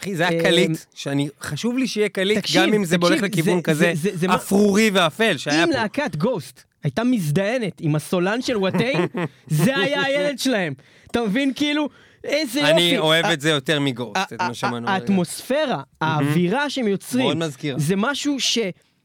אחי, 0.01 0.17
זה 0.17 0.29
היה 0.29 0.39
אה, 0.39 0.45
קליט, 0.45 0.71
שאני, 0.95 1.29
חשוב 1.41 1.79
לי 1.79 1.87
שיהיה 1.87 2.09
קליט, 2.09 2.39
תקשיב, 2.39 2.63
גם 2.63 2.75
אם 2.75 2.85
זה 2.85 2.97
תקשיב, 2.97 3.13
הולך 3.13 3.23
לכיוון 3.23 3.57
זה- 3.57 3.63
כזה 3.63 3.93
זה- 3.95 4.17
זה- 4.17 4.35
אפרורי 4.35 4.91
ואפל 4.93 5.37
שהיה 5.37 5.65
אם 5.65 5.73
פה. 5.73 5.79
להקת 5.79 6.17
גוסט 6.17 6.63
הייתה 6.87 7.05
מזדיינת 7.05 7.81
עם 7.81 7.95
הסולן 7.95 8.43
של 8.43 8.57
וואטי, 8.57 8.93
זה 9.47 9.77
היה 9.77 10.03
הילד 10.03 10.39
שלהם. 10.39 10.75
אתה 11.11 11.21
מבין 11.21 11.53
כאילו, 11.55 11.89
איזה 12.25 12.61
יופי. 12.61 12.73
אני 12.73 12.99
אוהב 12.99 13.27
את 13.27 13.41
זה 13.41 13.51
יותר 13.51 13.81
מגוסט, 13.81 14.33
את 14.33 14.43
מה 14.43 14.55
שמענו. 14.55 14.89
האטמוספירה, 14.89 15.83
האווירה 16.01 16.71
שהם 16.71 16.89
יוצרים, 16.89 17.25
מאוד 17.25 17.37
מזכיר. 17.37 17.77
זה 17.79 17.97
משהו 17.97 18.41
ש... 18.41 18.59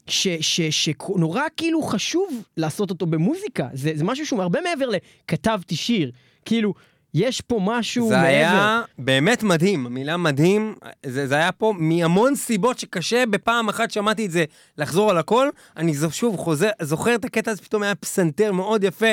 ש, 0.06 0.28
ש, 0.40 0.60
שנורא 0.60 1.42
כאילו 1.56 1.82
חשוב 1.82 2.42
לעשות 2.56 2.90
אותו 2.90 3.06
במוזיקה, 3.06 3.68
זה, 3.72 3.92
זה 3.94 4.04
משהו 4.04 4.26
שהוא 4.26 4.42
הרבה 4.42 4.60
מעבר 4.60 4.88
לכתבתי 4.88 5.76
שיר, 5.76 6.10
כאילו, 6.44 6.74
יש 7.14 7.40
פה 7.40 7.60
משהו 7.62 8.08
זה 8.08 8.16
מעבר. 8.16 8.28
היה 8.28 8.82
באמת 8.98 9.42
מדהים, 9.42 9.86
המילה 9.86 10.16
מדהים, 10.16 10.74
זה, 11.06 11.26
זה 11.26 11.34
היה 11.34 11.52
פה 11.52 11.74
מהמון 11.78 12.36
סיבות 12.36 12.78
שקשה 12.78 13.24
בפעם 13.30 13.68
אחת 13.68 13.90
שמעתי 13.90 14.26
את 14.26 14.30
זה 14.30 14.44
לחזור 14.78 15.10
על 15.10 15.18
הכל. 15.18 15.48
אני 15.76 15.94
זו- 15.94 16.10
שוב 16.10 16.36
חוזר, 16.36 16.68
זוכר 16.82 17.14
את 17.14 17.24
הקטע 17.24 17.50
הזה, 17.50 17.62
פתאום 17.62 17.82
היה 17.82 17.94
פסנתר 17.94 18.52
מאוד 18.52 18.84
יפה, 18.84 19.06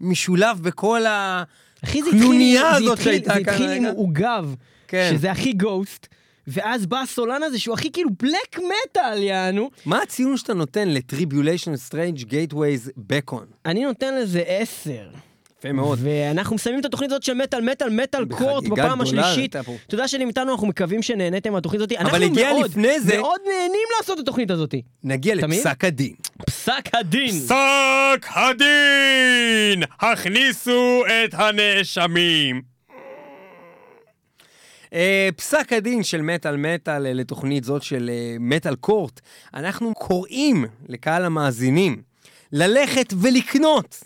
משולב 0.00 0.60
בכל 0.62 1.00
זה 1.00 2.10
הקנוניה 2.10 2.62
זה 2.62 2.76
הזאת 2.76 3.00
שהייתה 3.02 3.34
זה 3.34 3.44
כאן 3.44 3.52
התחיל 3.54 3.70
עם. 3.70 3.84
עוגב, 3.84 4.54
כן. 4.88 5.10
שזה 5.14 5.30
הכי 5.30 5.52
Ghost, 5.52 6.06
ואז 6.46 6.86
בא 6.86 6.98
הסולן 7.00 7.42
הזה 7.42 7.58
שהוא 7.58 7.74
הכי 7.74 7.92
כאילו 7.92 8.10
black 8.22 8.58
metal, 8.58 9.22
יענו. 9.22 9.70
מה 9.86 10.02
הציון 10.02 10.36
שאתה 10.36 10.54
נותן 10.54 10.88
ל 10.88 10.95
Tribulation 10.95 11.76
Strange 11.76 12.22
Gateways 12.22 12.90
Beckon? 12.96 13.46
אני 13.66 13.84
נותן 13.84 14.14
לזה 14.14 14.42
עשר. 14.46 15.08
יפה 15.62 15.72
מאוד. 15.72 15.98
ואנחנו 16.02 16.56
מסיימים 16.56 16.80
את 16.80 16.84
התוכנית 16.84 17.10
הזאת 17.10 17.22
של 17.22 17.34
מטאל 17.34 17.60
מטאל 17.60 17.90
Metal 17.90 18.24
Court 18.24 18.64
בפעם 18.68 19.00
השלישית. 19.00 19.56
פה. 19.56 19.76
תודה 19.86 20.08
שאתם 20.08 20.28
איתנו, 20.28 20.52
אנחנו 20.52 20.66
מקווים 20.66 21.02
שנהניתם 21.02 21.52
מהתוכנית 21.52 21.80
הזאת. 21.80 21.92
אנחנו 21.92 22.16
הגיע 22.16 22.52
לפני 22.64 23.00
זה- 23.00 23.16
מאוד 23.18 23.40
נהנים 23.46 23.88
לעשות 23.98 24.18
את 24.18 24.22
התוכנית 24.22 24.50
הזאת. 24.50 24.74
נגיע? 25.04 25.34
לפסק 25.34 25.84
הדין. 25.84 26.14
פסק 26.46 26.88
הדין. 26.94 27.30
פסק 27.30 28.26
הדין! 28.30 29.82
הכניסו 30.00 31.02
את 31.06 31.34
הנאשמים. 31.34 32.62
אה, 34.92 35.28
פסק 35.36 35.72
הדין 35.72 36.02
של 36.02 36.22
מטאל 36.22 36.56
מטאל 36.56 37.06
אה, 37.06 37.12
לתוכנית 37.12 37.64
זאת 37.64 37.82
של 37.82 38.10
Metal 38.40 38.74
Court, 38.74 39.20
אנחנו 39.54 39.94
קוראים 39.94 40.64
לקהל 40.88 41.24
המאזינים 41.24 42.02
ללכת 42.52 43.14
ולקנות 43.20 44.04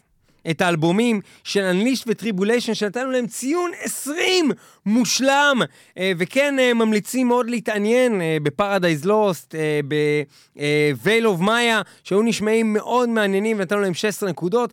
את 0.51 0.61
האלבומים 0.61 1.21
של 1.45 1.61
Unleashed 1.61 2.05
ו 2.09 2.14
Tribulation 2.14 2.75
שנתנו 2.75 3.11
להם 3.11 3.27
ציון 3.27 3.71
20 3.83 4.51
מושלם 4.87 5.61
אה, 5.99 6.13
וכן 6.19 6.59
אה, 6.59 6.75
ממליצים 6.75 7.29
מאוד 7.29 7.51
להתעניין 7.51 8.21
בפרדייז 8.43 9.05
לוסט, 9.05 9.55
ב-Veil 9.89 11.25
of 11.25 11.43
Maya 11.43 11.85
שהיו 12.05 12.23
נשמעים 12.23 12.73
מאוד 12.73 13.09
מעניינים 13.09 13.57
ונתנו 13.59 13.81
להם 13.81 13.95
16 13.95 14.31
נקודות. 14.31 14.73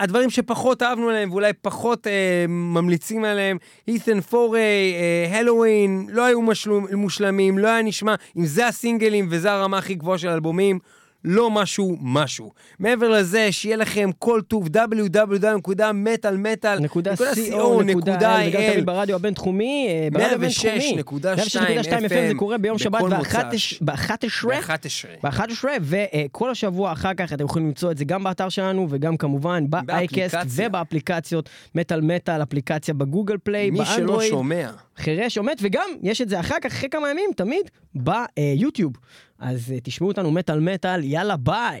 הדברים 0.00 0.30
שפחות 0.30 0.82
אהבנו 0.82 1.08
עליהם 1.08 1.30
ואולי 1.30 1.52
פחות 1.52 2.06
אה, 2.06 2.44
ממליצים 2.48 3.24
עליהם, 3.24 3.56
אית'ן 3.88 4.20
פורי, 4.20 4.94
הלואוין, 5.30 6.06
לא 6.10 6.24
היו 6.24 6.42
משלום, 6.42 6.86
מושלמים, 6.94 7.58
לא 7.58 7.68
היה 7.68 7.82
נשמע, 7.82 8.14
אם 8.36 8.46
זה 8.46 8.66
הסינגלים 8.66 9.26
וזה 9.30 9.52
הרמה 9.52 9.78
הכי 9.78 9.94
גבוהה 9.94 10.18
של 10.18 10.28
האלבומים, 10.28 10.78
לא 11.24 11.50
משהו 11.50 11.96
משהו. 12.00 12.52
מעבר 12.78 13.08
לזה, 13.08 13.52
שיהיה 13.52 13.76
לכם 13.76 14.10
כל 14.18 14.40
טוב 14.48 14.66
www.metalmetal.co.il 14.66 16.80
נקודה 16.80 17.14
co 17.14 17.22
נקודה 17.84 18.44
il, 18.44 18.48
וגם 18.48 18.60
תמיד 18.72 18.86
ברדיו 18.86 19.16
הבינתחומי, 19.16 19.86
אה, 19.88 20.08
ברדיו 20.12 20.34
הבינתחומי. 20.34 20.96
106.2 21.02 21.04
106.2 21.84 21.88
FM 22.08 22.28
זה 22.28 22.34
קורה 22.36 22.58
ביום 22.58 22.78
שבת 22.78 23.00
מוצ"ש. 23.00 23.82
ב-11. 23.82 24.44
ב-11. 24.44 24.72
ב-11, 25.22 25.64
וכל 25.80 26.50
השבוע 26.50 26.92
אחר 26.92 27.14
כך 27.14 27.32
אתם 27.32 27.44
יכולים 27.44 27.68
למצוא 27.68 27.90
את 27.90 27.98
זה 27.98 28.04
גם 28.04 28.24
באתר 28.24 28.48
שלנו 28.48 28.86
וגם 28.90 29.16
כמובן 29.16 29.64
באייקסט 29.70 30.34
באפליקציה. 30.34 30.66
ובאפליקציות 30.68 31.48
מטאל 31.74 32.00
מטאל, 32.00 32.42
אפליקציה 32.42 32.94
בגוגל 32.94 33.36
פליי, 33.42 33.70
מי 33.70 33.78
שלא 33.84 33.96
באנדרואיד. 33.96 34.30
שומע, 34.30 34.70
חירש 34.96 35.38
עומד, 35.38 35.54
וגם 35.60 35.88
יש 36.02 36.20
את 36.20 36.28
זה 36.28 36.40
אחר 36.40 36.56
כך, 36.62 36.72
אחרי 36.72 36.88
כמה 36.88 37.10
ימים, 37.10 37.30
תמיד, 37.36 37.70
ביוטיוב. 37.94 38.92
אז 39.42 39.72
אה, 39.72 39.80
תשמעו 39.82 40.10
אותנו 40.10 40.30
מטאל 40.30 40.60
מטאל, 40.60 41.04
יאללה 41.04 41.36
ביי. 41.36 41.80